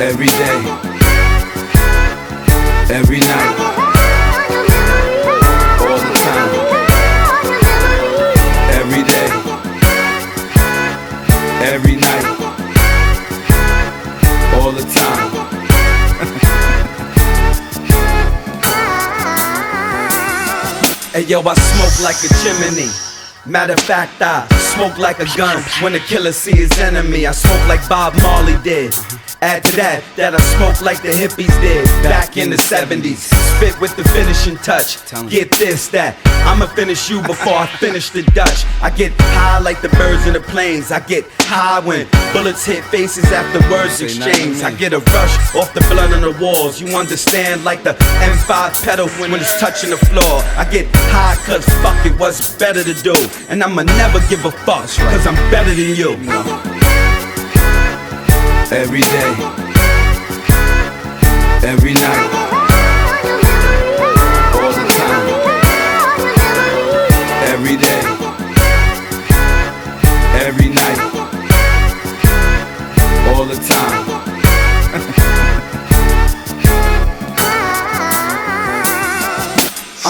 Every 0.00 0.24
day, 0.24 0.64
every 2.88 3.20
night, 3.20 3.63
Hey 21.14 21.22
yo, 21.26 21.40
I 21.42 21.54
smoke 21.54 22.02
like 22.02 22.16
a 22.24 22.28
chimney. 22.42 22.90
Matter 23.46 23.74
of 23.74 23.80
fact, 23.82 24.20
I 24.20 24.48
smoke 24.74 24.98
like 24.98 25.20
a 25.20 25.26
gun 25.36 25.62
when 25.80 25.94
a 25.94 26.00
killer 26.00 26.32
see 26.32 26.56
his 26.56 26.76
enemy. 26.80 27.24
I 27.28 27.30
smoke 27.30 27.68
like 27.68 27.88
Bob 27.88 28.14
Marley 28.20 28.60
did. 28.64 28.92
Add 29.44 29.62
to 29.64 29.76
that, 29.76 30.00
that 30.16 30.32
I 30.32 30.40
smoke 30.56 30.80
like 30.80 31.02
the 31.02 31.12
hippies 31.12 31.52
did 31.60 31.84
back 32.00 32.38
in 32.38 32.48
the 32.48 32.56
70s. 32.56 33.28
Spit 33.28 33.78
with 33.78 33.94
the 33.94 34.02
finishing 34.16 34.56
touch. 34.56 34.96
Get 35.28 35.50
this, 35.60 35.88
that. 35.88 36.16
I'ma 36.48 36.64
finish 36.72 37.10
you 37.10 37.20
before 37.20 37.52
I 37.52 37.66
finish 37.66 38.08
the 38.08 38.22
Dutch. 38.32 38.64
I 38.80 38.88
get 38.88 39.12
high 39.36 39.58
like 39.60 39.82
the 39.82 39.90
birds 40.00 40.26
in 40.26 40.32
the 40.32 40.40
planes. 40.40 40.90
I 40.90 41.00
get 41.00 41.28
high 41.40 41.80
when 41.80 42.08
bullets 42.32 42.64
hit 42.64 42.84
faces 42.84 43.30
after 43.32 43.60
words 43.70 44.00
exchange. 44.00 44.62
I 44.62 44.72
get 44.72 44.94
a 44.94 45.00
rush 45.12 45.36
off 45.54 45.74
the 45.74 45.84
blood 45.92 46.14
on 46.14 46.22
the 46.22 46.32
walls. 46.40 46.80
You 46.80 46.96
understand, 46.96 47.64
like 47.64 47.82
the 47.82 47.92
M5 48.24 48.82
pedal 48.82 49.08
when 49.20 49.34
it's 49.34 49.60
touching 49.60 49.90
the 49.90 50.00
floor. 50.08 50.40
I 50.56 50.64
get 50.72 50.88
high 51.12 51.36
cause 51.44 51.68
fuck 51.84 52.00
it, 52.06 52.18
what's 52.18 52.56
better 52.56 52.82
to 52.82 52.94
do? 53.02 53.14
And 53.50 53.62
I'ma 53.62 53.82
never 53.82 54.20
give 54.30 54.42
a 54.46 54.52
fuck 54.64 54.88
cause 54.88 55.26
I'm 55.26 55.36
better 55.52 55.74
than 55.74 55.94
you. 55.94 56.73
Every 58.72 59.00
day, 59.00 59.34
every 61.62 61.94
night, 61.94 62.43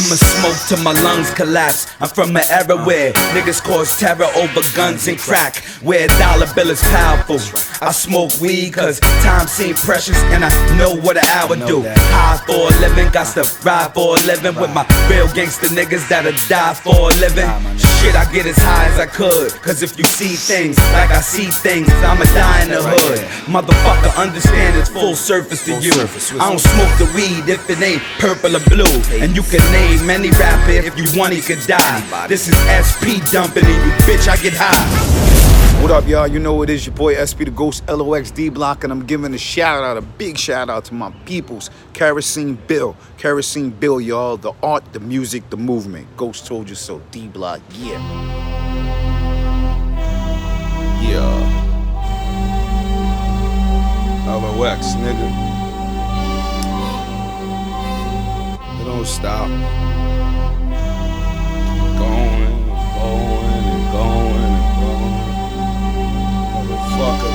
I'ma 0.04 0.16
smoke 0.16 0.60
till 0.68 0.84
my 0.84 0.92
lungs 1.00 1.30
collapse. 1.30 1.88
I'm 1.98 2.10
from 2.10 2.36
an 2.36 2.44
era 2.50 2.76
where 2.84 3.14
niggas 3.32 3.62
cause 3.62 3.98
terror 3.98 4.28
over 4.36 4.60
guns 4.76 5.09
and 5.09 5.18
crack. 5.18 5.64
Where 5.80 6.09
dollar 6.20 6.46
bill 6.55 6.68
is 6.68 6.82
powerful. 6.92 7.40
I 7.80 7.90
smoke 7.90 8.38
weed 8.38 8.74
cause 8.74 9.00
time 9.00 9.46
seems 9.46 9.82
precious 9.82 10.18
and 10.34 10.44
I 10.44 10.50
know 10.76 10.94
what 10.94 11.16
an 11.16 11.24
hour 11.24 11.57
do. 11.57 11.88
High 11.88 12.36
for 12.44 12.68
a 12.68 12.80
living, 12.84 13.11
got 13.12 13.32
to 13.32 13.48
ride 13.64 13.94
for 13.94 14.18
a 14.18 14.20
living 14.28 14.55
with 14.61 14.74
my 14.74 14.84
real 15.09 15.26
gangster 15.32 15.68
niggas 15.68 16.07
that'll 16.11 16.36
die 16.48 16.74
for 16.74 17.09
a 17.09 17.14
living. 17.16 17.48
Shit, 17.78 18.14
I 18.14 18.30
get 18.30 18.44
as 18.44 18.59
high 18.59 18.84
as 18.92 19.00
I 19.00 19.07
could. 19.07 19.52
Cause 19.62 19.82
if 19.82 19.96
you 19.96 20.05
see 20.05 20.36
things 20.36 20.76
like 20.92 21.12
I 21.12 21.22
see 21.22 21.48
things, 21.48 21.88
I'ma 22.05 22.24
die 22.36 22.62
in 22.64 22.68
the 22.68 22.82
hood. 22.82 23.20
Motherfucker, 23.48 24.20
understand 24.20 24.76
it's 24.76 24.90
full 24.90 25.16
surface 25.16 25.64
to 25.64 25.80
you. 25.80 25.92
I 26.38 26.50
don't 26.50 26.61
smoke 26.61 26.92
the 27.00 27.09
weed 27.16 27.48
if 27.48 27.70
it 27.70 27.80
ain't 27.80 28.02
purple 28.18 28.55
or 28.55 28.64
blue. 28.68 29.00
And 29.24 29.34
you 29.34 29.42
can 29.42 29.64
name 29.72 29.93
any 30.03 30.30
rapper 30.30 30.70
if 30.70 30.97
you 30.99 31.18
want, 31.18 31.32
he 31.32 31.40
could 31.40 31.61
die. 31.66 32.26
This 32.28 32.49
is 32.49 32.55
SP 32.72 33.20
dumping 33.30 33.64
and 33.64 33.74
you 33.74 33.92
bitch, 34.07 34.28
I 34.28 34.36
get 34.42 34.55
high. 34.57 35.24
What 35.82 35.90
up, 35.90 36.09
y'all? 36.09 36.26
You 36.26 36.38
know 36.38 36.62
it 36.62 36.70
is 36.70 36.86
your 36.86 36.95
boy 36.95 37.14
SP 37.20 37.45
the 37.45 37.51
Ghost 37.51 37.86
LOX 37.88 38.30
D 38.30 38.49
Block, 38.49 38.84
and 38.84 38.92
I'm 38.92 39.05
giving 39.05 39.34
a 39.34 39.38
shout 39.38 39.84
out, 39.84 39.99
a 39.99 40.01
big 40.01 40.38
shout 40.38 40.70
out 40.70 40.86
to 40.86 40.95
my 40.95 41.11
peoples, 41.26 41.68
Kerosene 41.92 42.55
Bill. 42.55 42.97
Kerosene 43.18 43.68
Bill, 43.70 44.01
y'all. 44.01 44.38
The 44.38 44.53
art, 44.62 44.92
the 44.95 45.01
music, 45.01 45.51
the 45.51 45.59
movement. 45.59 46.07
Ghost 46.16 46.47
told 46.47 46.70
you 46.70 46.74
so. 46.74 47.03
D 47.11 47.28
Block, 47.28 47.61
yeah. 47.78 48.01
Yeah. 51.03 51.61
LOX, 54.26 54.95
nigga. 54.95 55.53
It 58.85 58.89
don't 58.89 59.07
stop. 59.07 59.49
Going 59.49 59.62
and 62.45 62.68
going 63.01 63.64
and 63.72 63.85
going 63.97 64.45
and 64.45 64.68
going. 64.76 65.16
Motherfucker. 66.53 67.32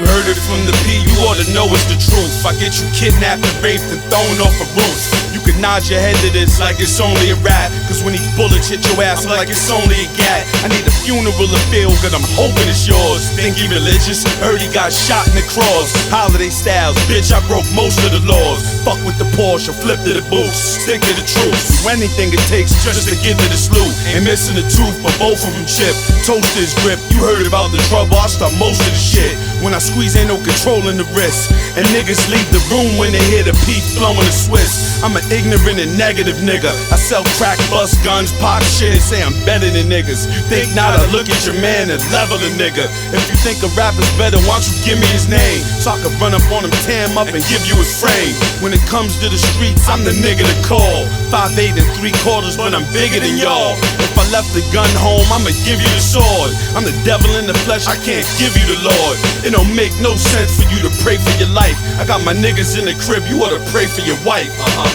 You 0.00 0.06
heard 0.10 0.26
it 0.26 0.34
from 0.34 0.66
the 0.66 0.74
P, 0.82 1.06
you 1.06 1.14
ought 1.22 1.38
to 1.38 1.46
know 1.54 1.66
it's 1.70 1.84
the 1.84 1.94
truth. 2.10 2.44
I 2.44 2.52
get 2.58 2.80
you 2.80 2.88
kidnapped 2.98 3.46
and 3.46 3.62
raped 3.62 3.84
and 3.84 4.02
thrown 4.10 4.40
off 4.40 4.60
a 4.60 4.64
roof. 4.74 5.21
Can 5.42 5.58
nod 5.60 5.82
your 5.90 5.98
head 5.98 6.14
to 6.22 6.30
this 6.30 6.62
like 6.62 6.78
it's 6.78 7.00
only 7.02 7.34
a 7.34 7.38
rap. 7.42 7.74
Cause 7.90 8.02
when 8.06 8.14
these 8.14 8.30
bullets 8.38 8.70
hit 8.70 8.82
your 8.86 9.02
ass, 9.02 9.26
I'm 9.26 9.34
like 9.34 9.50
it's 9.50 9.70
only 9.70 10.06
a 10.06 10.08
gat. 10.14 10.46
I 10.62 10.70
need 10.70 10.86
a 10.86 10.94
funeral 11.02 11.34
to 11.34 11.60
feel 11.70 11.90
good, 11.98 12.14
I'm 12.14 12.22
hoping 12.38 12.66
it's 12.70 12.86
yours. 12.86 13.26
Think 13.34 13.58
he 13.58 13.66
religious? 13.66 14.22
Heard 14.38 14.62
he 14.62 14.70
got 14.70 14.94
shot 14.94 15.26
in 15.30 15.34
the 15.34 15.46
cross. 15.50 15.90
Holiday 16.14 16.50
styles, 16.50 16.94
bitch, 17.10 17.34
I 17.34 17.42
broke 17.50 17.66
most 17.74 17.98
of 18.06 18.14
the 18.14 18.22
laws. 18.22 18.62
Fuck 18.86 19.02
with 19.02 19.18
the 19.18 19.26
Porsche, 19.34 19.74
flip 19.74 19.98
to 20.06 20.14
the 20.14 20.24
boots, 20.30 20.78
stick 20.78 21.02
to 21.02 21.12
the 21.18 21.26
truth. 21.26 21.58
Do 21.82 21.90
anything 21.90 22.30
it 22.30 22.42
takes 22.46 22.78
just 22.86 23.10
to 23.10 23.16
get 23.18 23.34
to 23.34 23.46
the 23.50 23.58
sloop. 23.58 23.90
Ain't 24.14 24.22
missing 24.22 24.54
a 24.58 24.64
tooth, 24.70 24.94
but 25.02 25.10
both 25.18 25.42
of 25.42 25.50
them 25.50 25.66
chip. 25.66 25.94
Toast 26.22 26.54
is 26.54 26.70
grip, 26.86 27.02
you 27.10 27.18
heard 27.18 27.42
about 27.50 27.74
the 27.74 27.82
trouble, 27.90 28.14
I 28.14 28.30
start 28.30 28.54
most 28.62 28.78
of 28.86 28.94
the 28.94 29.02
shit. 29.02 29.34
When 29.62 29.74
I 29.74 29.82
squeeze, 29.82 30.14
ain't 30.14 30.30
no 30.30 30.38
control 30.42 30.86
in 30.90 30.98
the 30.98 31.06
wrist. 31.14 31.50
And 31.74 31.86
niggas 31.94 32.30
leave 32.30 32.46
the 32.50 32.62
room 32.70 32.98
when 32.98 33.10
they 33.10 33.22
hear 33.30 33.42
the 33.42 33.54
peak 33.66 33.82
flowing 33.94 34.22
the 34.22 34.34
Swiss. 34.34 35.02
I'm 35.02 35.14
an 35.14 35.22
ignorant 35.32 35.80
and 35.80 35.96
negative 35.96 36.36
nigga. 36.44 36.68
I 36.92 36.96
sell 37.00 37.24
crack, 37.40 37.56
bust 37.72 37.96
guns, 38.04 38.30
pop 38.36 38.62
shit, 38.62 39.00
say 39.00 39.24
I'm 39.24 39.32
better 39.48 39.68
than 39.72 39.88
niggas. 39.88 40.28
Think 40.52 40.76
not, 40.76 40.92
I 40.92 41.08
look 41.10 41.28
at 41.32 41.40
your 41.48 41.56
man 41.56 41.88
and 41.88 42.00
level 42.12 42.36
a 42.36 42.50
nigga. 42.60 42.84
If 43.16 43.24
you 43.32 43.36
think 43.40 43.64
a 43.64 43.70
rapper's 43.72 44.08
better, 44.20 44.36
why 44.44 44.60
don't 44.60 44.68
you 44.68 44.76
give 44.84 44.98
me 45.00 45.08
his 45.08 45.26
name? 45.26 45.64
So 45.80 45.96
I 45.96 45.98
can 46.04 46.12
run 46.20 46.36
up 46.36 46.44
on 46.52 46.68
him, 46.68 46.74
tear 46.84 47.08
him 47.08 47.16
up, 47.16 47.32
and 47.32 47.42
give 47.48 47.64
you 47.64 47.80
his 47.80 47.90
frame. 47.96 48.36
When 48.62 48.70
it 48.70 48.86
comes 48.86 49.18
to 49.18 49.26
the 49.26 49.36
streets, 49.36 49.90
I'm 49.90 50.06
the 50.06 50.14
nigga 50.22 50.46
to 50.46 50.58
call. 50.62 51.02
Five 51.34 51.58
eight 51.58 51.74
and 51.74 51.82
three 51.98 52.14
quarters, 52.22 52.54
but 52.54 52.70
I'm 52.78 52.86
bigger 52.94 53.18
than 53.18 53.34
y'all. 53.34 53.74
If 53.98 54.14
I 54.14 54.22
left 54.30 54.54
the 54.54 54.62
gun 54.70 54.86
home, 55.02 55.26
I'ma 55.34 55.50
give 55.66 55.82
you 55.82 55.90
the 55.90 55.98
sword. 55.98 56.54
I'm 56.78 56.86
the 56.86 56.94
devil 57.02 57.26
in 57.42 57.50
the 57.50 57.58
flesh, 57.66 57.90
I 57.90 57.98
can't 57.98 58.22
give 58.38 58.54
you 58.54 58.62
the 58.70 58.78
Lord. 58.86 59.18
It 59.42 59.50
don't 59.50 59.74
make 59.74 59.90
no 59.98 60.14
sense 60.14 60.54
for 60.54 60.70
you 60.70 60.78
to 60.86 60.94
pray 61.02 61.18
for 61.18 61.34
your 61.42 61.50
life. 61.50 61.74
I 61.98 62.06
got 62.06 62.22
my 62.22 62.30
niggas 62.30 62.78
in 62.78 62.86
the 62.86 62.94
crib, 63.02 63.26
you 63.26 63.42
oughta 63.42 63.58
pray 63.74 63.90
for 63.90 64.06
your 64.06 64.14
wife. 64.22 64.54
Uh-huh. 64.54 64.86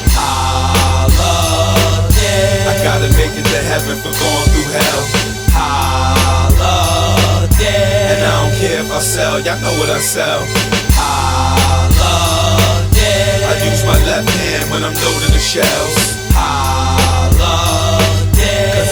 I 2.71 2.73
gotta 2.87 3.11
make 3.19 3.35
it 3.35 3.43
to 3.51 3.59
heaven 3.67 3.99
for 3.99 4.15
going 4.15 4.47
through 4.47 4.79
hell. 4.79 5.03
Holiday. 5.51 6.95
And 8.15 8.23
I 8.23 8.31
don't 8.31 8.55
care 8.63 8.79
if 8.79 8.87
I 8.95 8.99
sell, 9.03 9.43
y'all 9.43 9.59
know 9.59 9.75
what 9.75 9.91
I 9.91 9.99
sell. 9.99 10.47
My 13.87 13.97
left 14.05 14.29
hand 14.29 14.69
when 14.69 14.83
I'm 14.83 14.93
loading 14.93 15.31
the 15.31 15.39
shells. 15.39 16.16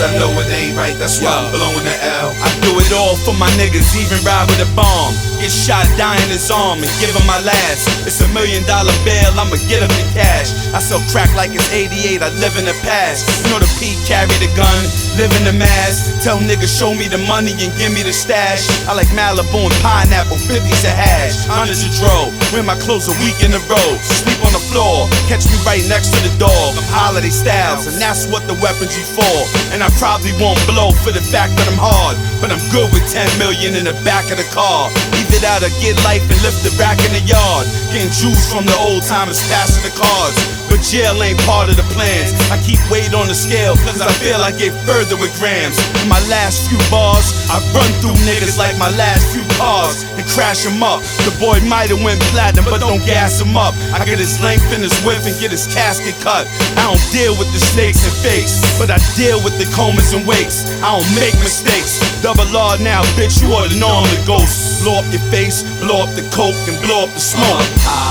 I 0.05 0.13
know 0.21 0.29
it 0.37 0.45
ain't 0.53 0.77
right, 0.77 0.93
that's 1.01 1.17
why 1.17 1.33
I'm 1.33 1.49
blowing 1.49 1.81
the 1.81 1.97
L. 2.21 2.29
I 2.37 2.53
do 2.61 2.77
it 2.77 2.93
all 2.93 3.17
for 3.25 3.33
my 3.41 3.49
niggas, 3.57 3.97
even 3.97 4.21
ride 4.21 4.45
with 4.45 4.61
a 4.61 4.69
bomb. 4.77 5.17
Get 5.41 5.49
shot, 5.49 5.89
die 5.97 6.21
in 6.21 6.29
his 6.29 6.45
arm, 6.53 6.77
and 6.85 6.93
give 7.01 7.09
him 7.09 7.25
my 7.25 7.41
last. 7.41 8.05
It's 8.05 8.21
a 8.21 8.29
million 8.29 8.61
dollar 8.69 8.93
bill, 9.01 9.33
I'ma 9.33 9.57
get 9.65 9.81
him 9.81 9.89
the 9.89 10.05
cash. 10.13 10.53
I 10.77 10.79
sell 10.79 11.01
crack 11.09 11.33
like 11.33 11.57
it's 11.57 11.73
88, 11.73 12.21
I 12.21 12.29
live 12.37 12.53
in 12.53 12.69
the 12.69 12.77
past. 12.85 13.25
You 13.41 13.49
know 13.49 13.57
the 13.57 13.69
P 13.81 13.97
carry 14.05 14.29
the 14.37 14.45
gun, 14.53 14.77
live 15.17 15.33
in 15.41 15.49
the 15.49 15.57
mask. 15.57 16.21
Tell 16.21 16.37
niggas 16.37 16.69
show 16.69 16.93
me 16.93 17.09
the 17.09 17.19
money 17.25 17.57
and 17.57 17.73
give 17.73 17.89
me 17.89 18.05
the 18.05 18.13
stash. 18.13 18.69
I 18.85 18.93
like 18.93 19.09
Malibu 19.17 19.65
and 19.65 19.77
pineapple, 19.81 20.37
50s 20.37 20.85
a 20.85 20.93
hash. 20.93 21.49
Hundreds 21.49 21.81
a 21.81 21.89
dro, 21.97 22.29
wear 22.53 22.61
my 22.61 22.77
clothes 22.77 23.09
a 23.09 23.15
week 23.25 23.41
in 23.41 23.57
a 23.57 23.61
row. 23.65 23.89
Sleep 24.05 24.37
on 24.45 24.53
the 24.53 24.61
floor, 24.69 25.09
catch 25.25 25.49
me 25.49 25.57
right 25.65 25.81
next 25.89 26.13
to 26.13 26.19
the 26.21 26.33
dog. 26.37 26.77
I'm 26.77 26.85
holiday 26.93 27.33
styles, 27.33 27.89
and 27.89 27.97
that's 27.97 28.29
what 28.29 28.45
the 28.45 28.53
weapons 28.61 28.93
you 28.93 29.01
for. 29.01 29.33
And 29.73 29.81
I 29.81 29.89
probably 29.97 30.35
won't 30.39 30.59
blow 30.67 30.91
for 30.91 31.11
the 31.11 31.23
fact 31.23 31.55
that 31.55 31.67
I'm 31.71 31.79
hard, 31.79 32.19
but 32.43 32.51
I'm 32.51 32.61
good 32.71 32.91
with 32.91 33.07
10 33.07 33.25
million 33.39 33.75
in 33.79 33.87
the 33.87 33.95
back 34.03 34.27
of 34.31 34.37
the 34.37 34.47
car. 34.51 34.91
Either 35.15 35.39
that 35.39 35.63
or 35.63 35.71
get 35.79 35.95
life 36.03 36.23
and 36.27 36.39
lift 36.43 36.63
the 36.67 36.71
rack 36.75 36.99
in 37.07 37.11
the 37.15 37.23
yard. 37.23 37.65
Getting 37.95 38.04
juice 38.15 38.47
from 38.47 38.63
the 38.63 38.75
old 38.79 39.03
timers 39.03 39.43
passing 39.51 39.83
the 39.83 39.91
cards. 39.91 40.39
But 40.71 40.81
jail 40.81 41.15
ain't 41.21 41.39
part 41.43 41.69
of 41.69 41.75
the 41.75 41.85
plans. 41.91 42.31
I 42.49 42.57
keep 42.63 42.79
weight 42.89 43.13
on 43.13 43.27
the 43.27 43.35
scale, 43.35 43.75
cause 43.85 44.01
I 44.01 44.11
feel 44.23 44.39
I 44.39 44.51
get 44.55 44.71
further 44.87 45.15
with 45.19 45.35
grams. 45.39 45.77
In 46.01 46.07
my 46.07 46.19
last 46.31 46.67
few 46.67 46.79
bars, 46.89 47.27
I 47.51 47.59
run 47.75 47.87
through 47.99 48.17
niggas 48.25 48.57
like 48.57 48.75
my 48.79 48.89
last 48.95 49.35
few 49.35 49.43
cars 49.59 50.03
and 50.15 50.25
crash 50.31 50.63
them 50.63 50.81
up. 50.81 51.03
The 51.27 51.33
boy 51.39 51.59
might 51.67 51.91
have 51.91 52.01
went 52.01 52.19
platinum, 52.31 52.65
but 52.71 52.81
don't 52.81 53.03
gas 53.03 53.39
him 53.39 53.55
up. 53.55 53.75
I 53.93 54.03
get 54.03 54.19
his 54.19 54.39
length 54.41 54.67
and 54.71 54.81
his 54.81 54.95
width 55.05 55.27
and 55.27 55.35
get 55.39 55.51
his 55.51 55.67
casket 55.67 56.15
cut. 56.23 56.47
I 56.79 56.87
don't 56.87 57.05
deal 57.11 57.35
with 57.35 57.51
the 57.51 57.61
snakes 57.61 58.03
and 58.03 58.15
fakes, 58.23 58.63
but 58.79 58.89
I 58.89 58.99
deal 59.15 59.43
with 59.43 59.55
the 59.59 59.67
comas 59.75 60.15
and 60.15 60.25
wakes. 60.25 60.71
I 60.81 60.95
don't 60.95 61.11
make 61.15 61.35
mistakes. 61.43 61.99
Double 62.23 62.47
R 62.51 62.79
now, 62.79 63.03
bitch, 63.19 63.43
you 63.43 63.53
oughta 63.53 63.75
know 63.77 64.01
I'm 64.01 64.07
the 64.11 64.23
ghost. 64.25 64.83
Blow 64.83 64.99
up 64.99 65.07
your 65.11 65.23
face, 65.29 65.63
blow 65.79 66.03
up 66.03 66.11
the 66.15 66.25
coke, 66.33 66.57
and 66.67 66.77
blow 66.83 67.05
up 67.05 67.11
the 67.13 67.21
smoke. 67.21 67.63
Uh, 67.85 68.04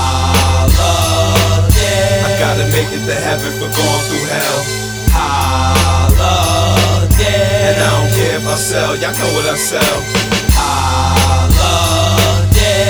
I 2.25 2.29
gotta 2.39 2.65
make 2.75 2.91
it 2.91 3.03
to 3.07 3.15
heaven 3.15 3.51
for 3.59 3.69
going 3.71 4.03
through 4.09 4.25
hell. 4.27 4.59
Holiday. 5.15 6.51
And 7.71 7.77
I 7.79 7.87
don't 7.95 8.11
care 8.11 8.37
if 8.37 8.45
I 8.47 8.55
sell, 8.55 8.95
y'all 8.95 9.13
know 9.15 9.31
what 9.35 9.45
I 9.47 9.55
sell. 9.55 9.97
Holiday. 10.55 11.79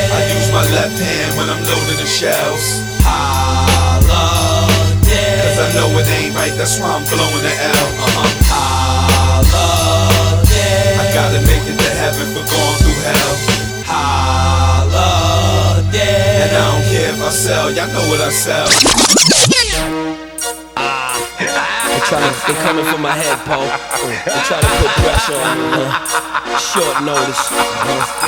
I 0.09 0.19
use 0.33 0.49
my 0.51 0.65
left 0.73 0.97
hand 0.97 1.37
when 1.37 1.49
I'm 1.49 1.61
loading 1.63 1.97
the 2.01 2.09
shells. 2.09 2.81
Holiday. 3.05 4.15
Cause 5.45 5.59
I 5.61 5.67
know 5.77 5.93
it 5.99 6.07
ain't 6.09 6.35
right, 6.35 6.53
that's 6.57 6.79
why 6.79 6.89
I'm 6.89 7.05
blowing 7.05 7.43
the 7.45 7.53
L. 7.53 7.87
Uh-huh. 8.01 8.29
Holiday. 9.45 9.85
I 10.97 11.05
gotta 11.13 11.39
make 11.45 11.63
it 11.69 11.77
to 11.77 11.89
heaven 12.01 12.25
for 12.33 12.43
going 12.49 12.77
through 12.81 12.99
hell. 13.05 13.54
And 16.35 16.51
I 16.51 16.71
don't 16.71 16.83
care 16.91 17.09
if 17.15 17.21
I 17.21 17.29
sell, 17.29 17.71
y'all 17.71 17.87
know 17.87 18.03
what 18.11 18.19
I 18.19 18.29
sell. 18.29 18.67
They 21.39 21.99
trying 22.11 22.27
to, 22.27 22.31
they 22.47 22.53
coming 22.59 22.85
for 22.85 22.99
my 22.99 23.15
head, 23.15 23.39
Poe. 23.47 23.63
They 23.63 24.41
try 24.43 24.59
to 24.59 24.67
put 24.83 24.91
pressure 24.99 25.39
on 25.39 25.55
me, 25.57 25.67
huh? 25.79 26.59
Short 26.59 27.03
notice? 27.07 27.39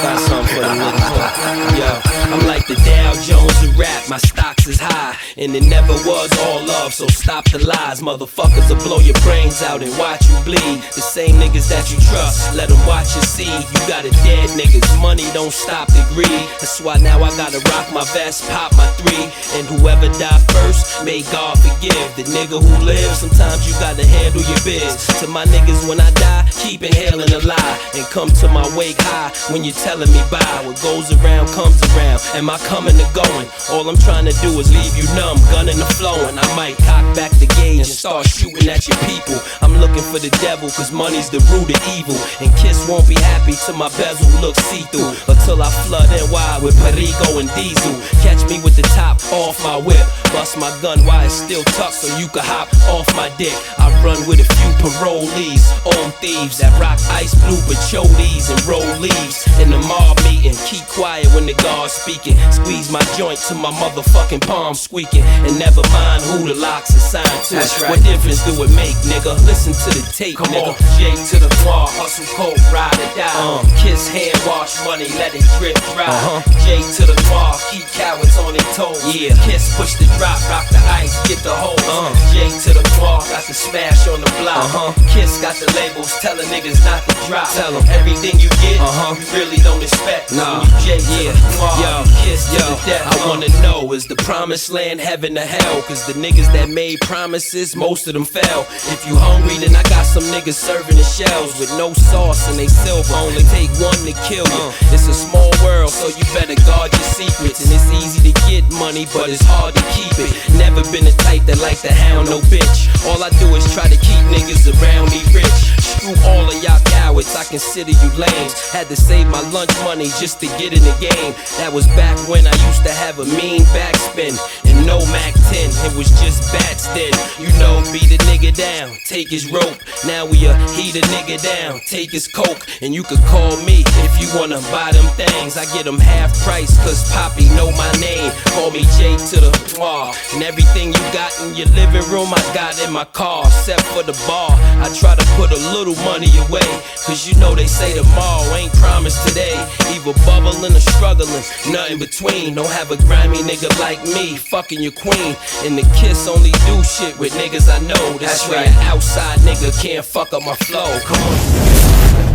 Got 0.02 0.20
something 0.24 0.56
for 0.56 0.62
the 0.64 0.72
niggas, 0.72 1.04
huh? 1.04 1.76
Yo, 1.78 2.17
I'm 2.28 2.46
like 2.46 2.68
the 2.68 2.76
Dow 2.76 3.14
Jones 3.24 3.56
of 3.64 3.80
rap, 3.80 4.10
my 4.10 4.18
stocks 4.18 4.68
is 4.68 4.80
high, 4.82 5.16
and 5.38 5.56
it 5.56 5.64
never 5.64 5.94
was 6.04 6.28
all 6.44 6.60
love, 6.66 6.94
so 6.94 7.08
stop 7.08 7.46
the 7.46 7.60
lies. 7.64 8.02
Motherfuckers 8.02 8.68
will 8.68 8.84
blow 8.84 9.00
your 9.00 9.16
brains 9.24 9.62
out 9.62 9.82
and 9.82 9.96
watch 9.98 10.28
you 10.28 10.36
bleed. 10.44 10.84
The 10.92 11.00
same 11.00 11.40
niggas 11.40 11.72
that 11.72 11.88
you 11.88 11.96
trust, 12.12 12.54
let 12.54 12.68
them 12.68 12.84
watch 12.86 13.16
you 13.16 13.22
see. 13.24 13.48
You 13.48 13.80
got 13.88 14.04
a 14.04 14.12
dead 14.28 14.52
niggas, 14.60 14.84
money 15.02 15.24
don't 15.32 15.54
stop 15.56 15.88
the 15.88 16.04
greed. 16.12 16.52
That's 16.60 16.82
why 16.82 16.98
now 16.98 17.24
I 17.24 17.32
gotta 17.40 17.64
rock 17.72 17.88
my 17.96 18.04
vest, 18.12 18.44
pop 18.52 18.76
my 18.76 18.88
three, 19.00 19.32
and 19.56 19.64
whoever 19.72 20.12
die 20.20 20.44
first, 20.52 21.06
may 21.08 21.24
God 21.32 21.56
forgive. 21.64 22.12
The 22.20 22.28
nigga 22.36 22.60
who 22.60 22.76
lives, 22.84 23.24
sometimes 23.24 23.64
you 23.64 23.72
gotta 23.80 24.06
handle 24.06 24.44
your 24.44 24.60
biz. 24.68 25.00
To 25.24 25.28
my 25.28 25.46
niggas, 25.46 25.88
when 25.88 26.02
I 26.02 26.12
die, 26.12 26.44
keep 26.60 26.84
inhaling 26.84 27.32
a 27.32 27.40
lie 27.48 27.80
and 27.96 28.04
come 28.12 28.28
to 28.44 28.48
my 28.52 28.68
wake 28.76 29.00
high 29.00 29.32
when 29.48 29.64
you're 29.64 29.80
telling 29.80 30.12
me 30.12 30.20
bye. 30.28 30.60
What 30.68 30.76
goes 30.84 31.08
around 31.16 31.48
comes 31.56 31.80
around. 31.96 32.17
Am 32.34 32.50
I 32.50 32.58
coming 32.70 32.96
or 33.00 33.12
going? 33.14 33.48
All 33.72 33.88
I'm 33.90 33.98
trying 33.98 34.26
to 34.26 34.36
do 34.42 34.50
is 34.60 34.74
leave 34.74 34.96
you 34.98 35.06
numb, 35.16 35.38
gun 35.54 35.70
in 35.70 35.78
the 35.78 35.86
flowing. 35.98 36.38
I 36.38 36.48
might 36.56 36.78
cock 36.86 37.06
back 37.16 37.32
the 37.38 37.46
gauge 37.62 37.86
and 37.86 37.86
start 37.86 38.26
shooting 38.26 38.70
at 38.70 38.88
your 38.88 38.98
people. 39.06 39.38
I'm 39.62 39.78
looking 39.78 40.04
for 40.04 40.20
the 40.20 40.34
devil, 40.42 40.70
cause 40.70 40.92
money's 40.92 41.30
the 41.30 41.40
root 41.54 41.70
of 41.70 41.82
evil. 41.98 42.18
And 42.42 42.50
Kiss 42.58 42.88
won't 42.88 43.08
be 43.08 43.16
happy 43.16 43.54
till 43.54 43.78
my 43.78 43.90
bezel 43.98 44.28
looks 44.42 44.62
see 44.66 44.84
through. 44.90 45.14
Until 45.30 45.62
I 45.62 45.70
flood 45.86 46.10
NY 46.10 46.60
with 46.64 46.76
Perico 46.82 47.40
and 47.40 47.50
Diesel. 47.54 47.94
Catch 48.26 48.50
me 48.50 48.62
with 48.66 48.76
the 48.76 48.88
top 48.98 49.22
off 49.32 49.62
my 49.64 49.78
whip. 49.78 50.06
Bust 50.34 50.58
my 50.58 50.70
gun 50.82 51.06
while 51.06 51.26
it's 51.26 51.34
still 51.34 51.64
tucked 51.78 52.02
so 52.02 52.08
you 52.18 52.28
can 52.28 52.44
hop 52.44 52.68
off 52.90 53.08
my 53.16 53.30
dick. 53.38 53.54
I 53.78 53.94
run 54.04 54.20
with 54.28 54.42
a 54.42 54.48
few 54.58 54.72
parolees, 54.82 55.70
on 55.86 56.12
thieves 56.20 56.58
that 56.60 56.74
rock 56.82 57.00
ice 57.14 57.34
blue 57.46 57.62
pacholis 57.70 58.50
and 58.50 58.60
roll 58.66 58.86
leaves. 58.98 59.46
In 59.62 59.70
the 59.70 59.80
mob 59.80 60.18
meeting, 60.26 60.58
keep 60.66 60.86
quiet 60.88 61.28
when 61.34 61.46
the 61.46 61.54
guard's 61.56 61.94
speaking. 62.08 62.38
Squeeze 62.52 62.90
my 62.92 63.02
joint 63.20 63.40
to 63.52 63.56
my 63.56 63.72
motherfucking 63.72 64.40
palm 64.48 64.74
squeaking. 64.74 65.24
And 65.44 65.60
never 65.60 65.82
mind 65.92 66.24
who 66.24 66.48
the 66.48 66.56
locks 66.56 66.96
assigned 66.96 67.28
to. 67.52 67.56
That's 67.60 67.82
right. 67.82 67.92
What 67.92 68.04
difference 68.04 68.44
do 68.48 68.56
it 68.64 68.72
make, 68.76 68.96
nigga? 69.12 69.36
Listen 69.46 69.74
to 69.76 69.90
the 69.92 70.04
tape, 70.16 70.38
Come 70.38 70.48
nigga. 70.48 70.72
on. 70.72 70.76
J 70.96 71.12
to 71.12 71.36
the 71.44 71.52
bar, 71.68 71.88
hustle 71.92 72.24
cold, 72.40 72.56
ride 72.72 72.96
or 72.96 73.12
die. 73.20 73.28
Uh, 73.36 73.60
kiss 73.84 74.08
hand 74.08 74.40
wash 74.48 74.80
money, 74.88 75.08
let 75.20 75.36
it 75.36 75.44
drip 75.60 75.76
dry. 75.92 76.08
Uh-huh. 76.08 76.40
J 76.64 76.80
to 76.96 77.04
the 77.12 77.18
bar, 77.28 77.60
keep 77.72 77.84
cowards 77.92 78.38
on 78.40 78.56
their 78.56 78.68
toes. 78.72 79.04
Yeah. 79.12 79.36
Kiss 79.44 79.76
push 79.76 79.96
the 80.00 80.08
drop, 80.16 80.40
rock 80.48 80.68
the 80.72 80.80
ice, 80.96 81.16
get 81.28 81.44
the 81.44 81.52
hose. 81.52 81.76
Uh. 81.92 82.08
J 82.32 82.48
to 82.48 82.72
the 82.80 82.84
bar, 83.04 83.20
got 83.28 83.44
the 83.44 83.54
smash 83.54 84.08
on 84.08 84.22
the 84.24 84.32
block. 84.40 84.64
Uh-huh. 84.72 84.92
Kiss 85.12 85.42
got 85.44 85.56
the 85.60 85.68
labels, 85.76 86.16
telling 86.24 86.48
niggas 86.48 86.80
not 86.88 87.04
to 87.04 87.14
drop. 87.28 87.52
Tell 87.52 87.72
them 87.76 87.84
everything 87.92 88.40
you 88.40 88.48
get, 88.64 88.80
Uh-huh. 88.80 89.12
you 89.20 89.28
really 89.36 89.60
don't 89.60 89.84
expect. 89.84 90.32
Nah. 90.32 90.64
When 90.64 90.72
you 90.72 90.80
J 90.80 90.88
to 91.04 91.12
Yeah. 91.20 91.32
the 91.36 91.58
bar, 91.60 91.76
Yo. 91.84 91.97
Kiss 92.24 92.52
Yo. 92.54 92.60
I 92.88 93.00
Uh. 93.24 93.30
wanna 93.30 93.50
know 93.62 93.94
is 93.94 94.06
the 94.08 94.16
promised 94.16 94.70
land 94.72 95.00
heaven 95.00 95.38
or 95.38 95.42
hell? 95.46 95.82
Cause 95.84 96.06
the 96.06 96.14
niggas 96.14 96.52
that 96.54 96.70
made 96.70 97.00
promises, 97.02 97.76
most 97.76 98.08
of 98.08 98.14
them 98.14 98.26
fell. 98.26 98.66
If 98.94 99.06
you 99.08 99.16
hungry, 99.16 99.58
then 99.58 99.76
I 99.76 99.84
got 99.84 100.06
some 100.06 100.24
niggas 100.26 100.56
serving 100.56 100.98
the 100.98 101.04
shells 101.04 101.60
with 101.60 101.72
no 101.78 101.94
sauce 101.94 102.48
and 102.50 102.58
they 102.58 102.68
silver. 102.68 103.14
Only 103.16 103.44
take 103.56 103.70
one 103.80 103.98
to 104.06 104.14
kill 104.28 104.46
you. 104.48 104.66
It's 104.94 105.08
a 105.08 105.14
small 105.14 105.52
world, 105.64 105.92
so 105.92 106.08
you 106.08 106.24
better 106.34 106.56
guard 106.66 106.92
your 106.94 107.08
secrets. 107.20 107.64
And 107.64 107.72
it's 107.74 107.90
easy 108.04 108.32
to 108.32 108.34
get 108.50 108.64
money, 108.74 109.06
but 109.14 109.30
it's 109.30 109.44
hard 109.44 109.76
to 109.76 109.84
keep 109.96 110.14
it. 110.20 110.32
Never 110.58 110.84
been 110.92 111.06
the 111.06 111.16
type 111.24 111.46
that 111.46 111.60
like 111.60 111.80
to 111.82 111.92
hound 111.94 112.30
no 112.30 112.40
bitch. 112.52 112.90
All 113.08 113.24
I 113.24 113.30
do 113.42 113.48
is 113.56 113.64
try 113.74 113.88
to 113.88 113.98
keep 113.98 114.22
niggas 114.36 114.68
around 114.82 115.10
me 115.12 115.22
rich. 115.34 115.60
Screw 115.82 116.16
all 116.30 116.48
of 116.48 116.56
y'all 116.64 116.80
cowards, 116.86 117.36
I 117.36 117.44
consider 117.46 117.92
you 117.92 118.10
lames. 118.18 118.54
Had 118.72 118.88
to 118.90 118.96
save 118.96 119.28
my 119.28 119.42
lunch 119.50 119.72
money 119.84 120.10
just 120.20 120.40
to 120.42 120.48
get 120.60 120.74
in 120.74 120.84
the 120.84 120.96
game. 121.00 121.34
That 121.58 121.72
was 121.74 121.87
back 121.96 122.18
when 122.28 122.46
I 122.48 122.56
used 122.68 122.84
to 122.84 122.92
have 122.92 123.20
a 123.20 123.26
mean 123.26 123.62
backspin. 123.76 124.36
And 124.66 124.86
no 124.86 125.00
Mac 125.12 125.34
10, 125.34 125.70
it 125.88 125.98
was 125.98 126.10
just 126.22 126.52
bats 126.52 126.88
then. 126.88 127.14
You 127.40 127.48
know, 127.60 127.84
beat 127.92 128.12
a 128.12 128.20
nigga 128.26 128.56
down, 128.56 128.98
take 129.06 129.30
his 129.30 129.52
rope. 129.52 129.78
Now 130.06 130.26
we 130.26 130.46
a 130.46 130.56
heat 130.74 130.96
a 130.96 131.02
nigga 131.14 131.42
down, 131.42 131.80
take 131.88 132.12
his 132.12 132.28
coke. 132.28 132.68
And 132.82 132.94
you 132.94 133.04
could 133.04 133.22
call 133.26 133.58
me 133.64 133.84
if 134.06 134.14
you 134.22 134.28
wanna 134.38 134.60
buy 134.72 134.92
them 134.92 135.08
things. 135.16 135.58
I 135.58 135.66
get 135.74 135.86
them 135.86 136.00
half 136.00 136.38
price, 136.44 136.78
cause 136.84 137.12
Poppy 137.12 137.50
know 137.56 137.72
my 137.72 137.92
name. 138.00 138.32
Call 138.54 138.72
me 138.72 138.84
J 138.98 139.18
to 139.18 139.38
the 139.42 139.78
R. 139.82 140.14
And 140.34 140.44
everything 140.44 140.90
you 140.90 141.04
got 141.14 141.32
in 141.42 141.56
your 141.56 141.68
living 141.78 142.06
room, 142.12 142.34
I 142.34 142.42
got 142.54 142.80
in 142.84 142.92
my 142.92 143.06
car. 143.06 143.46
Except 143.46 143.82
for 143.94 144.04
the 144.04 144.18
bar, 144.28 144.52
I 144.84 144.94
try 144.94 145.16
to 145.16 145.26
put 145.36 145.52
a 145.52 145.60
little 145.76 145.96
money 146.04 146.32
away. 146.48 146.68
Cause 147.06 147.28
you 147.28 147.36
know 147.40 147.56
they 147.56 147.68
say 147.68 147.96
tomorrow 147.96 148.44
ain't 148.56 148.74
promised 148.74 149.28
today. 149.28 149.56
Either 149.94 150.14
bubbling 150.26 150.76
or 150.76 150.80
struggling, 150.80 151.44
nothing 151.78 152.00
between. 152.00 152.56
Don't 152.56 152.72
have 152.72 152.92
a 152.92 152.98
grimy 152.98 153.38
nigga 153.38 153.70
like 153.80 154.02
me, 154.04 154.36
fucking 154.38 154.82
your 154.82 154.92
queen. 154.92 155.36
And 155.64 155.78
the 155.78 155.84
kiss 155.96 156.28
only 156.28 156.52
do 156.66 156.84
shit 156.84 157.18
with 157.20 157.34
niggas 157.34 157.70
I 157.70 157.80
know. 157.86 158.18
That's 158.18 158.50
right, 158.50 158.74
outside 158.92 159.40
nigga 159.40 159.70
can't 159.82 160.06
fuck 160.06 160.34
up 160.34 160.44
my 160.44 160.56
flow. 160.56 161.00
Come 161.06 161.22
on. 161.22 162.27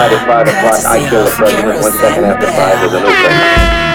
Tonight 0.00 0.16
at 0.16 0.26
5 0.26 0.48
o'clock, 0.48 0.84
I 0.86 1.08
kill 1.08 1.24
the 1.24 1.30
president 1.30 1.82
one 1.82 1.92
second 1.92 2.24
after 2.24 2.46
5 2.46 2.82
with 2.82 2.94
a 2.94 3.00
new 3.04 3.89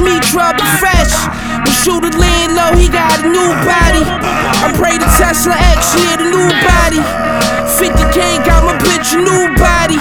me 0.00 0.18
trouble 0.30 0.64
fresh. 0.78 1.14
My 1.64 1.72
shooter 1.82 2.12
laying 2.14 2.54
low, 2.54 2.74
he 2.74 2.88
got 2.88 3.24
a 3.24 3.28
new 3.28 3.50
body. 3.66 4.04
I 4.04 4.72
pray 4.74 4.98
the 4.98 5.08
Tesla 5.18 5.54
X, 5.54 5.94
yeah, 5.98 6.16
the 6.18 6.28
new 6.30 6.48
body. 6.66 7.00
50k 7.78 8.44
got 8.46 8.64
my 8.66 8.74
bitch 8.82 9.14
a 9.14 9.20
new 9.22 9.54
body. 9.58 9.98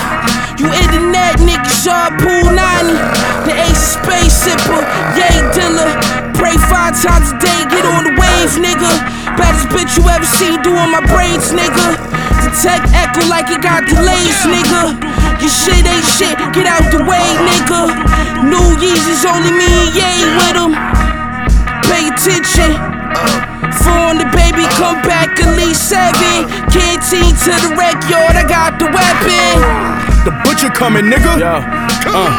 You 0.58 0.70
internet 0.74 1.38
niggas, 1.42 1.86
y'all 1.86 2.10
pool 2.18 2.50
90. 2.50 2.98
The 3.46 3.54
ace 3.54 3.78
of 3.78 4.02
space 4.02 4.36
sipper, 4.46 4.82
yay 5.14 5.42
dealer. 5.54 5.90
Pray 6.34 6.58
five 6.70 6.98
times 6.98 7.34
a 7.34 7.38
day, 7.38 7.62
get 7.70 7.86
on 7.86 8.06
the 8.06 8.14
wave, 8.18 8.54
nigga. 8.58 8.90
Baddest 9.38 9.70
bitch 9.70 9.98
you 9.98 10.10
ever 10.10 10.26
seen 10.26 10.62
doing 10.62 10.90
my 10.90 11.02
braids, 11.10 11.54
nigga. 11.54 11.98
The 12.42 12.52
tech 12.62 12.82
echo 12.94 13.28
like 13.30 13.50
it 13.50 13.62
got 13.62 13.86
delays, 13.86 14.42
nigga. 14.46 14.98
Your 15.42 15.54
shit 15.54 15.86
ain't 15.86 16.06
shit, 16.06 16.38
get 16.54 16.66
out 16.66 16.90
the 16.90 16.98
nigga. 16.98 17.07
Yeezys, 18.88 19.26
only 19.28 19.52
me 19.52 19.68
and 19.68 19.96
Ye 20.00 20.12
with 20.40 20.58
'em. 20.64 20.72
Pay 21.88 22.08
attention. 22.08 22.72
Four 23.84 24.00
on 24.12 24.18
the 24.18 24.30
baby, 24.32 24.64
come 24.80 25.02
back 25.02 25.40
at 25.44 25.52
least 25.58 25.90
seven. 25.90 26.48
Canteen 26.72 27.36
to 27.44 27.52
the 27.64 27.76
rec 27.76 27.98
yard, 28.10 28.36
I 28.36 28.44
got 28.48 28.80
the 28.80 28.86
weapon. 28.98 29.54
The 30.24 30.32
butcher 30.44 30.70
coming, 30.70 31.06
nigga. 31.06 31.34
Yeah. 31.38 31.64
Uh, 32.20 32.32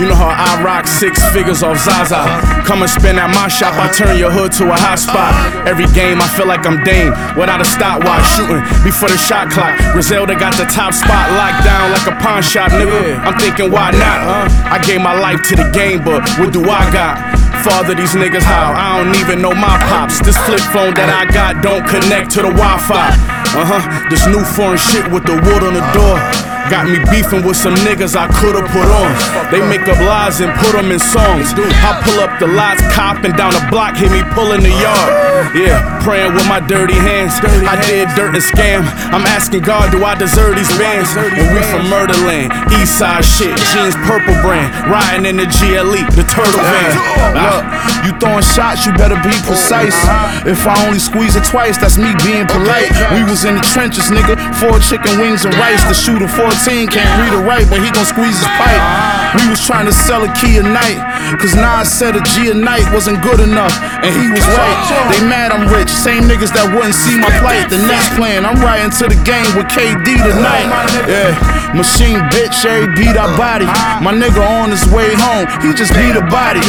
you 0.00 0.08
know 0.08 0.16
how 0.16 0.32
I 0.32 0.56
rock 0.64 0.88
six 0.88 1.20
figures 1.28 1.62
off 1.62 1.76
Zaza. 1.76 2.24
Come 2.64 2.80
and 2.80 2.88
spin 2.88 3.20
at 3.20 3.28
my 3.36 3.52
shop, 3.52 3.76
I 3.76 3.92
turn 3.92 4.16
your 4.16 4.32
hood 4.32 4.48
to 4.56 4.72
a 4.72 4.76
hot 4.76 4.96
spot. 4.96 5.36
Every 5.68 5.84
game, 5.92 6.24
I 6.24 6.28
feel 6.32 6.48
like 6.48 6.64
I'm 6.64 6.80
Dame 6.88 7.12
without 7.36 7.60
a 7.60 7.68
stopwatch. 7.68 8.24
Shooting 8.32 8.64
before 8.80 9.12
the 9.12 9.20
shot 9.20 9.52
clock. 9.52 9.76
Griselda 9.92 10.32
got 10.40 10.56
the 10.56 10.64
top 10.72 10.96
spot 10.96 11.28
locked 11.36 11.68
down 11.68 11.92
like 11.92 12.08
a 12.08 12.16
pawn 12.16 12.40
shop, 12.40 12.72
nigga. 12.72 13.20
I'm 13.20 13.36
thinking, 13.36 13.68
why 13.68 13.92
not? 13.92 14.18
Huh? 14.24 14.72
I 14.72 14.80
gave 14.80 15.04
my 15.04 15.12
life 15.12 15.44
to 15.52 15.54
the 15.60 15.68
game, 15.68 16.00
but 16.00 16.24
what 16.40 16.48
do 16.48 16.64
I 16.64 16.88
got? 16.88 17.20
Father 17.60 17.92
these 17.92 18.16
niggas 18.16 18.40
how? 18.40 18.72
I 18.72 19.04
don't 19.04 19.12
even 19.20 19.44
know 19.44 19.52
my 19.52 19.76
pops. 19.92 20.24
This 20.24 20.38
flip 20.48 20.64
phone 20.72 20.96
that 20.96 21.12
I 21.12 21.28
got 21.28 21.60
don't 21.60 21.84
connect 21.84 22.32
to 22.40 22.40
the 22.40 22.48
Wi-Fi. 22.48 23.04
Uh 23.52 23.68
huh. 23.68 23.82
This 24.08 24.24
new 24.24 24.40
foreign 24.56 24.80
shit 24.80 25.04
with 25.12 25.28
the 25.28 25.36
wood 25.36 25.60
on 25.60 25.76
the 25.76 25.84
door. 25.92 26.59
Got 26.70 26.86
me 26.86 27.02
beefing 27.10 27.42
with 27.42 27.58
some 27.58 27.74
niggas 27.82 28.14
I 28.14 28.30
could've 28.30 28.70
put 28.70 28.86
on. 28.86 29.10
They 29.50 29.58
make 29.58 29.82
up 29.90 29.98
lies 30.06 30.38
and 30.38 30.54
put 30.62 30.78
them 30.78 30.94
in 30.94 31.02
songs. 31.02 31.50
I 31.50 31.98
pull 32.06 32.22
up 32.22 32.38
the 32.38 32.46
lots, 32.46 32.78
cop, 32.94 33.26
and 33.26 33.34
down 33.34 33.50
the 33.50 33.64
block, 33.74 33.98
hit 33.98 34.14
me 34.14 34.22
pulling 34.38 34.62
the 34.62 34.70
yard. 34.70 35.10
Yeah, 35.50 35.82
praying 36.06 36.32
with 36.38 36.46
my 36.46 36.62
dirty 36.62 36.94
hands. 36.94 37.34
I 37.42 37.74
did 37.90 38.06
dirt 38.14 38.38
and 38.38 38.44
scam. 38.44 38.86
I'm 39.10 39.26
asking 39.26 39.66
God, 39.66 39.90
do 39.90 40.04
I 40.06 40.14
deserve 40.14 40.54
these 40.54 40.70
bands? 40.78 41.10
And 41.18 41.50
we 41.50 41.60
from 41.74 41.90
Murderland, 41.90 42.54
East 42.78 43.02
Side 43.02 43.26
shit, 43.26 43.50
jeans 43.74 43.98
purple 44.06 44.38
brand, 44.38 44.70
riding 44.86 45.26
in 45.26 45.42
the 45.42 45.50
GLE, 45.50 46.06
the 46.14 46.22
turtle 46.22 46.62
van. 46.62 46.94
Ah. 47.34 47.50
Look, 47.50 47.64
you 48.06 48.10
throwing 48.22 48.46
shots, 48.46 48.86
you 48.86 48.94
better 48.94 49.18
be 49.26 49.34
precise. 49.42 49.96
Uh-huh. 50.06 50.46
If 50.46 50.62
I 50.70 50.78
only 50.86 51.02
squeeze 51.02 51.34
it 51.34 51.42
twice, 51.44 51.82
that's 51.82 51.98
me 51.98 52.14
being 52.22 52.46
polite. 52.46 52.94
We 53.10 53.26
was 53.26 53.42
in 53.42 53.58
the 53.58 53.64
trenches, 53.66 54.06
nigga. 54.14 54.38
Four 54.62 54.78
chicken 54.78 55.18
wings 55.18 55.44
and 55.44 55.54
rice. 55.58 55.82
to 55.82 55.90
The 55.90 55.98
shooter 55.98 56.30
14 56.64 56.88
can't 56.88 57.20
read 57.22 57.32
or 57.32 57.42
write, 57.42 57.68
but 57.70 57.80
he 57.82 57.90
gon' 57.90 58.04
squeeze 58.04 58.36
his 58.36 58.46
pipe. 58.46 59.19
We 59.38 59.46
was 59.46 59.62
trying 59.62 59.86
to 59.86 59.94
sell 59.94 60.26
a 60.26 60.32
key 60.34 60.58
a 60.58 60.64
night, 60.66 60.98
cause 61.38 61.54
Nas 61.54 61.86
said 61.86 62.18
a 62.18 62.22
G 62.34 62.50
a 62.50 62.54
night 62.54 62.82
wasn't 62.90 63.22
good 63.22 63.38
enough, 63.38 63.70
and 64.02 64.10
he 64.10 64.26
was 64.26 64.42
right. 64.58 64.78
They 65.14 65.22
mad 65.22 65.54
I'm 65.54 65.70
rich, 65.70 65.86
same 65.86 66.26
niggas 66.26 66.50
that 66.58 66.66
wouldn't 66.74 66.98
see 66.98 67.14
my 67.14 67.30
plight. 67.38 67.70
The 67.70 67.78
next 67.86 68.10
plan, 68.18 68.42
I'm 68.42 68.58
riding 68.58 68.90
to 68.98 69.06
the 69.06 69.14
game 69.22 69.46
with 69.54 69.70
KD 69.70 70.02
tonight. 70.18 70.66
Yeah, 71.06 71.30
machine 71.78 72.18
bitch, 72.34 72.66
every 72.66 72.90
beat 72.98 73.14
I 73.14 73.30
body. 73.38 73.70
My 74.02 74.10
nigga 74.10 74.42
on 74.42 74.74
his 74.74 74.82
way 74.90 75.14
home, 75.14 75.46
he 75.62 75.70
just 75.78 75.94
beat 75.94 76.18
a 76.18 76.26
body. 76.26 76.62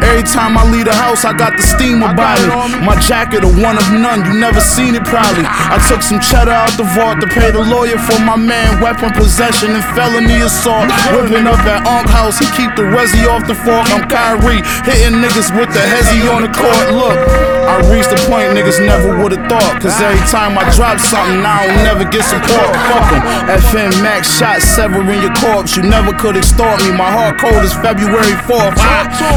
Every 0.00 0.24
time 0.24 0.56
I 0.56 0.64
leave 0.72 0.88
the 0.88 0.96
house, 0.96 1.28
I 1.28 1.36
got 1.36 1.52
the 1.52 1.64
steam 1.68 2.00
about 2.00 2.40
me. 2.40 2.48
My 2.80 2.96
jacket, 2.96 3.44
a 3.44 3.50
one 3.60 3.76
of 3.76 3.88
none, 3.92 4.24
you 4.24 4.40
never 4.40 4.64
seen 4.64 4.96
it 4.96 5.04
probably. 5.04 5.44
I 5.44 5.76
took 5.84 6.00
some 6.00 6.24
cheddar 6.24 6.56
out 6.56 6.72
the 6.80 6.88
vault 6.96 7.20
to 7.20 7.28
pay 7.28 7.52
the 7.52 7.60
lawyer 7.60 8.00
for 8.00 8.16
my 8.24 8.40
man, 8.40 8.80
weapon 8.80 9.12
possession 9.12 9.76
and 9.76 9.84
felony 9.92 10.40
assault. 10.40 10.88
Whipping 11.12 11.44
up 11.44 11.60
at 11.68 11.84
Unc 11.84 12.05
house, 12.08 12.38
he 12.38 12.46
keep 12.56 12.74
the 12.76 12.82
resi 12.82 13.26
off 13.28 13.46
the 13.46 13.54
fork. 13.54 13.86
I'm 13.92 14.06
Kyrie, 14.08 14.62
hitting 14.86 15.18
niggas 15.22 15.50
with 15.54 15.70
the 15.72 15.82
hezzy 15.82 16.26
on 16.30 16.42
the 16.42 16.52
court. 16.52 16.86
Look, 16.94 17.18
I 17.66 17.82
reached 17.90 18.10
the 18.10 18.20
point 18.30 18.54
niggas 18.54 18.80
never 18.84 19.18
would've 19.18 19.42
thought. 19.50 19.82
Cause 19.82 19.96
every 20.00 20.22
time 20.30 20.56
I 20.58 20.64
drop 20.74 20.98
something, 20.98 21.42
I 21.42 21.66
don't 21.66 21.82
never 21.82 22.04
get 22.04 22.24
support. 22.24 22.70
Fuck 22.88 23.12
'em. 23.12 23.22
FM 23.58 23.92
Max 24.02 24.30
shot 24.38 24.62
severing 24.62 25.20
your 25.22 25.34
corpse. 25.34 25.76
You 25.76 25.82
never 25.82 26.12
could 26.12 26.36
extort 26.36 26.82
me. 26.84 26.92
My 26.92 27.10
heart 27.10 27.38
cold 27.38 27.62
is 27.64 27.72
February 27.74 28.36
4th. 28.46 28.76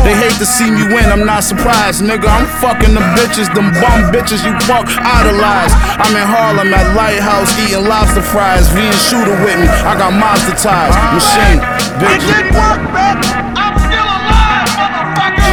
They 0.03 0.13
hate 0.15 0.37
to 0.39 0.45
see 0.45 0.69
me 0.69 0.83
win, 0.93 1.11
I'm 1.11 1.25
not 1.25 1.43
surprised, 1.43 2.03
nigga. 2.03 2.27
I'm 2.29 2.47
fucking 2.61 2.93
the 2.93 3.01
bitches, 3.17 3.47
them 3.53 3.71
bum 3.81 4.11
bitches 4.13 4.45
you 4.45 4.53
fuck 4.67 4.85
idolize. 5.01 5.73
I'm 5.99 6.15
in 6.15 6.27
Harlem 6.27 6.73
at 6.73 6.95
Lighthouse 6.95 7.51
eating 7.59 7.87
lobster 7.87 8.21
fries. 8.21 8.67
V 8.69 8.81
and 8.81 8.95
shooter 8.95 9.35
with 9.43 9.57
me. 9.59 9.67
I 9.67 9.97
got 9.97 10.13
monster 10.13 10.55
ties. 10.55 10.95
Machine, 11.13 11.59
bitch. 11.99 12.58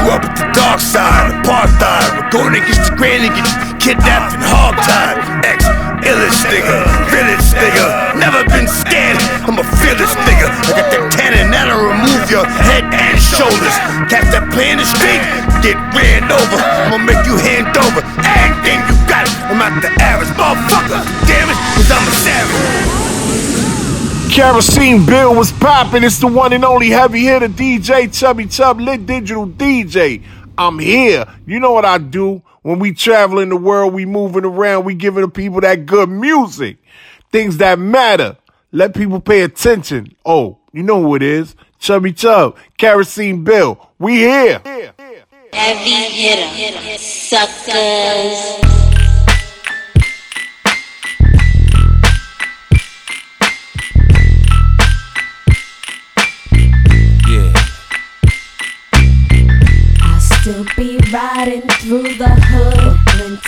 Grew 0.07 0.15
up 0.15 0.23
at 0.23 0.35
the 0.39 0.47
dark 0.55 0.81
side, 0.81 1.35
apartheid. 1.43 2.09
We're 2.19 2.31
going 2.31 2.55
against 2.59 2.91
the 2.91 2.97
grain 2.97 3.23
and 3.27 3.35
get 3.35 3.47
kidnapped 3.83 4.35
and 4.35 4.43
hogtied. 4.43 5.19
Ex 5.47 5.67
illest 6.07 6.47
nigga, 6.47 6.87
realest 7.11 7.55
nigga. 7.59 8.15
Never 8.19 8.43
been 8.51 8.67
scared, 8.67 9.19
I'm 9.47 9.59
a 9.59 9.67
fearless 9.83 10.15
nigga. 10.27 10.47
I 10.51 10.71
got 10.79 10.87
that 10.95 11.05
cannon 11.15 11.51
that'll 11.51 11.83
remove 11.83 12.31
your 12.31 12.47
head 12.47 12.87
and 12.91 13.19
shoulders. 13.19 13.75
Catch 14.07 14.31
that 14.31 14.47
play 14.55 14.71
in 14.71 14.79
the 14.79 14.87
street, 14.87 15.23
get 15.63 15.79
ran 15.95 16.27
over. 16.31 16.59
I'ma 16.87 16.99
make 17.03 17.23
you 17.27 17.39
hand 17.39 17.75
over 17.75 18.03
everything 18.23 18.79
you 18.87 18.97
got. 19.11 19.27
I'm 19.51 19.59
not 19.59 19.75
the 19.83 19.91
average 20.03 20.31
motherfucker, 20.39 21.03
damn 21.27 21.51
it, 21.51 21.59
cause 21.75 21.91
I'm 21.91 22.07
a 22.07 22.15
savage. 22.15 23.66
Kerosene 24.31 25.05
Bill 25.07 25.35
was 25.35 25.53
popping. 25.53 26.05
It's 26.05 26.19
the 26.19 26.27
one 26.27 26.53
and 26.53 26.65
only 26.65 26.91
heavy 26.91 27.21
hitter 27.21 27.49
DJ 27.49 28.13
Chubby 28.13 28.47
Chub, 28.47 28.81
lit 28.81 29.07
digital 29.07 29.47
DJ. 29.47 30.23
I'm 30.59 30.79
here. 30.79 31.27
You 31.47 31.61
know 31.61 31.73
what 31.73 31.85
I 31.85 31.99
do. 31.99 32.43
When 32.63 32.79
we 32.79 32.93
travel 32.93 33.39
in 33.39 33.49
the 33.49 33.57
world, 33.57 33.95
we 33.95 34.05
moving 34.07 34.45
around, 34.45 34.85
we 34.85 34.95
giving 34.95 35.23
the 35.23 35.29
people 35.29 35.61
that 35.61 35.87
good 35.87 36.09
music. 36.09 36.79
Things 37.31 37.59
that 37.59 37.79
matter. 37.79 38.37
Let 38.73 38.95
people 38.95 39.21
pay 39.21 39.43
attention. 39.43 40.15
Oh, 40.25 40.59
you 40.73 40.83
know 40.83 41.03
who 41.03 41.15
it 41.15 41.23
is. 41.23 41.55
Chubby 41.79 42.13
Chub, 42.13 42.57
Kerosene 42.77 43.45
Bill. 43.45 43.91
We 43.99 44.17
here. 44.17 44.61
Heavy 45.53 45.91
hitter, 45.91 46.99
suckers. 46.99 48.67
Still 60.47 60.65
be 60.77 60.97
riding 61.13 61.63
through 61.81 62.15
the 62.15 62.29
hood. 62.29 62.97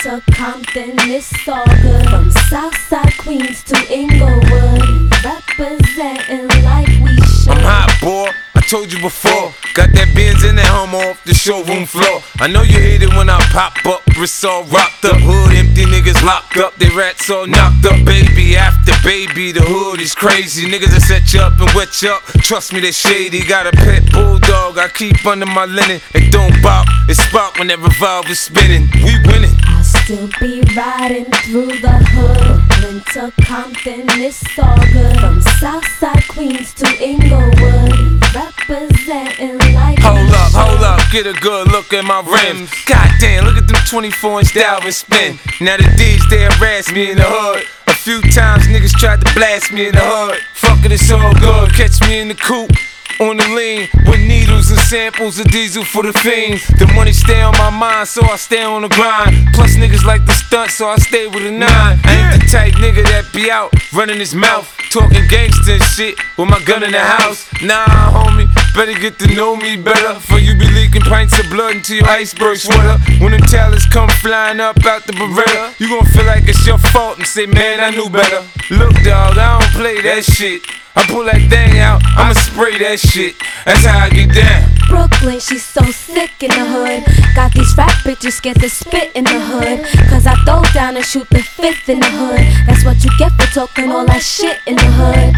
To 0.03 0.21
Compton, 0.33 0.95
it's 1.09 1.47
all 1.47 1.65
good. 1.81 2.09
From 2.09 2.29
Southside 2.49 3.17
Queens 3.17 3.63
to 3.63 3.77
Inglewood. 3.89 5.13
Representing 5.23 6.47
like 6.65 6.87
we 6.87 7.15
should. 7.21 7.53
I'm 7.53 7.63
hot, 7.63 7.97
boy. 8.01 8.48
Told 8.69 8.93
you 8.93 9.01
before. 9.01 9.49
Got 9.73 9.97
that 9.97 10.13
Benz 10.13 10.45
in 10.45 10.53
that 10.61 10.69
Hummer 10.69 11.09
off 11.09 11.23
the 11.25 11.33
showroom 11.33 11.89
floor. 11.89 12.21
I 12.37 12.45
know 12.45 12.61
you 12.61 12.77
hate 12.77 13.01
it 13.01 13.09
when 13.17 13.25
I 13.25 13.41
pop 13.49 13.73
up. 13.89 14.05
Wrists 14.13 14.43
all 14.43 14.61
rocked 14.69 15.09
up. 15.09 15.17
Hood 15.17 15.57
empty, 15.57 15.89
niggas 15.89 16.21
locked 16.21 16.57
up. 16.57 16.77
They 16.77 16.85
rats 16.93 17.31
all 17.33 17.47
knocked 17.47 17.89
up. 17.89 17.97
Baby 18.05 18.53
after 18.55 18.93
baby, 19.01 19.51
the 19.51 19.65
hood 19.65 19.99
is 19.99 20.13
crazy. 20.13 20.69
Niggas 20.69 20.93
that 20.93 21.01
set 21.01 21.33
you 21.33 21.41
up 21.41 21.57
and 21.57 21.73
wet 21.73 21.89
you 22.03 22.13
up. 22.13 22.21
Trust 22.45 22.71
me, 22.71 22.79
they 22.79 22.91
shady. 22.91 23.41
Got 23.41 23.65
a 23.65 23.71
pet 23.73 24.05
bulldog 24.13 24.77
I 24.77 24.87
keep 24.93 25.25
under 25.25 25.49
my 25.49 25.65
linen. 25.65 25.97
It 26.13 26.29
don't 26.29 26.53
bop, 26.61 26.85
it 27.09 27.17
spot 27.17 27.57
when 27.57 27.73
that 27.73 27.79
revolver's 27.81 28.37
spinning. 28.37 28.85
We 29.01 29.17
winning. 29.25 29.57
I'll 29.65 29.81
still 29.81 30.29
be 30.37 30.61
riding 30.77 31.25
through 31.41 31.73
the 31.81 31.97
hood. 32.13 32.69
To 33.17 33.33
Compton, 33.41 34.05
it's 34.21 34.45
all 34.61 34.77
good. 34.93 35.17
From 35.17 35.41
Southside 35.57 36.27
Queens 36.27 36.73
to 36.75 36.85
Inglewood. 37.01 38.18
Representing 38.33 39.57
like 39.73 39.97
Hold 39.99 40.29
up, 40.29 40.51
hold 40.53 40.83
up, 40.83 40.99
get 41.11 41.25
a 41.25 41.33
good 41.41 41.67
look 41.71 41.91
at 41.93 42.05
my 42.05 42.21
rims. 42.21 42.69
Goddamn, 42.85 43.45
look 43.45 43.57
at 43.57 43.67
them 43.67 43.81
24 43.89 44.39
inch 44.39 44.49
Davin 44.49 44.93
spin. 44.93 45.39
Now 45.59 45.77
the 45.77 45.89
D's 45.97 46.21
they 46.29 46.43
harass 46.43 46.91
me 46.91 47.11
in 47.11 47.17
the 47.17 47.25
hood. 47.25 47.63
A 47.87 47.93
few 47.93 48.21
times 48.21 48.67
niggas 48.67 48.93
tried 48.93 49.25
to 49.25 49.33
blast 49.33 49.71
me 49.71 49.87
in 49.87 49.95
the 49.95 50.01
hood. 50.01 50.39
Fuck 50.53 50.85
it, 50.85 50.91
it's 50.91 51.09
all 51.11 51.33
good. 51.33 51.73
Catch 51.73 52.01
me 52.07 52.19
in 52.19 52.27
the 52.27 52.35
coupe. 52.35 52.71
On 53.19 53.35
the 53.35 53.43
lean 53.49 53.89
with 54.07 54.21
needles 54.21 54.71
and 54.71 54.79
samples 54.79 55.39
of 55.39 55.51
diesel 55.51 55.83
for 55.83 56.03
the 56.03 56.13
fiends. 56.19 56.65
The 56.79 56.87
money 56.95 57.11
stay 57.11 57.41
on 57.41 57.51
my 57.57 57.69
mind, 57.69 58.07
so 58.07 58.23
I 58.23 58.37
stay 58.37 58.63
on 58.63 58.83
the 58.83 58.87
grind. 58.87 59.35
Plus 59.53 59.75
niggas 59.75 60.05
like 60.05 60.25
the 60.25 60.31
stunt, 60.31 60.71
so 60.71 60.87
I 60.87 60.95
stay 60.97 61.27
with 61.27 61.45
a 61.45 61.51
nine. 61.51 61.99
I 62.05 62.15
ain't 62.15 62.41
the 62.41 62.47
type 62.47 62.75
nigga 62.75 63.03
that 63.11 63.27
be 63.33 63.51
out 63.51 63.73
running 63.91 64.19
his 64.19 64.33
mouth, 64.33 64.71
talking 64.89 65.27
gangster 65.27 65.79
shit 65.79 66.15
with 66.37 66.47
my 66.47 66.63
gun 66.63 66.81
in 66.81 66.93
the 66.93 67.03
house. 67.03 67.43
Nah, 67.61 67.83
homie, 68.15 68.47
better 68.73 68.97
get 68.97 69.19
to 69.19 69.27
know 69.35 69.57
me 69.57 69.75
better. 69.75 70.15
For 70.21 70.39
you 70.39 70.55
be 70.55 70.71
leaking 70.71 71.01
pints 71.01 71.37
of 71.39 71.49
blood 71.49 71.75
into 71.75 71.95
your 71.95 72.07
iceberg 72.07 72.55
sweater. 72.55 73.03
When 73.19 73.31
them 73.31 73.41
talents 73.41 73.85
come 73.85 74.07
flying 74.23 74.61
up 74.61 74.79
out 74.85 75.05
the 75.05 75.11
Beretta, 75.11 75.77
you 75.77 75.89
gon' 75.89 76.05
feel 76.05 76.25
like 76.25 76.47
it's 76.47 76.65
your 76.65 76.77
fault 76.95 77.17
and 77.17 77.27
say, 77.27 77.47
man, 77.47 77.81
I 77.81 77.89
knew 77.91 78.09
better. 78.09 78.47
Look, 78.71 78.95
dog, 79.03 79.37
I 79.37 79.59
don't 79.59 79.73
play 79.73 79.99
that 80.03 80.23
shit. 80.23 80.63
I 80.95 81.05
pull 81.07 81.23
that 81.25 81.41
thing 81.49 81.79
out, 81.79 82.01
I'ma 82.17 82.33
spray 82.33 82.77
that 82.79 82.99
shit. 82.99 83.35
That's 83.65 83.85
how 83.85 84.05
I 84.05 84.09
get 84.09 84.33
down. 84.33 84.69
Brooklyn, 84.89 85.39
she's 85.39 85.63
so 85.63 85.83
sick 85.83 86.31
in 86.41 86.49
the 86.49 86.65
hood. 86.65 87.05
Got 87.35 87.53
these 87.53 87.73
rap 87.77 87.91
bitches 88.03 88.33
scared 88.33 88.59
to 88.59 88.69
spit 88.69 89.11
in 89.15 89.23
the 89.23 89.39
hood. 89.39 89.85
Cause 90.09 90.25
I 90.25 90.35
throw 90.45 90.63
down 90.73 90.97
and 90.97 91.05
shoot 91.05 91.29
the 91.29 91.43
fifth 91.43 91.89
in 91.89 91.99
the 91.99 92.09
hood. 92.09 92.41
That's 92.65 92.83
what 92.83 93.03
you 93.03 93.11
get 93.19 93.31
for 93.33 93.47
talking 93.53 93.91
all 93.91 94.05
that 94.07 94.23
shit 94.23 94.57
in 94.65 94.75
the 94.75 94.89
hood. 94.97 95.35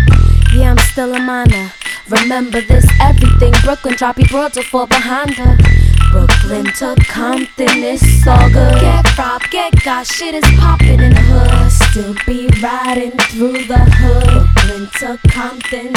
Yeah, 0.55 0.71
I'm 0.71 0.77
still 0.77 1.13
a 1.13 1.19
minor. 1.19 1.71
Remember 2.07 2.61
this 2.61 2.85
everything. 2.99 3.53
Brooklyn, 3.63 3.95
drop 3.95 4.17
your 4.17 4.27
broad 4.29 4.53
to 4.53 4.63
fall 4.63 4.87
behind 4.87 5.35
her. 5.35 5.57
Brooklyn 6.11 6.65
to 6.79 6.95
Compton, 7.07 7.83
it's 7.83 8.27
all 8.27 8.49
good. 8.49 8.79
Get 8.81 9.17
robbed, 9.17 9.49
get 9.51 9.83
got, 9.83 10.07
shit 10.07 10.35
is 10.35 10.43
poppin' 10.59 10.99
in 10.99 11.13
the 11.13 11.21
hood. 11.21 11.71
Still 11.71 12.15
be 12.25 12.49
riding 12.61 13.11
through 13.29 13.63
the 13.65 13.79
hood. 13.79 14.47
Brooklyn 14.55 14.89
to 14.99 15.19
Compton, 15.29 15.95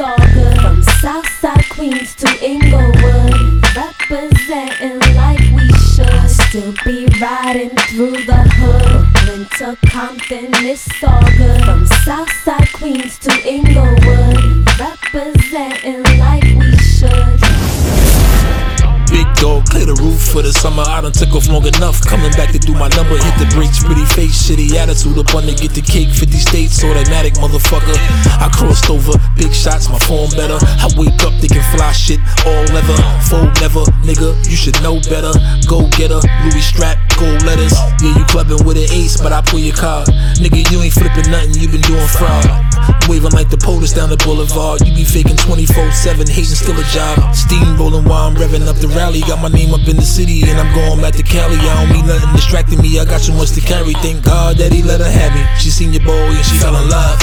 all 0.00 0.16
good. 0.34 0.60
From 0.60 0.82
Southside 1.00 1.68
Queens 1.68 2.14
to 2.16 2.28
Inglewood, 2.44 3.64
representing 3.76 4.98
like 5.14 5.40
we 5.54 5.68
should. 5.90 6.30
Still 6.30 6.74
be 6.84 7.06
riding 7.20 7.70
through 7.88 8.24
the 8.24 8.42
hood. 8.58 9.06
Brooklyn 9.12 9.46
to 9.58 9.76
Compton, 9.90 10.54
all 11.04 11.22
good. 11.36 11.64
From 11.64 11.86
Southside 12.04 12.72
Queens 12.72 13.18
to 13.20 13.32
Inglewood, 13.46 14.68
representing 14.78 16.02
like 16.18 16.44
we 16.44 16.76
should. 16.76 17.45
Big 19.12 19.28
dog, 19.36 19.68
clear 19.68 19.84
the 19.84 19.98
roof 20.00 20.32
for 20.32 20.40
the 20.40 20.52
summer. 20.52 20.82
I 20.86 21.00
done 21.04 21.12
took 21.12 21.36
off 21.36 21.48
long 21.48 21.66
enough. 21.66 22.00
Coming 22.00 22.32
back 22.32 22.50
to 22.56 22.58
do 22.58 22.72
my 22.72 22.88
number, 22.96 23.20
hit 23.20 23.36
the 23.36 23.48
brakes, 23.52 23.84
pretty 23.84 24.08
face, 24.16 24.48
shitty 24.48 24.72
attitude 24.72 25.20
up 25.20 25.28
to 25.28 25.52
get 25.52 25.76
the 25.76 25.84
cake. 25.84 26.08
50 26.08 26.32
states, 26.40 26.80
automatic 26.80 27.34
motherfucker. 27.36 27.96
I 28.40 28.48
crossed 28.48 28.88
over, 28.88 29.12
big 29.36 29.52
shots, 29.52 29.88
my 29.92 30.00
form 30.08 30.32
better. 30.32 30.56
I 30.56 30.88
wake 30.96 31.20
up 31.28 31.36
thinking 31.36 31.64
fly 31.76 31.92
shit, 31.92 32.20
all 32.48 32.64
leather, 32.72 32.96
fold 33.28 33.52
never, 33.60 33.84
nigga. 34.00 34.32
You 34.48 34.56
should 34.56 34.80
know 34.80 34.96
better. 35.12 35.36
Go 35.68 35.84
get 35.92 36.06
getter, 36.08 36.20
Louis 36.44 36.62
strap, 36.62 36.98
gold 37.18 37.42
letters. 37.42 37.72
Yeah, 38.00 38.18
you 38.18 38.24
clubbing 38.26 38.64
with 38.64 38.76
an 38.76 38.88
ace, 38.92 39.20
but 39.20 39.32
I 39.32 39.42
pull 39.42 39.58
your 39.58 39.74
card. 39.74 40.08
Nigga, 40.38 40.70
you 40.70 40.80
ain't 40.80 40.92
flipping 40.92 41.30
nothing, 41.30 41.54
you 41.60 41.68
been 41.68 41.80
doing 41.82 42.06
fraud. 42.06 42.95
Waving 43.08 43.30
like 43.38 43.50
the 43.50 43.56
POTUS 43.56 43.94
down 43.94 44.10
the 44.10 44.18
boulevard. 44.18 44.82
You 44.82 44.90
be 44.90 45.04
faking 45.04 45.36
24 45.36 45.92
7, 45.92 46.26
hating 46.26 46.58
still 46.58 46.74
a 46.74 46.82
job. 46.90 47.18
Steamrolling 47.30 48.02
while 48.02 48.26
I'm 48.26 48.34
revving 48.34 48.66
up 48.66 48.76
the 48.82 48.88
rally. 48.88 49.20
Got 49.22 49.38
my 49.38 49.48
name 49.48 49.72
up 49.72 49.86
in 49.86 49.94
the 49.94 50.06
city 50.06 50.42
and 50.42 50.58
I'm 50.58 50.74
going 50.74 51.00
back 51.00 51.14
to 51.14 51.22
Cali. 51.22 51.54
I 51.54 51.86
don't 51.86 51.94
need 51.94 52.06
nothing 52.06 52.34
distracting 52.34 52.82
me. 52.82 52.98
I 52.98 53.04
got 53.04 53.22
too 53.22 53.32
much 53.34 53.54
to 53.54 53.62
carry. 53.62 53.94
Thank 54.02 54.24
God 54.24 54.58
that 54.58 54.72
he 54.72 54.82
let 54.82 54.98
her 54.98 55.10
have 55.10 55.34
me. 55.38 55.46
She 55.58 55.70
seen 55.70 55.94
your 55.94 56.02
boy 56.02 56.34
and 56.34 56.44
she 56.44 56.58
fell 56.58 56.74
in 56.74 56.90
love. 56.90 57.18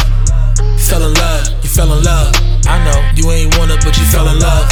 Fell 0.79 1.03
in 1.03 1.13
love, 1.13 1.47
you 1.63 1.69
fell 1.69 1.91
in 1.91 2.03
love. 2.03 2.31
I 2.67 2.79
know 2.83 2.99
you 3.15 3.31
ain't 3.31 3.57
want 3.57 3.71
it, 3.71 3.83
but 3.83 3.97
you 3.99 4.05
fell 4.07 4.27
in 4.27 4.39
love. 4.39 4.71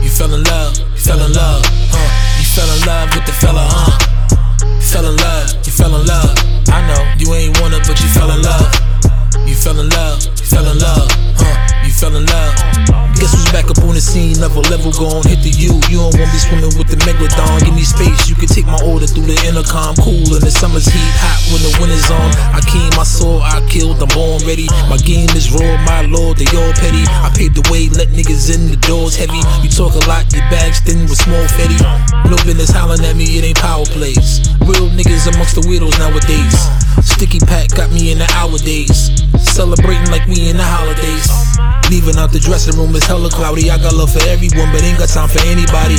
You 0.00 0.08
fell 0.08 0.32
in 0.32 0.42
love, 0.44 0.78
you 0.78 1.00
fell 1.00 1.20
in 1.20 1.32
love, 1.32 1.64
huh? 1.92 2.08
You 2.40 2.46
fell 2.48 2.70
in 2.72 2.80
love 2.88 3.08
with 3.12 3.26
the 3.26 3.32
fella, 3.32 3.64
huh? 3.68 3.92
Fell 4.80 5.04
in 5.04 5.16
love, 5.16 5.52
you 5.66 5.72
fell 5.72 5.92
in 6.00 6.06
love. 6.06 6.32
I 6.68 6.80
know 6.88 7.00
you 7.20 7.34
ain't 7.34 7.60
want 7.60 7.74
it, 7.74 7.84
but 7.86 8.00
you 8.00 8.08
fell 8.08 8.30
in 8.30 8.42
love. 8.42 8.89
You 9.50 9.56
fell 9.58 9.80
in 9.82 9.90
love, 9.90 10.22
fell 10.46 10.62
in 10.62 10.78
love, 10.78 11.10
huh? 11.34 11.82
You 11.82 11.90
fell 11.90 12.14
in 12.14 12.22
love. 12.22 12.54
Guess 13.18 13.34
who's 13.34 13.50
back 13.50 13.66
up 13.66 13.82
on 13.82 13.98
the 13.98 14.00
scene? 14.00 14.38
Level 14.38 14.62
level 14.70 14.94
gon' 14.94 15.26
hit 15.26 15.42
the 15.42 15.50
U. 15.50 15.74
You 15.90 16.06
don't 16.06 16.14
wanna 16.14 16.30
be 16.30 16.38
swimming 16.38 16.70
with 16.78 16.86
the 16.86 16.94
megalodon. 17.02 17.66
Give 17.66 17.74
me 17.74 17.82
space, 17.82 18.30
you 18.30 18.38
can 18.38 18.46
take 18.46 18.70
my 18.70 18.78
order 18.86 19.10
through 19.10 19.26
the 19.26 19.34
intercom. 19.42 19.98
Cool 19.98 20.38
in 20.38 20.40
the 20.46 20.54
summer's 20.54 20.86
heat, 20.86 21.12
hot 21.18 21.42
when 21.50 21.66
the 21.66 21.72
winter's 21.82 22.06
on. 22.14 22.30
I 22.54 22.62
came 22.62 22.94
my 22.94 23.02
soul, 23.02 23.42
I 23.42 23.58
killed, 23.66 23.98
I'm 23.98 24.06
born 24.14 24.38
ready. 24.46 24.70
My 24.86 25.02
game 25.02 25.28
is 25.34 25.50
raw, 25.50 25.74
my 25.82 26.06
lord, 26.06 26.38
they 26.38 26.46
all 26.54 26.70
petty. 26.78 27.02
I 27.10 27.34
paved 27.34 27.58
the 27.58 27.66
way, 27.74 27.90
let 27.90 28.14
niggas 28.14 28.54
in, 28.54 28.70
the 28.70 28.78
doors 28.86 29.18
heavy. 29.18 29.42
You 29.66 29.68
talk 29.68 29.98
a 29.98 30.02
lot, 30.06 30.30
your 30.30 30.46
bags 30.46 30.78
thin 30.86 31.10
with 31.10 31.18
small 31.18 31.42
fetty. 31.58 31.82
No 32.30 32.38
business 32.46 32.70
hollering 32.70 33.02
at 33.02 33.18
me, 33.18 33.26
it 33.34 33.42
ain't 33.42 33.58
power 33.58 33.82
plays. 33.90 34.46
Real 34.62 34.86
niggas 34.94 35.26
amongst 35.26 35.58
the 35.58 35.66
weirdos 35.66 35.98
nowadays. 35.98 36.54
Sticky 37.02 37.42
pack 37.42 37.74
got 37.74 37.90
me 37.90 38.14
in 38.14 38.22
the 38.22 38.30
hour 38.38 38.54
days. 38.62 39.10
Celebrating 39.40 40.10
like 40.10 40.26
we 40.26 40.48
in 40.50 40.56
the 40.56 40.64
holidays. 40.64 41.28
Leaving 41.90 42.16
out 42.16 42.30
the 42.30 42.38
dressing 42.38 42.76
room 42.78 42.94
is 42.94 43.04
hella 43.04 43.30
cloudy. 43.30 43.70
I 43.70 43.78
got 43.78 43.94
love 43.94 44.12
for 44.12 44.22
everyone, 44.28 44.70
but 44.70 44.82
ain't 44.82 44.98
got 44.98 45.08
time 45.08 45.28
for 45.28 45.40
anybody. 45.42 45.98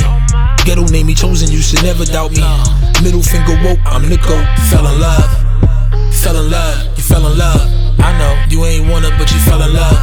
Ghetto 0.64 0.86
name 0.88 1.06
me 1.06 1.14
chosen, 1.14 1.50
you 1.50 1.60
should 1.60 1.82
never 1.82 2.04
doubt 2.04 2.32
me. 2.32 2.42
Middle 3.02 3.22
finger 3.22 3.58
woke, 3.66 3.82
I'm 3.84 4.08
Nico. 4.08 4.38
Fell 4.70 4.86
in 4.86 5.00
love. 5.00 5.26
Fell 6.22 6.38
in 6.38 6.50
love, 6.50 6.96
you 6.96 7.02
fell 7.02 7.26
in 7.26 7.36
love. 7.36 7.60
I 7.98 8.16
know 8.18 8.32
you 8.48 8.64
ain't 8.64 8.88
want 8.88 9.04
it, 9.04 9.12
but 9.18 9.30
you 9.30 9.38
fell 9.40 9.60
in 9.62 9.74
love. 9.74 9.98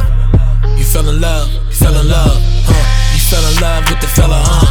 You 0.76 0.84
fell 0.84 1.08
in 1.08 1.20
love, 1.20 1.48
you 1.48 1.72
fell 1.72 1.96
in 1.96 2.08
love, 2.08 2.36
huh? 2.68 2.84
You 3.14 3.20
fell 3.24 3.44
in 3.44 3.56
love 3.60 3.88
with 3.88 4.00
the 4.00 4.08
fella, 4.08 4.40
huh? 4.44 4.68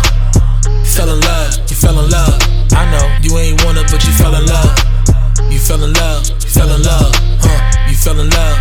Fell 0.86 1.10
in 1.10 1.20
love, 1.22 1.58
you 1.70 1.76
fell 1.76 2.00
in 2.00 2.10
love. 2.10 2.38
I 2.74 2.86
know 2.92 3.06
you 3.22 3.38
ain't 3.38 3.64
want 3.66 3.78
it, 3.78 3.90
but 3.92 4.04
you 4.06 4.12
fell 4.14 4.36
in 4.36 4.46
love. 4.46 4.99
You 5.48 5.60
fell 5.60 5.82
in 5.84 5.94
love, 5.94 6.28
you 6.30 6.36
fell 6.50 6.70
in 6.76 6.82
love, 6.84 7.16
huh? 7.40 7.88
You 7.88 7.96
fell 7.96 8.20
in 8.20 8.30
love. 8.30 8.60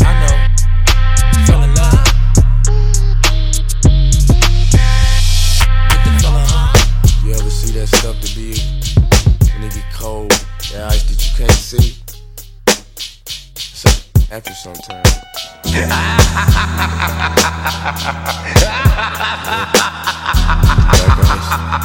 I 0.00 0.12
know, 0.20 0.34
you 1.32 1.38
fell 1.46 1.62
in 1.62 1.74
love. 1.74 2.04
With 5.88 6.02
the 6.04 6.10
fella, 6.20 6.44
huh? 6.48 6.72
You 7.24 7.30
ever 7.34 7.50
see 7.50 7.72
that 7.78 7.88
stuff 7.88 8.16
that 8.20 8.32
be 8.34 8.56
when 9.54 9.62
it 9.64 9.72
get 9.74 9.92
cold? 9.92 10.30
That 10.72 10.90
ice 10.92 11.04
that 11.04 11.18
you 11.24 11.30
can't 11.36 11.52
see? 11.52 11.96
So 13.56 13.88
after 14.30 14.52
sometimes. 14.52 15.10
Now 21.72 21.81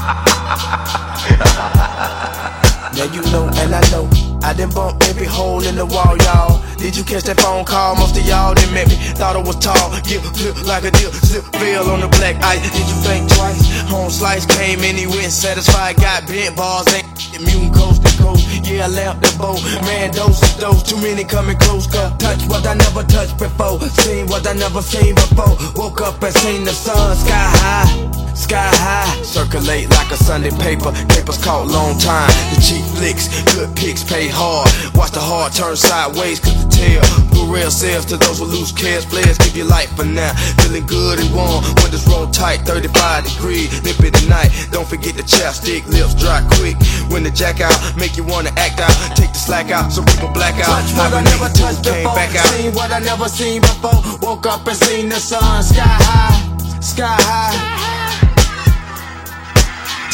in 5.67 5.75
the 5.75 5.85
wall, 5.85 6.15
y'all. 6.23 6.63
Did 6.77 6.95
you 6.95 7.03
catch 7.03 7.23
that 7.23 7.39
phone 7.39 7.65
call? 7.65 7.95
Most 7.95 8.15
of 8.15 8.25
y'all 8.25 8.55
didn't 8.55 8.73
met 8.73 8.87
me. 8.87 8.95
Thought 9.19 9.35
I 9.35 9.41
was 9.43 9.59
tall, 9.59 9.91
get 10.07 10.23
flip 10.23 10.55
like 10.65 10.85
a 10.87 10.91
deal, 10.91 11.11
zip 11.11 11.43
veil 11.59 11.83
on 11.91 11.99
the 11.99 12.07
black 12.07 12.39
ice. 12.43 12.63
Did 12.63 12.87
you 12.87 12.97
think 13.03 13.27
twice? 13.35 13.59
Home 13.91 14.09
slice 14.09 14.45
came 14.45 14.79
in, 14.81 14.95
he 14.95 15.07
went 15.07 15.31
satisfied, 15.31 15.97
got 15.97 16.25
bent 16.27 16.55
balls, 16.55 16.87
ain't 16.95 17.05
immune 17.35 17.73
coast 17.73 18.05
to 18.05 18.11
coast. 18.23 18.47
Yeah, 18.63 18.85
I 18.85 18.87
left 18.87 19.21
the 19.21 19.31
boat, 19.37 19.59
man, 19.83 20.11
dose 20.11 20.41
of 20.41 20.61
those. 20.61 20.83
Too 20.83 20.97
many 20.97 21.23
coming 21.23 21.57
close, 21.57 21.87
cause 21.87 22.15
touch 22.17 22.47
what 22.47 22.65
I 22.65 22.73
never 22.73 23.03
touched 23.03 23.37
before, 23.37 23.79
seen 24.07 24.27
what 24.27 24.47
I 24.47 24.53
never 24.53 24.81
seen 24.81 25.15
before. 25.15 25.57
Woke 25.75 26.01
up 26.01 26.23
and 26.23 26.33
seen 26.33 26.63
the 26.63 26.71
sun 26.71 27.15
sky 27.17 27.47
high, 27.59 27.91
sky 28.37 28.69
high. 28.85 29.21
Circulate 29.23 29.89
like 29.89 30.11
a 30.11 30.17
Sunday 30.17 30.51
paper, 30.51 30.91
papers 31.09 31.43
caught 31.43 31.67
long 31.67 31.97
time. 31.97 32.29
The 32.53 32.61
cheap 32.61 32.85
flicks, 32.95 33.27
good 33.53 33.75
pics 33.75 34.03
pay 34.03 34.27
hard. 34.29 34.69
Watch 34.95 35.11
the 35.11 35.19
heart 35.19 35.53
turn 35.53 35.75
sideways, 35.75 36.39
cause 36.39 36.55
the 36.63 36.69
tail 36.69 37.27
real 37.47 37.71
sales 37.71 38.05
to 38.05 38.17
those 38.17 38.39
who 38.39 38.45
lose 38.45 38.71
cares. 38.71 39.05
Players 39.05 39.37
give 39.37 39.55
you 39.55 39.63
life 39.63 39.89
for 39.95 40.05
now. 40.05 40.33
Feeling 40.61 40.85
good 40.85 41.19
and 41.19 41.33
warm, 41.33 41.63
windows 41.81 42.07
roll 42.07 42.27
tight, 42.27 42.61
35 42.67 43.23
degrees, 43.23 43.83
nip 43.83 43.99
it 44.03 44.13
tonight. 44.13 44.51
Don't 44.71 44.87
forget 44.87 45.15
the 45.15 45.23
chapstick, 45.23 45.87
lips 45.87 46.13
dry 46.15 46.45
quick. 46.59 46.75
When 47.09 47.23
the 47.23 47.31
jack 47.31 47.61
out, 47.61 47.75
make 47.97 48.17
you 48.17 48.23
wanna 48.23 48.51
act 48.57 48.79
out. 48.79 48.93
Take 49.15 49.33
the 49.33 49.39
slack 49.39 49.71
out, 49.71 49.91
so 49.91 50.03
people 50.03 50.29
black 50.29 50.55
out. 50.59 50.83
Touch 50.83 50.93
what 50.93 51.13
I 51.13 51.23
never 51.23 51.49
touched 51.53 51.83
came 51.83 52.03
before, 52.03 52.15
back 52.15 52.35
out. 52.35 52.47
seen 52.53 52.73
what 52.73 52.91
I 52.91 52.99
never 52.99 53.27
seen 53.27 53.61
before. 53.61 53.99
Woke 54.21 54.45
up 54.45 54.67
and 54.67 54.77
seen 54.77 55.09
the 55.09 55.19
sun 55.19 55.63
sky 55.63 55.83
high, 55.83 56.81
sky 56.81 57.17
high. 57.19 57.96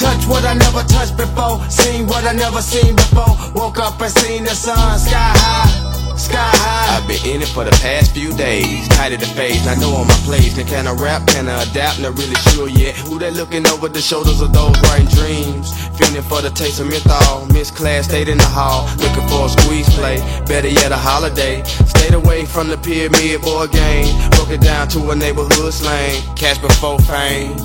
Touch 0.04 0.28
what 0.28 0.44
I 0.44 0.54
never 0.54 0.84
touched 0.84 1.16
before, 1.16 1.64
seen 1.70 2.08
what 2.08 2.26
I 2.26 2.34
never 2.34 2.62
seen 2.62 2.94
before. 2.96 3.34
Woke 3.56 3.80
up 3.80 4.02
and 4.02 4.12
seen 4.12 4.44
the 4.44 4.52
sun 4.52 5.00
sky 5.00 5.32
high, 5.40 6.18
sky 6.18 6.52
high. 6.60 6.98
I've 6.98 7.08
been 7.08 7.24
in 7.24 7.42
it 7.42 7.48
for 7.48 7.64
the 7.64 7.72
past 7.80 8.12
few 8.12 8.36
days. 8.36 8.88
Tight 8.90 9.14
of 9.14 9.22
the 9.22 9.28
phase, 9.28 9.66
I 9.66 9.76
know 9.76 9.96
on 9.96 10.08
my 10.08 10.20
place. 10.28 10.56
Can 10.56 10.68
can 10.68 10.88
I 10.88 10.94
rap? 10.94 11.26
Can 11.28 11.48
I 11.48 11.64
adapt? 11.64 12.02
Not 12.02 12.18
really 12.20 12.36
sure 12.52 12.68
yet. 12.68 12.96
Who 13.08 13.18
they 13.18 13.32
looking 13.32 13.66
over 13.70 13.88
the 13.88 14.02
shoulders 14.02 14.42
of 14.42 14.52
those 14.52 14.78
bright 14.82 15.08
dreams? 15.16 15.72
Feeling 15.98 16.24
for 16.24 16.42
the 16.42 16.50
taste 16.50 16.82
of 16.82 16.88
menthol. 16.90 17.46
Miss 17.54 17.72
class, 17.72 18.06
stayed 18.06 18.28
in 18.28 18.38
the 18.38 18.52
hall. 18.60 18.84
Looking 18.98 19.28
for 19.30 19.46
a 19.46 19.50
squeeze 19.50 19.88
play. 19.96 20.18
Better 20.46 20.68
yet, 20.68 20.92
a 20.92 20.98
holiday. 20.98 21.64
Stayed 21.64 22.14
away 22.14 22.46
from 22.46 22.68
the 22.68 22.78
pyramid 22.78 23.42
boy 23.42 23.68
game. 23.68 24.12
Broke 24.32 24.52
it 24.52 24.60
down 24.62 24.90
to 24.90 25.12
a 25.12 25.16
neighborhood 25.16 25.72
slang. 25.74 26.22
Cash 26.36 26.58
before 26.58 27.00
fame. 27.00 27.56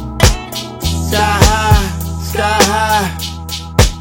Sky 1.11 1.18
high, 1.18 1.97
sky 2.29 2.61
high, 2.68 3.16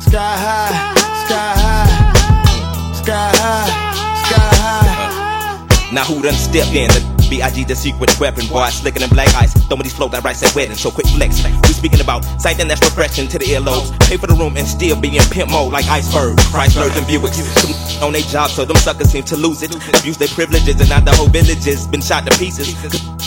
sky 0.03 0.35
high, 0.43 0.95
sky 1.23 1.53
high, 1.55 2.93
sky 2.93 3.31
high, 3.39 3.71
sky 4.27 4.55
high. 4.59 5.89
Now 5.93 6.03
who 6.03 6.21
done 6.21 6.33
step 6.33 6.67
in? 6.75 6.91
The 6.91 7.27
B.I.G. 7.29 7.63
the 7.63 7.75
secret 7.75 8.19
weapon, 8.19 8.47
boy, 8.47 8.67
slicker 8.67 8.99
than 8.99 9.09
black 9.09 9.33
ice. 9.35 9.53
Throwing 9.67 9.83
these 9.83 9.93
float 9.93 10.11
that 10.11 10.23
rice 10.23 10.43
at 10.43 10.53
wedding, 10.55 10.75
so 10.75 10.91
quick 10.91 11.07
flex. 11.07 11.43
We 11.43 11.73
speaking 11.73 12.01
about 12.01 12.25
something 12.39 12.67
that's 12.67 12.81
refreshing 12.83 13.29
to 13.29 13.39
the 13.39 13.45
earlobes. 13.45 13.97
Pay 14.07 14.17
for 14.17 14.27
the 14.27 14.35
room 14.35 14.57
and 14.57 14.67
still 14.67 14.99
be 14.99 15.15
in 15.15 15.23
pimp 15.31 15.51
mode 15.51 15.71
like 15.71 15.87
iceberg. 15.87 16.37
Chryslers 16.51 16.95
and 16.97 17.07
Buicks. 17.07 17.39
Some 17.39 18.03
on 18.03 18.11
their 18.11 18.21
job, 18.23 18.49
so 18.51 18.65
them 18.65 18.77
suckers 18.77 19.09
seem 19.09 19.23
to 19.23 19.37
lose 19.37 19.63
it. 19.63 19.73
Abuse 19.99 20.17
their 20.17 20.27
privileges 20.29 20.79
and 20.79 20.89
now 20.89 20.99
the 20.99 21.15
whole 21.15 21.29
village 21.29 21.63
been 21.87 22.01
shot 22.01 22.25
to 22.27 22.37
pieces. 22.37 22.75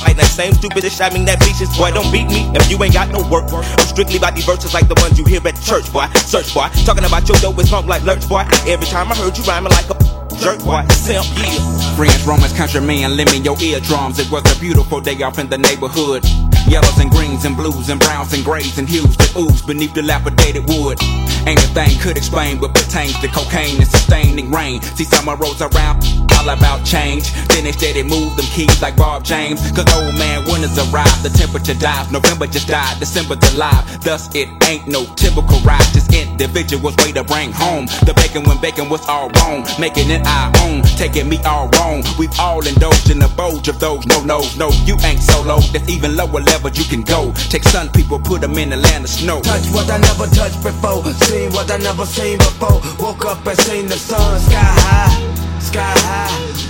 Like 0.03 0.17
that 0.17 0.31
same 0.31 0.55
stupid 0.55 0.85
shit 0.85 1.01
I 1.01 1.11
mean 1.11 1.25
that 1.27 1.41
beaches. 1.41 1.69
Boy, 1.77 1.91
don't 1.91 2.11
beat 2.13 2.27
me 2.29 2.49
if 2.55 2.71
you 2.71 2.83
ain't 2.83 2.95
got 2.95 3.09
no 3.11 3.21
work. 3.29 3.45
I'm 3.53 3.87
strictly 3.87 4.17
about 4.17 4.35
these 4.35 4.45
verses 4.45 4.73
like 4.75 4.89
the 4.89 4.97
ones 5.01 5.19
you 5.19 5.25
hear 5.25 5.41
at 5.47 5.61
church, 5.61 5.93
boy. 5.93 6.07
Search, 6.25 6.53
boy. 6.55 6.69
Talking 6.85 7.05
about 7.05 7.29
your 7.29 7.37
dope 7.39 7.59
is 7.59 7.71
funk 7.71 7.87
like 7.87 8.03
lurch, 8.03 8.29
boy. 8.29 8.45
Every 8.67 8.87
time 8.87 9.13
I 9.13 9.17
heard 9.17 9.37
you 9.37 9.45
rhyming 9.45 9.73
like 9.73 9.91
a 9.91 9.97
jerk, 10.41 10.65
boy. 10.65 10.87
Simp, 10.91 11.27
yeah. 11.37 11.97
Friends, 11.97 12.25
Romans, 12.27 12.53
countrymen, 12.53 13.17
lend 13.17 13.31
me 13.31 13.39
your 13.39 13.57
eardrums. 13.61 14.19
It 14.19 14.31
was 14.31 14.45
a 14.45 14.59
beautiful 14.61 15.01
day 15.01 15.21
off 15.23 15.39
in 15.39 15.49
the 15.49 15.59
neighborhood. 15.59 16.25
Yellows 16.71 17.01
and 17.01 17.11
greens 17.11 17.45
and 17.45 17.57
blues 17.57 17.89
and 17.89 17.99
browns 17.99 18.33
and 18.33 18.45
grays 18.45 18.79
and 18.79 18.89
hues 18.89 19.17
that 19.17 19.35
ooze 19.37 19.61
beneath 19.61 19.93
dilapidated 19.93 20.69
wood. 20.69 21.03
Ain't 21.45 21.59
a 21.59 21.67
thing 21.75 21.99
could 21.99 22.17
explain 22.17 22.61
what 22.61 22.73
pertains 22.75 23.19
to 23.19 23.27
cocaine 23.27 23.75
and 23.83 23.89
sustaining 23.89 24.53
rain. 24.53 24.81
See 24.81 25.03
summer 25.03 25.35
rolls 25.35 25.61
around, 25.61 26.05
all 26.39 26.49
about 26.49 26.87
change. 26.87 27.33
Then 27.49 27.65
they 27.65 27.73
steady 27.73 28.05
move 28.05 28.37
them 28.37 28.47
keys 28.55 28.81
like 28.81 28.95
Bob 28.95 29.25
James. 29.25 29.59
Cause 29.73 29.91
old 29.99 30.15
man 30.15 30.45
winters 30.47 30.79
arrive, 30.79 31.11
the 31.25 31.31
temperature 31.31 31.75
dives. 31.75 32.13
November 32.13 32.47
just 32.47 32.69
died, 32.69 33.01
December's 33.01 33.43
alive. 33.53 33.83
Thus 34.05 34.33
it 34.37 34.49
ain't 34.69 34.87
no 34.87 35.07
typical 35.17 35.59
ride, 35.67 35.83
just 35.91 36.15
individuals 36.15 36.95
way 36.99 37.11
to 37.19 37.25
bring 37.25 37.51
home. 37.51 37.87
The 38.07 38.15
bacon 38.15 38.45
when 38.45 38.61
bacon 38.61 38.89
was 38.89 39.03
all 39.09 39.29
wrong, 39.43 39.67
making 39.81 40.09
it 40.09 40.25
our 40.25 40.53
own, 40.63 40.83
taking 40.95 41.29
me 41.29 41.43
all 41.43 41.69
wrong. 41.81 42.05
We've 42.17 42.39
all 42.39 42.65
indulged 42.65 43.11
in 43.11 43.19
the 43.19 43.29
bulge 43.37 43.67
of 43.67 43.81
those 43.81 44.07
no 44.07 44.23
nos. 44.23 44.57
No, 44.57 44.71
you 44.85 44.97
ain't 45.03 45.21
solo, 45.21 45.59
that's 45.73 45.89
even 45.89 46.15
lower 46.15 46.41
levels 46.61 46.79
you 46.79 46.85
can 46.85 47.03
go. 47.03 47.33
Take 47.49 47.65
sun 47.65 47.89
people, 47.91 48.19
put 48.19 48.41
them 48.41 48.57
in 48.59 48.71
the 48.71 48.77
land 48.77 49.05
of 49.05 49.11
snow. 49.11 49.41
Touch 49.41 49.67
what 49.71 49.91
I 49.91 49.99
never 49.99 50.27
touched 50.27 50.63
before, 50.63 51.05
seen 51.05 51.53
what 51.53 51.71
I 51.71 51.79
never 51.79 52.07
seen 52.07 52.39
before. 52.39 52.81
Woke 52.99 53.25
up 53.25 53.47
and 53.47 53.59
seen 53.59 53.87
the 53.87 53.97
sun 53.97 54.41
sky 54.41 54.59
high, 54.59 55.61
sky 55.61 55.81
high. 55.83 56.70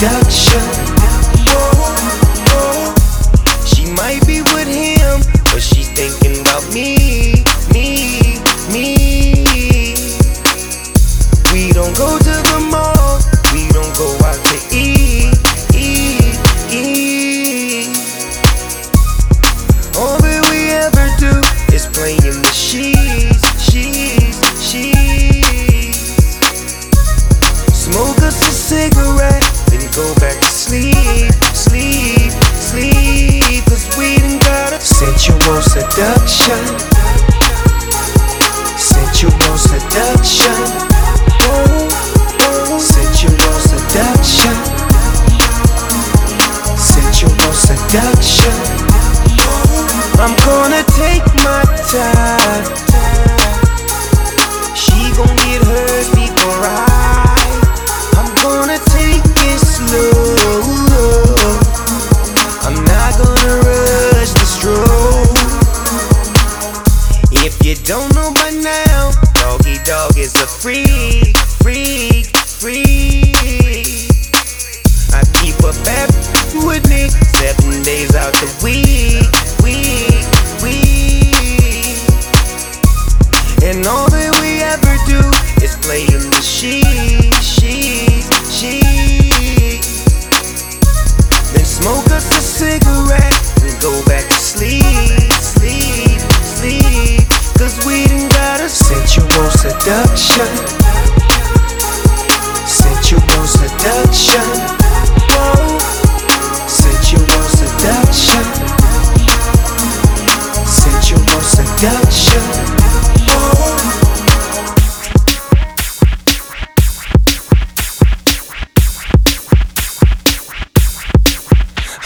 touch 0.00 0.87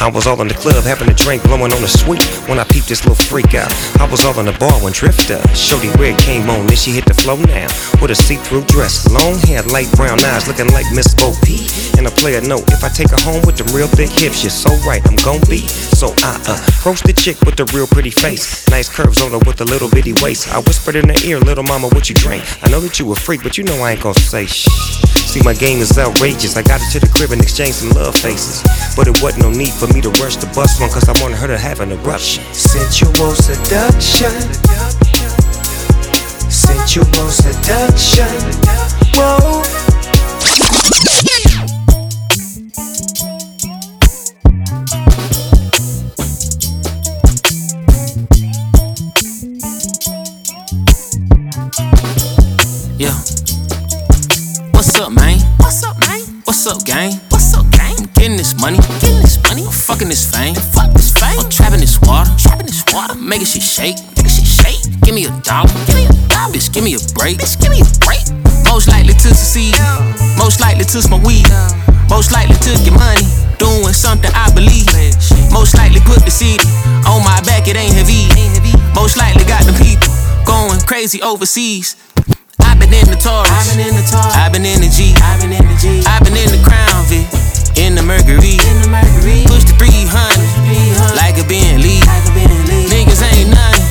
I 0.02 0.10
was 0.10 0.26
all 0.26 0.40
in 0.42 0.48
the 0.48 0.58
club 0.58 0.82
having 0.82 1.08
a 1.08 1.14
drink, 1.14 1.44
blowing 1.44 1.72
on 1.72 1.80
the 1.80 1.86
sweet 1.86 2.26
when 2.50 2.58
I 2.58 2.64
peeped 2.64 2.88
this 2.88 3.06
little 3.06 3.14
freak 3.14 3.54
out. 3.54 3.70
I 4.02 4.10
was 4.10 4.24
all 4.24 4.34
in 4.40 4.46
the 4.46 4.58
bar 4.58 4.74
when 4.82 4.92
Drifter, 4.92 5.38
showed 5.54 5.78
Shorty 5.78 5.94
Red 5.94 6.18
came 6.18 6.50
on, 6.50 6.66
then 6.66 6.74
she 6.74 6.90
hit 6.90 7.06
the 7.06 7.14
flow 7.14 7.38
now. 7.38 7.70
With 8.02 8.10
a 8.10 8.16
see-through 8.18 8.66
dress, 8.66 9.06
long 9.06 9.38
hair, 9.46 9.62
light 9.62 9.86
brown 9.92 10.18
eyes, 10.24 10.48
looking 10.48 10.66
like 10.74 10.90
Miss 10.90 11.14
Bo 11.14 11.30
P. 11.46 11.70
And 11.96 12.08
a 12.08 12.10
player 12.10 12.40
note, 12.42 12.66
if 12.74 12.82
I 12.82 12.88
take 12.88 13.14
her 13.14 13.22
home 13.22 13.46
with 13.46 13.62
them 13.62 13.70
real 13.70 13.86
thick 13.86 14.10
hips, 14.10 14.42
you're 14.42 14.50
so 14.50 14.74
right, 14.82 15.06
I'm 15.06 15.14
gon' 15.22 15.38
be. 15.46 15.62
So 15.94 16.10
I 16.26 16.34
uh, 16.50 16.58
approach 16.82 17.06
the 17.06 17.14
chick 17.14 17.38
with 17.46 17.54
the 17.54 17.70
real 17.70 17.86
pretty 17.86 18.10
face, 18.10 18.66
nice 18.74 18.88
curves 18.90 19.22
on 19.22 19.30
her 19.30 19.42
with 19.46 19.60
a 19.60 19.64
little 19.64 19.88
bitty 19.88 20.18
waist. 20.18 20.50
I 20.50 20.58
whispered 20.66 20.96
in 20.96 21.14
her 21.14 21.20
ear, 21.22 21.38
little 21.38 21.62
mama, 21.62 21.86
what 21.94 22.08
you 22.08 22.16
drink? 22.16 22.42
I 22.66 22.68
know 22.74 22.80
that 22.80 22.98
you 22.98 23.06
a 23.12 23.14
freak, 23.14 23.44
but 23.44 23.56
you 23.56 23.62
know 23.62 23.78
I 23.78 23.92
ain't 23.92 24.02
gon' 24.02 24.14
say 24.14 24.46
shh. 24.46 24.66
See, 25.32 25.40
my 25.42 25.54
game 25.54 25.78
is 25.78 25.96
outrageous. 25.96 26.58
I 26.58 26.62
got 26.62 26.82
her 26.82 26.90
to 26.90 27.00
the 27.00 27.08
crib 27.08 27.30
and 27.30 27.40
exchanged 27.40 27.76
some 27.76 27.88
love 27.96 28.14
faces. 28.14 28.60
But 28.94 29.08
it 29.08 29.22
wasn't 29.22 29.44
no 29.44 29.50
need 29.50 29.72
for 29.72 29.86
me 29.94 30.02
to 30.02 30.10
rush 30.20 30.36
the 30.36 30.44
bus 30.54 30.78
one, 30.78 30.90
cause 30.90 31.08
I 31.08 31.18
wanted 31.22 31.38
her 31.38 31.46
to 31.46 31.56
have 31.56 31.80
an 31.80 31.90
eruption. 31.90 32.44
Sensual 32.52 33.32
seduction. 33.32 34.28
Sensual 36.52 37.30
seduction. 37.32 38.28
Whoa. 39.16 39.62
What's 56.62 56.78
up, 56.78 56.86
gang? 56.86 57.18
What's 57.26 57.52
up, 57.58 57.66
gang? 57.74 57.98
I'm 57.98 58.06
getting 58.14 58.36
this 58.36 58.54
money. 58.54 58.78
Getting 59.02 59.18
this 59.18 59.34
money. 59.42 59.66
I'm 59.66 59.72
fucking 59.74 60.06
this 60.06 60.30
fame. 60.30 60.54
Fuck 60.54 60.94
this 60.94 61.10
fame. 61.10 61.34
I'm 61.42 61.50
trapping 61.50 61.80
this 61.80 61.98
water. 62.02 62.30
Trapping 62.38 62.66
this 62.70 62.86
water. 62.94 63.18
Making 63.18 63.50
shit 63.50 63.66
shake. 63.66 63.98
Making 64.14 64.30
shit 64.30 64.46
shake. 64.46 64.78
Give 65.02 65.12
me 65.12 65.26
a 65.26 65.34
dollar. 65.42 65.66
Give 65.90 65.98
me 65.98 66.06
a 66.06 66.14
dollar. 66.30 66.54
Bitch, 66.54 66.70
give 66.70 66.86
me 66.86 66.94
a 66.94 67.02
break. 67.18 67.42
Bitch, 67.42 67.58
give 67.58 67.74
me 67.74 67.82
a 67.82 67.88
break. 68.06 68.22
Most 68.70 68.86
likely 68.86 69.10
to 69.10 69.34
succeed. 69.34 69.74
Most 70.38 70.62
likely 70.62 70.86
to 70.86 71.02
smoke 71.02 71.26
weed. 71.26 71.50
Most 72.06 72.30
likely 72.30 72.54
to 72.54 72.70
get 72.86 72.94
money. 72.94 73.26
Doing 73.58 73.90
something 73.90 74.30
I 74.30 74.46
believe. 74.54 74.86
Most 75.50 75.74
likely 75.74 75.98
put 76.06 76.22
the 76.22 76.30
CD 76.30 76.62
on 77.10 77.26
my 77.26 77.42
back. 77.42 77.66
It 77.66 77.74
ain't 77.74 77.98
heavy. 77.98 78.30
Most 78.94 79.18
likely 79.18 79.42
got 79.50 79.66
the 79.66 79.74
people 79.82 80.14
going 80.46 80.78
crazy 80.86 81.18
overseas. 81.26 81.98
I've 82.82 82.90
been 82.90 82.98
in 82.98 83.14
the 83.14 83.20
Taurus. 83.22 83.46
I've 83.46 83.70
been 83.70 83.86
in 83.86 83.94
the 83.94 84.02
Taurus. 84.02 84.34
I've 84.34 84.50
been 84.50 84.66
in 84.66 84.80
the 84.82 84.90
G. 84.90 85.14
I've 85.22 85.38
been 85.38 85.54
in 85.54 85.62
the 85.70 85.78
G. 85.78 86.02
I've 86.02 86.26
been 86.26 86.34
in 86.34 86.50
the 86.50 86.58
Crown 86.66 87.06
Vic. 87.06 87.30
In 87.78 87.94
the 87.94 88.02
Mercury. 88.02 88.58
In 88.58 88.82
the 88.82 88.90
Mercury. 88.90 89.46
Push 89.46 89.70
the 89.70 89.78
300. 89.78 91.14
Like 91.14 91.38
a 91.38 91.46
Bentley. 91.46 92.02
Like 92.02 92.26
a 92.26 92.34
Bentley. 92.34 92.90
Niggas 92.90 93.22
ain't 93.22 93.54
nothing. 93.54 93.86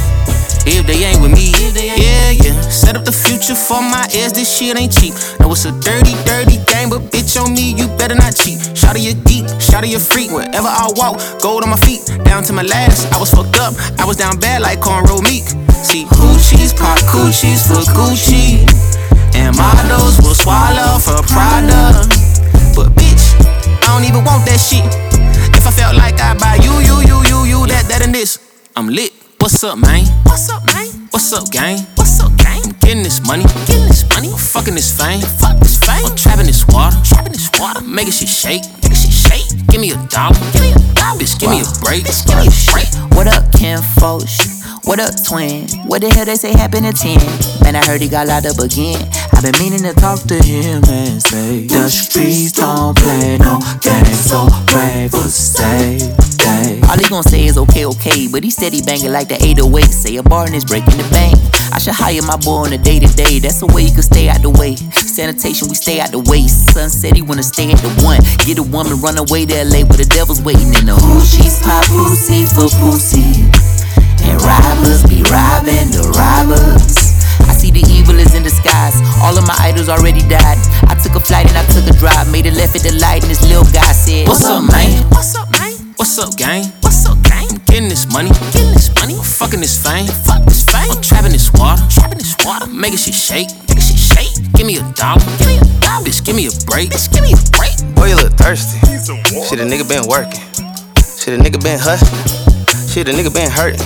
If 0.67 0.83
they 0.91 1.07
ain't 1.07 1.23
with 1.23 1.31
me. 1.31 1.55
Yeah, 1.71 2.35
yeah. 2.35 2.59
Set 2.67 2.99
up 2.99 3.07
the 3.07 3.15
future 3.15 3.55
for 3.55 3.79
my 3.79 4.03
ass. 4.11 4.35
This 4.35 4.51
shit 4.51 4.75
ain't 4.75 4.91
cheap. 4.91 5.15
Know 5.39 5.55
it's 5.55 5.63
a 5.63 5.71
dirty, 5.79 6.11
dirty 6.27 6.59
game, 6.67 6.91
but 6.91 7.07
bitch 7.15 7.39
on 7.39 7.55
me, 7.55 7.71
you 7.71 7.87
better 7.95 8.15
not 8.15 8.35
cheat. 8.35 8.59
Shout 8.75 8.99
of 8.99 9.01
your 9.01 9.15
geek, 9.23 9.47
shout 9.63 9.87
of 9.87 9.89
your 9.89 10.03
freak. 10.03 10.35
Wherever 10.35 10.67
I 10.67 10.91
walk, 10.99 11.23
gold 11.39 11.63
on 11.63 11.71
my 11.71 11.79
feet. 11.79 12.03
Down 12.27 12.43
to 12.43 12.53
my 12.53 12.63
last, 12.67 13.07
I 13.15 13.17
was 13.17 13.31
fucked 13.31 13.55
up. 13.55 13.73
I 13.99 14.05
was 14.05 14.17
down 14.17 14.37
bad 14.37 14.61
like 14.61 14.79
cornrow 14.83 15.23
meek. 15.23 15.47
See, 15.81 16.03
hoochies 16.05 16.77
pop 16.77 16.99
coochies 17.07 17.65
for 17.67 17.81
Gucci. 17.95 18.80
And 19.41 19.57
models 19.57 20.21
will 20.21 20.37
swallow 20.37 21.01
for 21.01 21.17
Prada. 21.25 22.05
But 22.77 22.93
bitch, 22.93 23.25
I 23.81 23.89
don't 23.89 24.05
even 24.05 24.23
want 24.23 24.45
that 24.45 24.61
shit. 24.61 24.85
If 25.57 25.65
I 25.65 25.71
felt 25.71 25.97
like 25.97 26.21
I 26.21 26.37
buy 26.37 26.61
you, 26.61 26.77
you, 26.85 27.01
you, 27.09 27.17
you, 27.25 27.39
you, 27.49 27.59
that, 27.67 27.89
that, 27.89 28.05
and 28.05 28.13
this, 28.13 28.37
I'm 28.75 28.87
lit. 28.87 29.11
What's 29.39 29.63
up, 29.63 29.79
man? 29.79 30.05
What's 30.29 30.47
up, 30.49 30.61
man? 30.67 30.85
What's 31.09 31.33
up, 31.33 31.49
gang? 31.49 31.79
What's 31.97 32.21
up, 32.21 32.37
gang? 32.37 32.61
I'm 32.63 32.77
getting 32.85 33.01
this 33.01 33.25
money. 33.25 33.43
Getting 33.65 33.89
this 33.89 34.05
money. 34.13 34.29
I'm 34.29 34.37
fucking 34.37 34.75
this 34.75 34.93
fame. 34.93 35.21
Fuck 35.41 35.57
this 35.57 35.81
fame. 35.81 36.05
I'm 36.05 36.15
trapping 36.15 36.45
this 36.45 36.67
water. 36.67 36.95
Trapping 37.03 37.33
this 37.33 37.49
water. 37.57 37.81
Making 37.81 38.13
shit 38.13 38.29
shake. 38.29 38.61
Making 38.85 39.01
shit 39.01 39.11
shake. 39.11 39.47
Give 39.73 39.81
me 39.81 39.89
a 39.91 39.97
dollar. 40.13 40.37
Give 40.53 40.61
me 40.61 40.71
a 40.71 40.93
dollar. 40.93 41.17
Bitch, 41.17 41.39
give 41.41 41.49
me 41.49 41.65
a 41.65 41.67
break. 41.81 42.05
Bitch, 42.05 42.29
give 42.29 42.37
me 42.37 42.45
a 42.45 42.53
break. 42.69 42.89
What 43.17 43.25
up, 43.25 43.49
Ken 43.57 43.81
Foch? 43.97 44.60
What 44.83 44.99
up, 44.99 45.13
twin? 45.23 45.69
What 45.85 46.01
the 46.01 46.09
hell 46.09 46.25
they 46.25 46.35
say 46.35 46.51
happened 46.51 46.85
at 46.85 46.95
10? 46.95 47.17
Man, 47.63 47.75
I 47.75 47.85
heard 47.85 48.01
he 48.01 48.09
got 48.09 48.27
locked 48.27 48.47
up 48.47 48.57
again. 48.59 48.97
I've 49.31 49.43
been 49.43 49.55
meaning 49.61 49.83
to 49.85 49.93
talk 49.93 50.19
to 50.27 50.35
him 50.41 50.83
and 50.89 51.21
say, 51.21 51.67
The 51.67 51.87
streets 51.87 52.51
don't 52.51 52.97
play 52.97 53.37
no 53.37 53.61
games, 53.79 54.19
so 54.19 54.49
pray 54.67 55.07
for 55.07 55.29
safety. 55.29 56.81
All 56.89 56.97
he 56.97 57.07
gon' 57.07 57.23
say 57.23 57.45
is 57.45 57.57
okay, 57.57 57.85
okay, 57.85 58.27
but 58.27 58.43
he 58.43 58.49
said 58.49 58.73
he 58.73 58.81
banging 58.81 59.13
like 59.13 59.29
the 59.29 59.37
808. 59.39 59.85
Say 59.85 60.15
a 60.17 60.23
bar 60.23 60.45
and 60.45 60.55
it's 60.55 60.65
breaking 60.65 60.97
the 60.97 61.07
bank. 61.13 61.37
I 61.71 61.79
should 61.79 61.95
hire 61.95 62.21
my 62.23 62.35
boy 62.37 62.67
on 62.67 62.73
a 62.73 62.77
day 62.77 62.99
to 62.99 63.07
day. 63.15 63.39
That's 63.39 63.61
the 63.61 63.67
way 63.67 63.83
you 63.83 63.93
can 63.93 64.03
stay 64.03 64.27
out 64.27 64.41
the 64.41 64.49
way. 64.49 64.75
Sanitation, 64.75 65.69
we 65.69 65.75
stay 65.75 66.01
out 66.01 66.11
the 66.11 66.19
way. 66.19 66.47
Son 66.47 66.89
said 66.89 67.15
he 67.15 67.21
wanna 67.21 67.43
stay 67.43 67.71
at 67.71 67.79
the 67.79 67.93
one. 68.03 68.19
Get 68.43 68.57
a 68.57 68.63
woman, 68.63 68.99
run 68.99 69.17
away 69.17 69.45
to 69.45 69.55
LA 69.63 69.85
where 69.87 70.01
the 70.01 70.09
devil's 70.09 70.41
waiting 70.41 70.73
in 70.73 70.89
the 70.89 70.97
hoochies. 70.97 71.63
Pop 71.63 71.85
pussy 71.87 72.43
for 72.49 72.67
pussy. 72.81 73.80
And 74.27 74.37
robbers 74.41 75.03
be 75.07 75.23
robbing 75.29 75.89
the 75.91 76.05
robbers. 76.17 76.95
I 77.47 77.53
see 77.53 77.71
the 77.71 77.83
evil 77.89 78.17
is 78.19 78.33
in 78.35 78.43
disguise. 78.43 78.97
All 79.21 79.37
of 79.37 79.45
my 79.47 79.55
idols 79.59 79.89
already 79.89 80.21
died. 80.27 80.57
I 80.89 80.95
took 80.95 81.15
a 81.15 81.23
flight 81.23 81.47
and 81.47 81.57
I 81.57 81.65
took 81.73 81.87
a 81.87 81.95
drive. 81.97 82.31
Made 82.31 82.45
a 82.47 82.51
left 82.51 82.75
at 82.75 82.83
the 82.83 82.93
light 82.99 83.23
and 83.23 83.31
this 83.31 83.41
little 83.47 83.65
guy 83.71 83.91
said, 83.91 84.27
What's 84.27 84.45
up, 84.45 84.63
man? 84.69 85.03
What's 85.09 85.35
up, 85.35 85.51
man? 85.51 85.73
What's 86.01 86.17
up, 86.17 86.35
gang? 86.35 86.65
What's 86.81 87.05
up, 87.05 87.21
gang? 87.21 87.45
I'm 87.49 87.61
getting 87.69 87.89
this 87.89 88.09
money. 88.11 88.29
Getting 88.49 88.73
this 88.73 88.89
money. 88.95 89.13
I'm 89.13 89.23
fucking 89.23 89.61
this 89.61 89.77
fame. 89.77 90.07
Fuck 90.25 90.45
this 90.45 90.65
fame. 90.65 90.89
I'm 90.89 91.01
trapping 91.01 91.31
this 91.31 91.53
water. 91.53 91.81
Trapping 91.89 92.17
this 92.17 92.35
water. 92.41 92.65
Making 92.67 92.97
shit 92.97 93.13
shake. 93.13 93.49
Making 93.69 93.85
shit 93.85 94.01
shake. 94.01 94.33
Give 94.53 94.65
me 94.65 94.77
a 94.77 94.85
dollar. 94.97 95.21
Give 95.37 95.47
me 95.47 95.57
a 95.61 95.65
dollar. 95.77 96.01
Bitch, 96.05 96.25
give 96.25 96.35
me 96.35 96.49
a 96.49 96.53
break. 96.65 96.89
Bitch, 96.89 97.13
give 97.13 97.21
me 97.21 97.33
a 97.33 97.41
break. 97.53 97.77
Boy, 97.93 98.09
you 98.09 98.15
look 98.17 98.33
thirsty. 98.33 98.81
Shit, 99.45 99.61
a 99.61 99.65
nigga 99.69 99.85
been 99.85 100.09
working. 100.09 100.41
Shit, 101.21 101.37
a 101.37 101.41
nigga 101.41 101.61
been 101.61 101.77
hustling. 101.77 102.17
Shit, 102.89 103.07
a 103.07 103.11
nigga 103.13 103.33
been 103.33 103.51
hurting. 103.51 103.85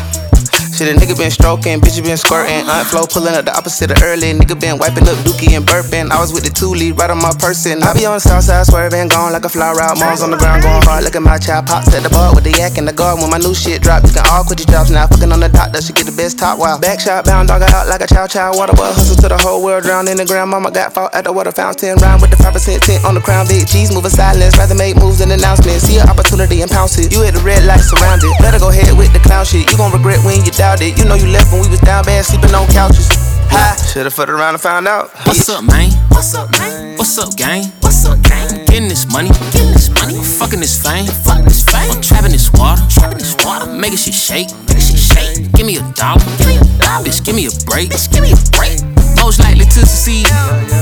Shit, 0.75 0.91
a 0.91 0.99
nigga 0.99 1.15
been 1.15 1.31
stroking, 1.31 1.79
bitch, 1.79 1.95
you 1.95 2.03
been 2.03 2.19
squirting. 2.19 2.67
Aunt 2.67 2.83
Flo 2.91 3.07
pulling 3.07 3.31
up 3.31 3.47
the 3.47 3.55
opposite 3.55 3.95
of 3.95 4.03
early. 4.03 4.35
Nigga 4.35 4.59
been 4.59 4.75
wiping 4.75 5.07
up 5.07 5.15
dookie 5.23 5.55
and 5.55 5.63
burping. 5.63 6.11
I 6.11 6.19
was 6.19 6.35
with 6.35 6.43
the 6.43 6.51
two 6.51 6.75
lead 6.75 6.99
right 6.99 7.07
on 7.07 7.23
my 7.23 7.31
person. 7.39 7.79
I 7.79 7.95
be 7.95 8.03
on 8.03 8.19
the 8.19 8.19
south 8.19 8.43
side 8.43 8.67
swerving, 8.67 9.07
gone 9.07 9.31
like 9.31 9.47
a 9.47 9.49
fly 9.49 9.71
route. 9.71 9.95
Mom's 9.95 10.19
on 10.19 10.35
the 10.35 10.37
ground 10.37 10.67
going 10.67 10.83
hard. 10.83 11.07
Look 11.07 11.15
at 11.15 11.23
my 11.23 11.39
child 11.39 11.71
pops 11.71 11.95
at 11.95 12.03
the 12.03 12.11
bar 12.11 12.35
with 12.35 12.43
the 12.43 12.51
yak 12.51 12.75
in 12.75 12.83
the 12.83 12.91
guard. 12.91 13.23
When 13.23 13.31
my 13.31 13.39
new 13.39 13.55
shit 13.55 13.79
drop, 13.87 14.03
you 14.03 14.11
can 14.11 14.27
all 14.27 14.43
quit 14.43 14.59
your 14.59 14.67
jobs 14.67 14.91
now. 14.91 15.07
Fucking 15.07 15.31
on 15.31 15.39
the 15.39 15.47
doctor, 15.47 15.79
she 15.79 15.95
get 15.95 16.11
the 16.11 16.17
best 16.19 16.35
top 16.43 16.59
wow. 16.59 16.75
Back 16.75 16.99
shot, 16.99 17.23
bound 17.23 17.47
dog 17.47 17.63
out 17.63 17.87
like 17.87 18.03
a 18.03 18.07
chow 18.11 18.27
chow. 18.27 18.51
Water 18.51 18.75
boy 18.75 18.91
hustle 18.91 19.15
to 19.15 19.31
the 19.31 19.39
whole 19.39 19.63
world, 19.63 19.87
drown 19.87 20.11
in 20.11 20.19
the 20.19 20.27
ground. 20.27 20.51
Mama 20.51 20.75
got 20.75 20.91
fought 20.91 21.15
at 21.15 21.23
the 21.23 21.31
water 21.31 21.55
fountain. 21.55 21.95
Rhyme 22.03 22.19
with 22.19 22.35
the 22.35 22.39
5% 22.43 22.51
tint 22.83 22.99
on 23.07 23.15
the 23.15 23.23
crown. 23.23 23.47
Big 23.47 23.63
G's 23.63 23.95
moving 23.95 24.11
silence, 24.11 24.59
rather 24.59 24.75
make 24.75 24.99
moves 24.99 25.23
than 25.23 25.31
announcements. 25.31 25.87
See 25.87 26.03
an 26.03 26.11
opportunity 26.11 26.59
and 26.59 26.69
pounce 26.69 26.99
it. 26.99 27.15
You 27.15 27.23
hit 27.23 27.31
the 27.31 27.43
red 27.47 27.63
light 27.63 27.79
surrounded. 27.79 28.27
Better 28.43 28.59
go 28.59 28.75
ahead 28.75 28.91
with 28.99 29.15
the 29.15 29.23
clown 29.23 29.47
shit. 29.47 29.71
You 29.71 29.79
gon' 29.79 29.95
regret 29.95 30.19
when 30.27 30.43
you 30.43 30.51
doubt 30.65 30.81
it. 30.81 30.97
You 30.97 31.05
know 31.05 31.15
you 31.15 31.27
left 31.27 31.51
when 31.53 31.61
we 31.61 31.69
was 31.69 31.81
down 31.81 32.03
bad, 32.05 32.25
sleeping 32.25 32.53
on 32.55 32.65
couches. 32.73 33.07
High, 33.53 33.77
should've 33.93 34.13
fucked 34.13 34.31
around 34.31 34.55
and 34.55 34.61
found 34.61 34.87
out. 34.87 35.11
What's 35.25 35.47
up, 35.47 35.63
man? 35.63 35.91
What's 36.09 36.33
up, 36.33 36.51
man? 36.57 36.97
What's 36.97 37.17
up, 37.17 37.35
gang? 37.37 37.65
What's 37.81 38.05
up, 38.05 38.21
gang? 38.23 38.65
Getting 38.65 38.89
this 38.89 39.05
money, 39.11 39.29
getting 39.53 39.73
this 39.77 39.89
money, 39.89 40.17
fucking 40.17 40.59
this 40.59 40.81
fame, 40.81 41.05
fucking 41.05 41.45
this 41.45 41.63
fame. 41.63 41.91
I'm 41.91 42.01
trapping 42.01 42.31
this 42.31 42.51
water, 42.53 42.81
trapping 42.89 43.19
this 43.19 43.35
water, 43.45 43.71
making 43.71 43.97
shit 43.97 44.15
shake, 44.15 44.49
making 44.67 44.81
shit 44.81 44.99
shake. 44.99 45.51
Give 45.53 45.65
me 45.67 45.77
a 45.77 45.85
dollar, 45.93 46.25
give 46.37 46.47
me 46.47 46.57
a 46.57 46.65
dollar, 46.81 47.05
bitch, 47.05 47.23
give 47.23 47.35
me 47.35 47.45
a 47.45 47.53
break, 47.69 47.89
bitch, 47.89 48.11
give 48.11 48.23
me 48.23 48.33
a 48.33 48.39
break. 48.57 48.94
Most 49.25 49.41
likely 49.41 49.65
to 49.65 49.81
succeed, 49.89 50.29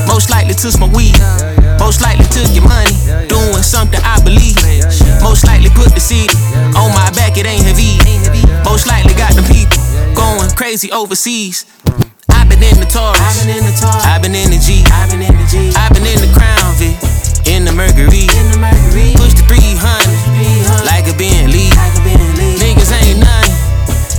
most 0.03 0.29
likely 0.29 0.51
to 0.51 0.67
smoke 0.67 0.91
weed, 0.91 1.15
most 1.79 2.03
likely 2.03 2.27
to 2.27 2.43
get 2.51 2.59
money, 2.67 2.91
doing 3.31 3.63
something 3.63 4.03
I 4.03 4.19
believe. 4.19 4.59
Most 5.23 5.47
likely 5.47 5.71
put 5.71 5.95
the 5.95 6.03
seed 6.03 6.27
on 6.75 6.91
my 6.91 7.07
back, 7.15 7.39
it 7.39 7.47
ain't 7.47 7.63
heavy. 7.63 7.95
Most 8.67 8.83
likely 8.83 9.15
got 9.15 9.31
them 9.31 9.47
people 9.47 9.79
going 10.11 10.51
crazy 10.59 10.91
overseas. 10.91 11.63
I've 12.35 12.51
been 12.51 12.59
in 12.59 12.83
the 12.83 12.85
Taurus, 12.91 13.15
I've 13.23 13.47
been 13.47 13.55
in 13.55 13.63
the 13.63 13.75
Taurus, 13.79 14.03
I've 14.11 14.19
been 14.19 14.35
in 14.35 14.51
the 14.51 14.59
G, 14.59 14.83
I've 14.91 15.07
been 15.07 15.23
in 15.23 15.31
the 15.31 15.47
G, 15.47 15.71
I've 15.79 15.95
been 15.95 16.03
in 16.03 16.19
the 16.19 16.31
Crown 16.35 16.67
Vic, 16.75 16.99
in 17.47 17.63
the 17.63 17.71
Mercury, 17.71 18.27
in 18.27 18.45
the 18.51 18.59
Mercury, 18.59 19.15
push 19.15 19.39
the 19.39 19.47
300 19.47 20.83
like 20.83 21.07
a 21.07 21.15
Bentley. 21.15 21.71
Niggas 22.59 22.91
ain't 22.91 23.23
none 23.23 23.47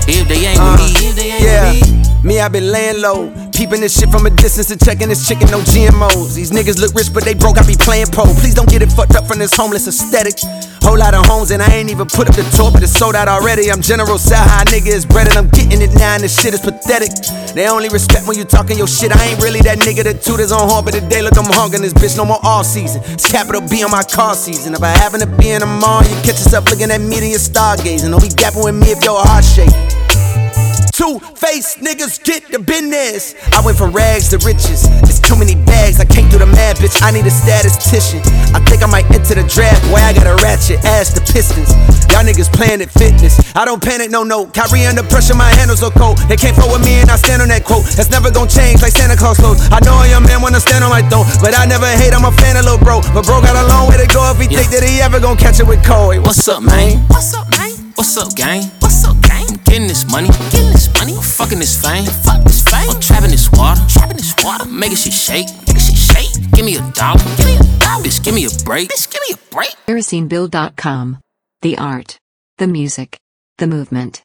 if 0.09 0.25
they 0.33 0.49
ain't 0.49 0.64
with 0.64 0.81
uh, 0.81 0.89
me. 0.89 1.12
Yeah, 1.45 1.77
me, 1.77 2.04
I 2.25 2.49
been 2.49 2.72
laying 2.72 3.03
low. 3.03 3.29
Peeping 3.53 3.81
this 3.81 4.01
shit 4.01 4.09
from 4.09 4.25
a 4.25 4.31
distance 4.31 4.70
and 4.70 4.81
checking 4.83 5.09
this 5.09 5.29
chicken, 5.29 5.51
no 5.51 5.61
GMOs. 5.61 6.35
These 6.35 6.51
niggas 6.51 6.81
look 6.81 6.95
rich, 6.95 7.12
but 7.12 7.22
they 7.22 7.35
broke, 7.35 7.59
I 7.59 7.66
be 7.66 7.77
playing 7.77 8.09
pole. 8.09 8.33
Please 8.41 8.55
don't 8.55 8.68
get 8.68 8.81
it 8.81 8.91
fucked 8.91 9.14
up 9.14 9.29
from 9.29 9.39
this 9.39 9.53
homeless 9.53 9.87
aesthetic. 9.87 10.41
Whole 10.81 10.97
lot 10.99 11.12
of 11.12 11.27
homes, 11.27 11.51
and 11.51 11.62
I 11.62 11.68
ain't 11.68 11.91
even 11.91 12.07
put 12.07 12.29
up 12.29 12.35
the 12.35 12.43
tour, 12.57 12.72
but 12.72 12.83
it's 12.83 12.97
sold 12.97 13.14
out 13.14 13.29
already. 13.29 13.70
I'm 13.70 13.83
General 13.83 14.16
Sell 14.16 14.43
high 14.43 14.64
nigga 14.64 14.89
is 14.89 15.05
bread, 15.05 15.29
and 15.29 15.37
I'm 15.37 15.49
getting 15.51 15.83
it 15.83 15.93
now, 15.95 16.14
and 16.16 16.25
this 16.25 16.35
shit 16.41 16.55
is 16.55 16.61
pathetic. 16.61 17.12
They 17.55 17.68
only 17.68 17.89
respect 17.91 18.27
when 18.27 18.39
you 18.39 18.45
talking 18.45 18.79
your 18.79 18.89
shit. 18.89 19.12
I 19.12 19.22
ain't 19.29 19.43
really 19.43 19.61
that 19.61 19.79
nigga 19.79 20.03
that 20.05 20.22
tutors 20.22 20.51
on 20.51 20.66
horn, 20.68 20.85
but 20.85 20.95
today 20.95 21.20
look, 21.20 21.37
I'm 21.37 21.45
hungering 21.45 21.83
this 21.83 21.93
bitch 21.93 22.16
no 22.16 22.25
more 22.25 22.41
all 22.43 22.64
season. 22.64 23.03
It's 23.12 23.31
capital 23.31 23.61
B 23.61 23.85
on 23.85 23.91
my 23.91 24.03
car 24.03 24.35
season. 24.35 24.72
If 24.72 24.83
I 24.83 24.97
happen 24.97 25.20
to 25.20 25.29
be 25.29 25.51
in 25.51 25.61
the 25.61 25.68
mall, 25.68 26.03
you 26.03 26.16
catch 26.25 26.41
yourself 26.41 26.64
looking 26.72 26.91
at 26.91 27.01
me 27.01 27.20
and 27.20 27.29
you're 27.29 27.39
stargazing. 27.39 28.11
Don't 28.11 28.22
be 28.25 28.33
gapping 28.33 28.64
with 28.64 28.75
me 28.75 28.93
if 28.93 29.05
your 29.05 29.20
heart 29.20 29.45
shake. 29.45 30.04
Two 30.95 31.18
face 31.34 31.74
niggas 31.82 32.22
get 32.22 32.47
the 32.55 32.62
business. 32.62 33.34
I 33.51 33.59
went 33.66 33.74
from 33.74 33.90
rags 33.90 34.30
to 34.30 34.38
riches. 34.47 34.86
It's 35.03 35.18
too 35.18 35.34
many 35.34 35.59
bags, 35.66 35.99
I 35.99 36.07
can't 36.07 36.30
do 36.30 36.38
the 36.38 36.47
math, 36.47 36.78
bitch. 36.78 37.03
I 37.03 37.11
need 37.11 37.26
a 37.26 37.34
statistician. 37.34 38.22
I 38.55 38.62
think 38.62 38.78
I 38.78 38.86
might 38.86 39.03
enter 39.11 39.34
the 39.34 39.42
draft. 39.42 39.82
Boy, 39.90 39.99
I 39.99 40.14
got 40.14 40.30
a 40.30 40.38
ratchet 40.38 40.78
ass 40.86 41.11
the 41.11 41.18
Pistons. 41.26 41.74
Y'all 42.14 42.22
niggas 42.22 42.47
playing 42.47 42.78
at 42.78 42.95
fitness. 42.95 43.42
I 43.59 43.66
don't 43.66 43.82
panic, 43.82 44.14
no, 44.14 44.22
no. 44.22 44.47
Kyrie 44.55 44.86
under 44.86 45.03
pressure, 45.03 45.34
my 45.34 45.51
handles 45.59 45.82
so 45.82 45.90
cold. 45.90 46.22
They 46.30 46.38
can't 46.38 46.55
fuck 46.55 46.70
with 46.70 46.86
me 46.86 47.03
and 47.03 47.11
I 47.11 47.18
stand 47.18 47.42
on 47.42 47.51
that 47.51 47.66
quote. 47.66 47.90
That's 47.99 48.14
never 48.14 48.30
gonna 48.30 48.47
change 48.47 48.78
like 48.78 48.95
Santa 48.95 49.18
Claus 49.18 49.42
clothes. 49.42 49.66
I 49.74 49.82
know 49.82 49.99
a 49.99 50.07
young 50.07 50.22
man 50.22 50.47
wanna 50.47 50.62
stand 50.62 50.86
on 50.86 50.95
my 50.95 51.03
throne, 51.11 51.26
but 51.42 51.59
I 51.59 51.66
never 51.66 51.90
hate, 51.90 52.14
I'm 52.14 52.22
a 52.22 52.30
fan 52.38 52.55
of 52.55 52.70
Lil 52.70 52.78
Bro. 52.78 53.03
But 53.11 53.26
bro 53.26 53.42
got 53.42 53.59
a 53.59 53.66
long 53.66 53.90
way 53.90 53.99
to 53.99 54.07
go 54.07 54.22
if 54.30 54.38
he 54.38 54.47
think 54.47 54.70
that 54.70 54.86
he 54.86 55.03
ever 55.03 55.18
gonna 55.18 55.34
catch 55.34 55.59
it 55.59 55.66
with 55.66 55.82
Cole. 55.82 56.14
Hey, 56.14 56.22
What's 56.22 56.47
up, 56.47 56.62
man? 56.62 57.03
What's 57.11 57.34
up, 57.34 57.51
man? 57.51 57.74
What's 57.99 58.14
up, 58.14 58.30
gang? 58.38 58.62
What's 58.78 58.93
up, 58.93 58.93
gang? 58.93 58.93
I'm 58.93 58.93
getting 59.75 59.89
this 59.89 60.09
money, 60.09 60.29
getting 60.53 60.70
this 60.70 60.89
money. 60.95 61.14
I'm 61.16 61.22
fucking 61.22 61.59
this 61.59 61.83
fame, 61.83 62.05
fuck 62.05 62.45
this 62.45 62.62
fame. 62.62 62.89
I'm 62.91 63.01
trapping 63.01 63.31
this 63.31 63.51
water, 63.51 63.81
trapping 63.89 64.16
this 64.16 64.33
water, 64.45 64.66
making 64.66 64.99
shit 64.99 65.12
shake, 65.12 65.49
making 65.66 65.83
shit 65.83 65.97
shake. 65.97 66.51
Give 66.53 66.64
me 66.64 66.77
a 66.77 66.93
dollar, 66.93 67.18
give 67.37 67.47
me 67.47 67.57
a 67.57 67.79
dollar, 67.83 68.05
bitch, 68.05 68.22
give 68.22 68.35
me 68.35 68.45
a 68.45 68.51
break, 68.64 68.89
bitch, 68.89 69.11
give 69.11 69.22
me 69.29 69.35
a 69.35 69.53
break. 69.53 69.75
KeroseneBill.com. 69.89 71.18
The 71.62 71.79
art, 71.79 72.18
the 72.59 72.68
music, 72.68 73.18
the 73.59 73.66
movement. 73.66 74.12